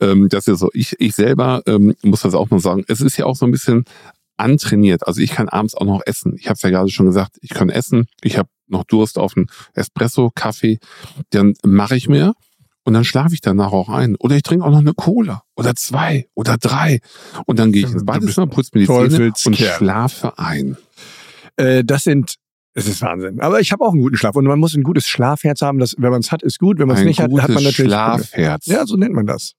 Ähm, 0.00 0.28
das 0.28 0.46
ist 0.46 0.58
so. 0.58 0.68
Ich, 0.74 0.94
ich 0.98 1.14
selber 1.14 1.62
ähm, 1.66 1.94
muss 2.02 2.20
das 2.20 2.34
auch 2.34 2.50
noch 2.50 2.60
sagen. 2.60 2.84
Es 2.88 3.00
ist 3.00 3.16
ja 3.16 3.24
auch 3.24 3.36
so 3.36 3.46
ein 3.46 3.52
bisschen 3.52 3.84
antrainiert. 4.36 5.06
Also 5.06 5.20
ich 5.20 5.30
kann 5.30 5.48
abends 5.48 5.74
auch 5.74 5.86
noch 5.86 6.02
essen. 6.04 6.34
Ich 6.38 6.46
habe 6.46 6.54
es 6.54 6.62
ja 6.62 6.70
gerade 6.70 6.90
schon 6.90 7.06
gesagt, 7.06 7.36
ich 7.40 7.50
kann 7.50 7.70
essen. 7.70 8.06
Ich 8.22 8.36
habe 8.36 8.48
noch 8.72 8.84
Durst 8.84 9.18
auf 9.18 9.36
einen 9.36 9.46
Espresso, 9.74 10.30
Kaffee. 10.34 10.78
Dann 11.30 11.54
mache 11.64 11.96
ich 11.96 12.08
mir 12.08 12.34
und 12.84 12.94
dann 12.94 13.04
schlafe 13.04 13.34
ich 13.34 13.40
danach 13.40 13.72
auch 13.72 13.88
ein. 13.88 14.16
Oder 14.16 14.36
ich 14.36 14.42
trinke 14.42 14.64
auch 14.64 14.70
noch 14.70 14.78
eine 14.78 14.94
Cola 14.94 15.42
oder 15.54 15.74
zwei 15.74 16.26
oder 16.34 16.56
drei. 16.56 17.00
Und 17.46 17.58
dann 17.58 17.72
gehe 17.72 17.86
ich 17.86 17.92
ins 17.92 18.04
Badezimmer, 18.04 18.48
putze 18.48 18.70
mir 18.74 18.80
die 18.80 18.86
Zähne 18.86 19.32
und 19.46 19.56
schlafe 19.56 20.38
ein. 20.38 20.76
Äh, 21.56 21.84
das 21.84 22.04
sind, 22.04 22.36
es 22.74 22.88
ist 22.88 23.02
Wahnsinn. 23.02 23.40
Aber 23.40 23.60
ich 23.60 23.70
habe 23.72 23.84
auch 23.84 23.92
einen 23.92 24.02
guten 24.02 24.16
Schlaf 24.16 24.34
und 24.34 24.44
man 24.46 24.58
muss 24.58 24.74
ein 24.74 24.82
gutes 24.82 25.06
Schlafherz 25.06 25.60
haben. 25.60 25.78
Das, 25.78 25.94
wenn 25.98 26.10
man 26.10 26.20
es 26.20 26.32
hat, 26.32 26.42
ist 26.42 26.58
gut. 26.58 26.78
Wenn 26.78 26.88
man 26.88 26.96
es 26.96 27.04
nicht 27.04 27.20
hat, 27.20 27.24
hat 27.24 27.30
man 27.30 27.46
gutes 27.46 27.64
natürlich. 27.64 27.92
Schlafherz. 27.92 28.66
Ja, 28.66 28.86
so 28.86 28.96
nennt 28.96 29.14
man 29.14 29.26
das. 29.26 29.52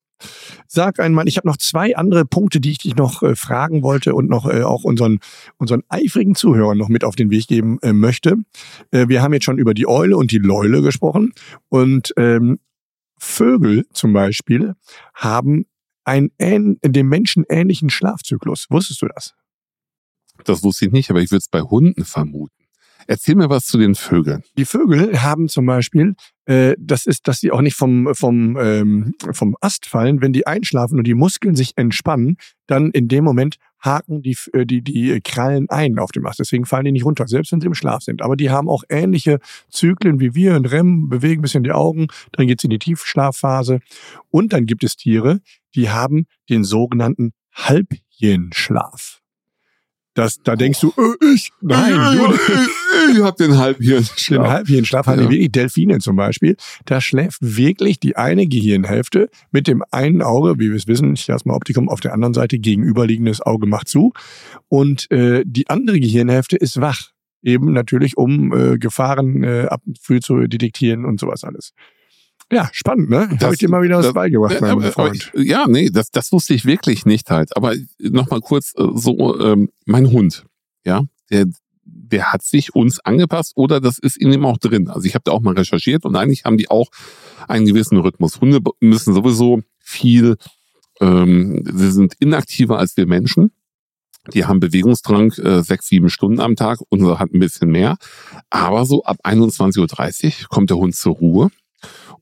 Sag 0.67 0.99
einmal, 0.99 1.27
ich 1.27 1.37
habe 1.37 1.47
noch 1.47 1.57
zwei 1.57 1.95
andere 1.95 2.25
Punkte, 2.25 2.59
die 2.59 2.71
ich 2.71 2.77
dich 2.79 2.95
noch 2.95 3.23
äh, 3.23 3.35
fragen 3.35 3.83
wollte 3.83 4.15
und 4.15 4.29
noch 4.29 4.45
äh, 4.45 4.63
auch 4.63 4.83
unseren, 4.83 5.19
unseren 5.57 5.83
eifrigen 5.89 6.35
Zuhörern 6.35 6.77
noch 6.77 6.89
mit 6.89 7.03
auf 7.03 7.15
den 7.15 7.29
Weg 7.29 7.47
geben 7.47 7.79
äh, 7.81 7.93
möchte. 7.93 8.37
Äh, 8.91 9.07
wir 9.07 9.21
haben 9.21 9.33
jetzt 9.33 9.45
schon 9.45 9.57
über 9.57 9.73
die 9.73 9.87
Eule 9.87 10.17
und 10.17 10.31
die 10.31 10.39
Läule 10.39 10.81
gesprochen 10.81 11.33
und 11.69 12.13
ähm, 12.17 12.59
Vögel 13.17 13.85
zum 13.93 14.13
Beispiel 14.13 14.75
haben 15.13 15.65
einen 16.03 16.31
ähn- 16.39 16.77
dem 16.83 17.07
Menschen 17.07 17.45
ähnlichen 17.47 17.89
Schlafzyklus. 17.89 18.67
Wusstest 18.69 19.01
du 19.01 19.07
das? 19.07 19.33
Das 20.43 20.63
wusste 20.63 20.85
ich 20.85 20.91
nicht, 20.91 21.09
aber 21.09 21.21
ich 21.21 21.31
würde 21.31 21.39
es 21.39 21.47
bei 21.47 21.61
Hunden 21.61 22.03
vermuten. 22.03 22.65
Erzähl 23.07 23.35
mir 23.35 23.49
was 23.49 23.65
zu 23.65 23.77
den 23.77 23.95
Vögeln. 23.95 24.43
Die 24.57 24.65
Vögel 24.65 25.21
haben 25.21 25.47
zum 25.49 25.65
Beispiel, 25.65 26.15
äh, 26.45 26.75
das 26.77 27.05
ist, 27.05 27.27
dass 27.27 27.39
sie 27.39 27.51
auch 27.51 27.61
nicht 27.61 27.75
vom, 27.75 28.13
vom, 28.13 28.57
ähm, 28.57 29.13
vom 29.31 29.55
Ast 29.61 29.85
fallen. 29.85 30.21
Wenn 30.21 30.33
die 30.33 30.45
einschlafen 30.45 30.97
und 30.97 31.07
die 31.07 31.13
Muskeln 31.13 31.55
sich 31.55 31.73
entspannen, 31.77 32.37
dann 32.67 32.91
in 32.91 33.07
dem 33.07 33.23
Moment 33.23 33.57
haken 33.79 34.21
die, 34.21 34.37
äh, 34.53 34.65
die, 34.65 34.81
die 34.81 35.19
Krallen 35.21 35.69
ein 35.69 35.99
auf 35.99 36.11
dem 36.11 36.25
Ast. 36.25 36.39
Deswegen 36.39 36.65
fallen 36.65 36.85
die 36.85 36.91
nicht 36.91 37.05
runter, 37.05 37.27
selbst 37.27 37.51
wenn 37.51 37.61
sie 37.61 37.67
im 37.67 37.73
Schlaf 37.73 38.03
sind. 38.03 38.21
Aber 38.21 38.35
die 38.35 38.49
haben 38.49 38.69
auch 38.69 38.83
ähnliche 38.89 39.39
Zyklen 39.69 40.19
wie 40.19 40.35
wir 40.35 40.55
in 40.55 40.65
REM, 40.65 41.09
bewegen 41.09 41.39
ein 41.39 41.43
bisschen 41.43 41.63
die 41.63 41.71
Augen, 41.71 42.07
dann 42.33 42.47
geht's 42.47 42.63
in 42.63 42.69
die 42.69 42.79
Tiefschlafphase. 42.79 43.79
Und 44.29 44.53
dann 44.53 44.65
gibt 44.65 44.83
es 44.83 44.95
Tiere, 44.95 45.39
die 45.75 45.89
haben 45.89 46.25
den 46.49 46.63
sogenannten 46.63 47.31
Halbjenschlaf. 47.53 49.22
Das, 50.15 50.37
da 50.43 50.55
denkst 50.55 50.79
du, 50.79 50.89
äh, 50.97 51.33
ich, 51.33 51.51
nein, 51.61 52.17
du, 52.17 52.33
ich 53.13 53.19
hab 53.21 53.35
den 53.37 53.57
Halbhirnschlaf. 53.57 54.43
den 54.43 54.47
Halbhirnschlaf 54.51 55.07
haben 55.07 55.21
Ja. 55.23 55.29
wirklich 55.29 55.51
Delfine 55.51 55.97
zum 55.99 56.15
Beispiel. 56.15 56.55
Da 56.85 57.01
schläft 57.01 57.39
wirklich 57.41 57.99
die 57.99 58.15
eine 58.15 58.45
Gehirnhälfte 58.45 59.29
mit 59.51 59.67
dem 59.67 59.83
einen 59.91 60.21
Auge, 60.21 60.59
wie 60.59 60.69
wir 60.69 60.75
es 60.75 60.87
wissen, 60.87 61.15
Chiasma-Optikum, 61.15 61.89
auf 61.89 61.99
der 61.99 62.13
anderen 62.13 62.33
Seite 62.35 62.59
gegenüberliegendes 62.59 63.41
Auge 63.41 63.65
macht 63.65 63.87
zu. 63.87 64.13
Und 64.69 65.09
äh, 65.11 65.43
die 65.45 65.69
andere 65.69 65.99
Gehirnhälfte 65.99 66.57
ist 66.57 66.79
wach. 66.79 67.09
Eben 67.41 67.73
natürlich, 67.73 68.15
um 68.15 68.53
äh, 68.53 68.77
Gefahren 68.77 69.43
äh, 69.43 69.65
ab, 69.69 69.81
früh 69.99 70.19
zu 70.19 70.47
detektieren 70.47 71.05
und 71.05 71.19
sowas 71.19 71.43
alles. 71.43 71.73
Ja, 72.51 72.69
spannend, 72.71 73.09
ne? 73.09 73.27
Da 73.29 73.35
Das- 73.35 73.43
habe 73.43 73.53
ich 73.55 73.59
dir 73.59 73.69
mal 73.69 73.81
wieder 73.81 73.97
was 73.97 74.05
das- 74.05 74.13
beigebracht, 74.13 74.53
Ja, 74.53 74.61
mein 74.61 74.71
aber, 74.71 74.91
Freund. 74.91 75.31
ich, 75.33 75.43
ja, 75.47 75.65
nee, 75.67 75.89
das, 75.89 76.11
das 76.11 76.31
wusste 76.31 76.53
ich 76.53 76.65
wirklich 76.65 77.05
nicht 77.05 77.29
halt. 77.31 77.55
Aber 77.57 77.73
nochmal 77.99 78.41
kurz 78.41 78.73
äh, 78.77 78.85
so, 78.93 79.39
ähm, 79.39 79.69
mein 79.85 80.11
Hund, 80.11 80.45
ja, 80.85 81.03
der, 81.31 81.45
der 81.85 82.31
hat 82.31 82.43
sich 82.43 82.75
uns 82.75 82.99
angepasst 82.99 83.53
oder 83.55 83.79
das 83.81 83.97
ist 83.97 84.17
in 84.17 84.31
ihm 84.31 84.45
auch 84.45 84.57
drin. 84.57 84.87
Also 84.89 85.07
ich 85.07 85.15
habe 85.15 85.23
da 85.25 85.31
auch 85.31 85.41
mal 85.41 85.53
recherchiert 85.55 86.05
und 86.05 86.15
eigentlich 86.15 86.45
haben 86.45 86.57
die 86.57 86.69
auch 86.69 86.89
einen 87.47 87.65
gewissen 87.65 87.97
Rhythmus. 87.97 88.39
Hunde 88.39 88.59
müssen 88.79 89.13
sowieso 89.13 89.61
viel, 89.79 90.35
ähm, 91.01 91.63
sie 91.73 91.91
sind 91.91 92.13
inaktiver 92.19 92.77
als 92.77 92.95
wir 92.97 93.07
Menschen. 93.07 93.51
Die 94.33 94.45
haben 94.45 94.59
Bewegungsdrang 94.61 95.31
äh, 95.33 95.63
sechs, 95.63 95.87
sieben 95.87 96.09
Stunden 96.09 96.39
am 96.39 96.55
Tag, 96.55 96.79
unsere 96.89 97.19
hat 97.19 97.33
ein 97.33 97.39
bisschen 97.39 97.69
mehr. 97.71 97.97
Aber 98.49 98.85
so 98.85 99.03
ab 99.03 99.17
21.30 99.23 100.43
Uhr 100.43 100.47
kommt 100.49 100.69
der 100.69 100.77
Hund 100.77 100.95
zur 100.95 101.15
Ruhe. 101.15 101.49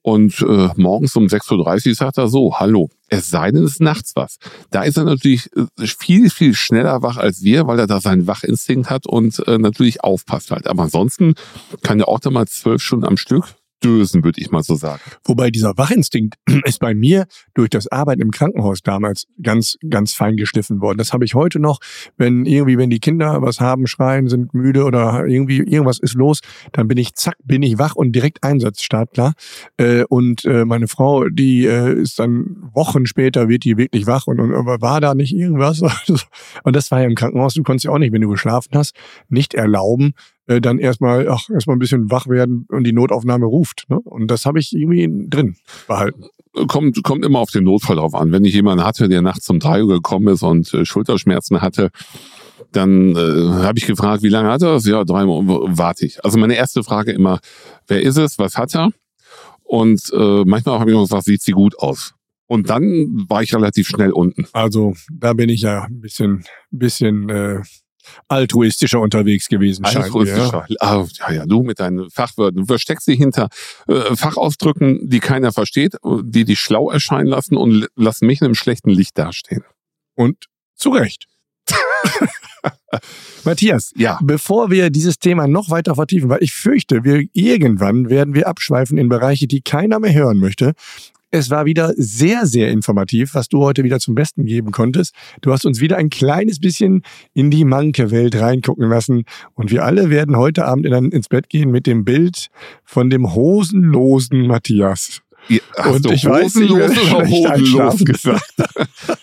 Und 0.04 0.42
äh, 0.42 0.70
morgens 0.78 1.16
um 1.16 1.26
6.30 1.26 1.90
Uhr 1.90 1.96
sagt 1.96 2.18
er 2.18 2.28
so, 2.28 2.56
hallo, 2.60 2.90
es 3.08 3.30
sei 3.30 3.52
denn, 3.52 3.64
es 3.64 3.74
ist 3.74 3.82
nachts 3.82 4.14
was. 4.16 4.38
Da 4.72 4.84
ist 4.84 4.98
er 4.98 5.04
natürlich 5.04 5.50
äh, 5.56 5.86
viel, 5.86 6.30
viel 6.30 6.56
schneller 6.56 7.02
wach 7.04 7.18
als 7.18 7.44
wir, 7.44 7.68
weil 7.68 7.80
er 7.80 7.88
da 7.88 8.02
seinen 8.02 8.26
Wachinstinkt 8.26 8.90
hat 8.90 9.06
und 9.06 9.46
äh, 9.48 9.58
natürlich 9.58 10.04
aufpasst 10.04 10.52
halt. 10.52 10.68
Aber 10.68 10.84
ansonsten 10.84 11.36
kann 11.84 12.00
er 12.00 12.08
auch 12.08 12.20
da 12.20 12.32
mal 12.32 12.48
zwölf 12.48 12.82
Stunden 12.82 13.06
am 13.06 13.18
Stück 13.18 13.56
dösen, 13.84 14.24
würde 14.24 14.42
ich 14.42 14.52
mal 14.52 14.64
so 14.64 14.76
sagen. 14.76 15.02
Wobei 15.26 15.50
dieser 15.50 15.78
Wachinstinkt 15.78 16.36
ist 16.66 16.80
bei 16.80 16.94
mir 16.94 17.26
durch 17.54 17.70
das 17.70 17.88
Arbeiten 17.88 18.22
im 18.22 18.32
Krankenhaus 18.32 18.82
damals 18.82 19.28
ganz, 19.42 19.78
ganz 19.90 20.14
fein 20.14 20.38
geschliffen 20.38 20.82
worden. 20.82 20.98
Das 20.98 21.14
habe 21.14 21.26
ich 21.26 21.36
heute 21.36 21.60
noch, 21.60 21.80
wenn 22.18 22.46
irgendwie, 22.46 22.78
wenn 22.78 22.90
die 22.90 23.00
Kinder 23.00 23.42
was 23.42 23.60
haben, 23.60 23.88
schreien, 23.88 24.28
sind 24.28 24.54
müde 24.54 24.84
oder 24.84 25.26
irgendwie 25.26 25.58
irgendwas 25.58 26.00
ist 26.00 26.14
los, 26.14 26.40
dann 26.72 26.88
bin 26.88 26.98
ich 26.98 27.14
zack, 27.16 27.36
bin 27.44 27.64
ich 27.64 27.78
wach 27.78 27.96
und 27.96 28.14
direkt 28.14 28.44
Einsatzstart, 28.44 29.14
klar. 29.14 29.34
Äh, 29.78 30.04
und 30.06 30.46
äh, 30.46 30.66
meine 30.66 30.88
Frau, 30.88 31.28
die 31.30 31.66
äh, 31.66 31.94
ist 31.94 32.20
dann 32.20 32.70
Wochen 32.74 33.06
später, 33.06 33.50
wird 33.50 33.64
die 33.64 33.78
wirklich 33.78 34.08
wach 34.08 34.28
und, 34.28 34.40
und 34.40 34.52
war 34.54 35.02
da 35.02 35.16
nicht 35.16 35.34
irgendwas? 35.34 35.82
und 36.64 36.76
das 36.76 36.92
war 36.92 37.02
ja 37.02 37.08
im 37.08 37.16
Krankenhaus, 37.16 37.54
du 37.54 37.64
konntest 37.64 37.86
ja 37.86 37.92
auch 37.92 37.98
nicht, 37.98 38.14
wenn 38.14 38.22
du 38.22 38.30
geschlafen 38.30 38.72
hast, 38.74 38.96
nicht 39.30 39.54
erlauben, 39.54 40.14
äh, 40.52 40.62
dann 40.62 40.80
erstmal, 40.80 41.30
ach, 41.30 41.50
erstmal 41.50 41.76
ein 41.76 41.80
bisschen 41.80 42.12
wach 42.12 42.28
werden 42.28 42.66
und 42.70 42.84
die 42.84 42.94
Notaufnahme 42.94 43.46
ruft. 43.46 43.86
Ne? 43.90 44.00
Und 44.00 44.30
das 44.30 44.46
habe 44.46 44.60
ich 44.60 44.74
irgendwie 44.74 45.10
drin 45.30 45.56
behalten. 45.88 46.26
Kommt, 46.68 47.02
kommt 47.04 47.24
immer 47.24 47.40
auf 47.40 47.52
den 47.52 47.64
Notfall 47.64 47.96
drauf 47.96 48.14
an. 48.14 48.32
Wenn 48.32 48.44
ich 48.44 48.54
jemanden 48.54 48.84
hatte, 48.84 49.08
der 49.08 49.22
nachts 49.22 49.50
um 49.50 49.60
drei 49.60 49.84
Uhr 49.84 49.96
gekommen 49.96 50.28
ist 50.28 50.44
und 50.44 50.74
äh, 50.74 50.86
Schulterschmerzen 50.86 51.62
hatte, 51.62 51.92
dann 52.74 53.16
äh, 53.16 53.64
habe 53.64 53.80
ich 53.80 53.86
gefragt, 53.86 54.24
wie 54.24 54.30
lange 54.30 54.50
hat 54.50 54.62
er 54.62 54.74
das? 54.74 54.86
Ja, 54.86 55.04
drei 55.06 55.26
Monate 55.26 55.78
warte 55.78 56.06
ich. 56.06 56.24
Also 56.26 56.38
meine 56.38 56.56
erste 56.56 56.84
Frage 56.84 57.12
immer, 57.12 57.40
wer 57.88 58.02
ist 58.02 58.18
es, 58.18 58.38
was 58.38 58.58
hat 58.58 58.76
er? 58.76 58.90
Und 59.64 60.12
äh, 60.14 60.44
manchmal 60.46 60.80
habe 60.80 60.90
ich 60.90 60.96
noch 60.96 61.04
gesagt, 61.04 61.24
sieht 61.24 61.42
sie 61.42 61.54
gut 61.54 61.80
aus. 61.80 62.14
Und 62.48 62.70
dann 62.70 63.26
war 63.30 63.42
ich 63.42 63.56
relativ 63.56 63.88
schnell 63.88 64.12
unten. 64.12 64.46
Also 64.52 64.94
da 65.10 65.32
bin 65.32 65.48
ich 65.48 65.62
ja 65.62 65.84
ein 65.84 66.02
bisschen, 66.02 66.44
bisschen 66.70 67.30
äh, 67.30 67.62
altruistischer 68.28 69.00
unterwegs 69.00 69.48
gewesen. 69.48 69.86
scheint 69.86 70.14
mir, 70.14 70.26
ja. 70.26 70.34
Altruistischer. 70.36 70.66
Ah, 70.80 71.06
ja, 71.28 71.34
ja, 71.34 71.46
du 71.46 71.64
mit 71.64 71.80
deinen 71.80 72.10
Fachwörtern. 72.10 72.62
Du 72.62 72.66
versteckst 72.66 73.08
dich 73.08 73.18
hinter 73.18 73.50
äh, 73.88 74.16
Fachausdrücken, 74.16 75.10
die 75.10 75.20
keiner 75.20 75.52
versteht, 75.52 75.96
die 76.24 76.46
dich 76.46 76.60
schlau 76.60 76.90
erscheinen 76.92 77.28
lassen 77.28 77.58
und 77.58 77.88
lassen 77.96 78.28
mich 78.28 78.42
in 78.42 78.46
einem 78.46 78.56
schlechten 78.56 78.90
Licht 78.90 79.18
dastehen. 79.18 79.64
Und 80.16 80.46
zu 80.76 80.90
Recht. 80.92 81.28
Matthias, 83.44 83.92
Ja. 83.96 84.20
bevor 84.22 84.70
wir 84.70 84.90
dieses 84.90 85.18
Thema 85.18 85.48
noch 85.48 85.70
weiter 85.70 85.96
vertiefen, 85.96 86.30
weil 86.30 86.44
ich 86.44 86.54
fürchte, 86.54 87.04
wir 87.04 87.26
irgendwann 87.34 88.10
werden 88.10 88.34
wir 88.36 88.48
abschweifen 88.48 88.98
in 88.98 89.10
Bereiche, 89.10 89.48
die 89.48 89.62
keiner 89.62 90.00
mehr 90.00 90.14
hören 90.14 90.38
möchte. 90.38 90.74
Es 91.34 91.50
war 91.50 91.66
wieder 91.66 91.94
sehr, 91.96 92.46
sehr 92.46 92.70
informativ, 92.72 93.36
was 93.36 93.48
du 93.48 93.64
heute 93.64 93.86
wieder 93.86 94.00
zum 94.00 94.16
Besten 94.16 94.46
geben 94.46 94.72
konntest. 94.72 95.16
Du 95.40 95.54
hast 95.54 95.66
uns 95.66 95.80
wieder 95.80 95.96
ein 95.96 96.10
kleines 96.10 96.60
bisschen 96.60 97.04
in 97.34 97.50
die 97.50 97.64
Manke-Welt 97.64 98.36
reingucken 98.36 98.90
lassen. 98.90 99.24
Und 99.54 99.72
wir 99.72 99.86
alle 99.86 100.10
werden 100.10 100.36
heute 100.36 100.66
Abend 100.66 100.86
in, 100.86 101.12
ins 101.12 101.30
Bett 101.30 101.50
gehen 101.50 101.72
mit 101.72 101.88
dem 101.88 102.04
Bild 102.04 102.50
von 102.84 103.10
dem 103.10 103.34
hosenlosen 103.34 104.46
Matthias. 104.46 105.22
Ja, 105.48 105.60
Hast 105.78 106.06
Und 106.06 106.12
ich 106.12 106.26
weiß, 106.26 106.56
ich 106.56 106.70
hosenlos 106.70 106.96
werde 106.96 107.36
oder 107.36 107.52
einschlafen. 107.54 108.06
gesagt? 108.06 108.54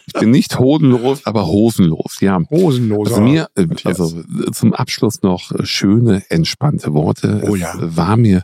ich 0.07 0.13
bin 0.15 0.31
nicht 0.31 0.59
hodenlos, 0.59 1.27
aber 1.27 1.47
hosenlos, 1.47 2.21
ja. 2.21 2.41
Hosenloser. 2.51 3.17
Also 3.17 3.23
mir, 3.23 3.49
äh, 3.55 3.67
also 3.85 4.19
äh, 4.19 4.51
zum 4.53 4.73
Abschluss 4.73 5.23
noch 5.23 5.53
äh, 5.53 5.65
schöne, 5.65 6.23
entspannte 6.31 6.93
Worte. 6.95 7.45
Oh 7.47 7.55
es 7.55 7.61
ja. 7.61 7.75
war 7.79 8.17
mir 8.17 8.43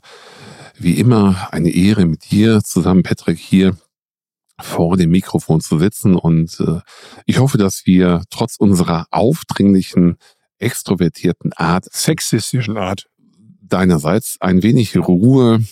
wie 0.78 0.98
immer 0.98 1.48
eine 1.52 1.70
Ehre 1.70 2.06
mit 2.06 2.30
dir 2.30 2.62
zusammen, 2.62 3.02
Patrick, 3.02 3.38
hier 3.38 3.76
vor 4.60 4.96
dem 4.96 5.10
Mikrofon 5.10 5.60
zu 5.60 5.78
sitzen 5.78 6.14
und 6.14 6.60
äh, 6.60 6.80
ich 7.26 7.38
hoffe, 7.38 7.58
dass 7.58 7.86
wir 7.86 8.22
trotz 8.30 8.56
unserer 8.56 9.06
aufdringlichen, 9.10 10.16
extrovertierten 10.58 11.52
Art 11.54 11.86
sexistischen 11.92 12.76
Art. 12.76 13.06
deinerseits 13.60 14.36
ein 14.40 14.62
wenig 14.62 14.96
Ruhe 14.96 15.64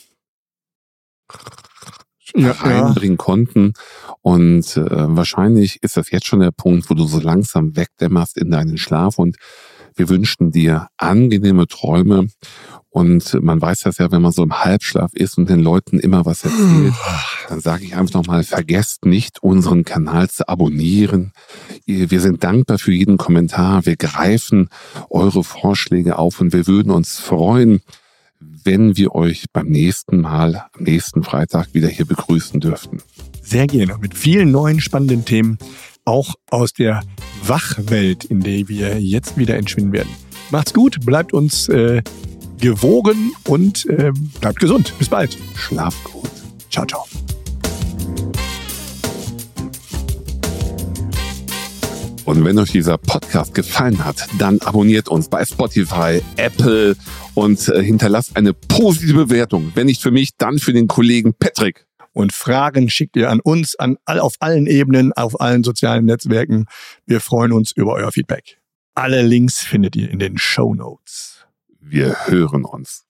Ja, 2.35 2.53
reinbringen 2.53 3.19
konnten. 3.19 3.75
Und 4.23 4.77
äh, 4.77 5.17
wahrscheinlich 5.17 5.83
ist 5.83 5.97
das 5.97 6.11
jetzt 6.11 6.27
schon 6.27 6.41
der 6.41 6.51
Punkt, 6.51 6.89
wo 6.89 6.95
du 6.95 7.05
so 7.07 7.21
langsam 7.21 7.77
wegdämmerst 7.77 8.39
in 8.39 8.51
deinen 8.51 8.79
Schlaf. 8.79 9.19
Und 9.19 9.37
wir 9.95 10.09
wünschen 10.09 10.51
dir 10.51 10.89
angenehme 10.97 11.67
Träume. 11.67 12.29
Und 12.93 13.39
man 13.41 13.61
weiß 13.61 13.81
das 13.81 13.97
ja, 13.97 14.13
wenn 14.13 14.21
man 14.21 14.33
so 14.33 14.43
im 14.43 14.53
Halbschlaf 14.53 15.15
ist 15.15 15.39
und 15.39 15.49
den 15.49 15.61
Leuten 15.61 15.99
immer 15.99 16.27
was 16.27 16.45
erzählt, 16.45 16.93
dann 17.49 17.59
sage 17.61 17.85
ich 17.85 17.97
einfach 17.97 18.13
nochmal, 18.13 18.45
vergesst 18.45 19.07
nicht, 19.07 19.43
unseren 19.43 19.85
Kanal 19.85 20.29
zu 20.29 20.47
abonnieren. 20.47 21.33
Wir 21.87 22.21
sind 22.21 22.45
dankbar 22.45 22.79
für 22.79 22.93
jeden 22.93 23.17
Kommentar. 23.17 23.87
Wir 23.87 23.97
greifen 23.97 24.69
eure 25.09 25.43
Vorschläge 25.43 26.19
auf 26.19 26.43
und 26.43 26.53
wir 26.53 26.67
würden 26.67 26.93
uns 26.93 27.19
freuen, 27.19 27.81
wenn 28.65 28.95
wir 28.99 29.15
euch 29.15 29.47
beim 29.55 29.69
nächsten 29.69 30.21
Mal, 30.21 30.67
am 30.75 30.85
nächsten 30.85 31.23
Freitag 31.23 31.73
wieder 31.73 31.89
hier 31.89 32.05
begrüßen 32.05 32.61
dürften. 32.61 32.99
Sehr 33.41 33.69
gerne. 33.69 33.97
Mit 34.03 34.15
vielen 34.15 34.51
neuen 34.51 34.81
spannenden 34.81 35.25
Themen, 35.25 35.57
auch 36.05 36.35
aus 36.51 36.75
der 36.75 37.03
Wachwelt, 37.47 38.27
in 38.27 38.41
der 38.41 38.69
wir 38.69 39.01
jetzt 39.01 39.39
wieder 39.39 39.57
entschwinden 39.57 39.93
werden. 39.93 40.11
Macht's 40.51 40.75
gut, 40.75 41.07
bleibt 41.07 41.33
uns 41.33 41.71
äh, 41.71 42.03
gewogen 42.63 43.33
und 43.45 43.85
äh, 43.91 44.13
bleibt 44.41 44.61
gesund. 44.61 44.95
Bis 44.99 45.09
bald. 45.09 45.37
Schlaft 45.57 46.03
gut. 46.05 46.31
Ciao, 46.71 46.87
ciao. 46.87 47.05
Und 52.25 52.45
wenn 52.45 52.57
euch 52.59 52.71
dieser 52.71 52.99
Podcast 52.99 53.53
gefallen 53.53 54.05
hat, 54.05 54.29
dann 54.39 54.61
abonniert 54.61 55.09
uns 55.09 55.29
bei 55.29 55.45
Spotify, 55.45 56.23
Apple 56.37 56.97
und 57.35 57.69
äh, 57.69 57.83
hinterlasst 57.83 58.37
eine 58.37 58.55
positive 58.55 59.27
Bewertung. 59.27 59.73
Wenn 59.75 59.87
nicht 59.87 60.01
für 60.01 60.13
mich, 60.13 60.31
dann 60.39 60.59
für 60.59 60.73
den 60.73 60.87
Kollegen 60.87 61.35
Patrick. 61.35 61.85
Und 62.13 62.33
Fragen 62.33 62.91
schickt 62.91 63.17
ihr 63.17 63.29
an 63.29 63.41
uns, 63.41 63.75
an 63.75 63.97
auf 64.07 64.35
allen 64.39 64.67
Ebenen, 64.67 65.13
auf 65.13 65.41
allen 65.41 65.65
sozialen 65.65 66.05
Netzwerken. 66.05 66.67
Wir 67.07 67.21
freuen 67.21 67.53
uns 67.53 67.73
über 67.73 67.95
euer 67.95 68.13
Feedback. 68.13 68.61
Alle 68.95 69.23
Links 69.23 69.59
findet 69.59 69.97
ihr 69.97 70.11
in 70.11 70.19
den 70.19 70.39
Show 70.39 70.75
Notes. 70.75 71.32
Wir 71.85 72.27
hören 72.27 72.65
uns. 72.65 73.05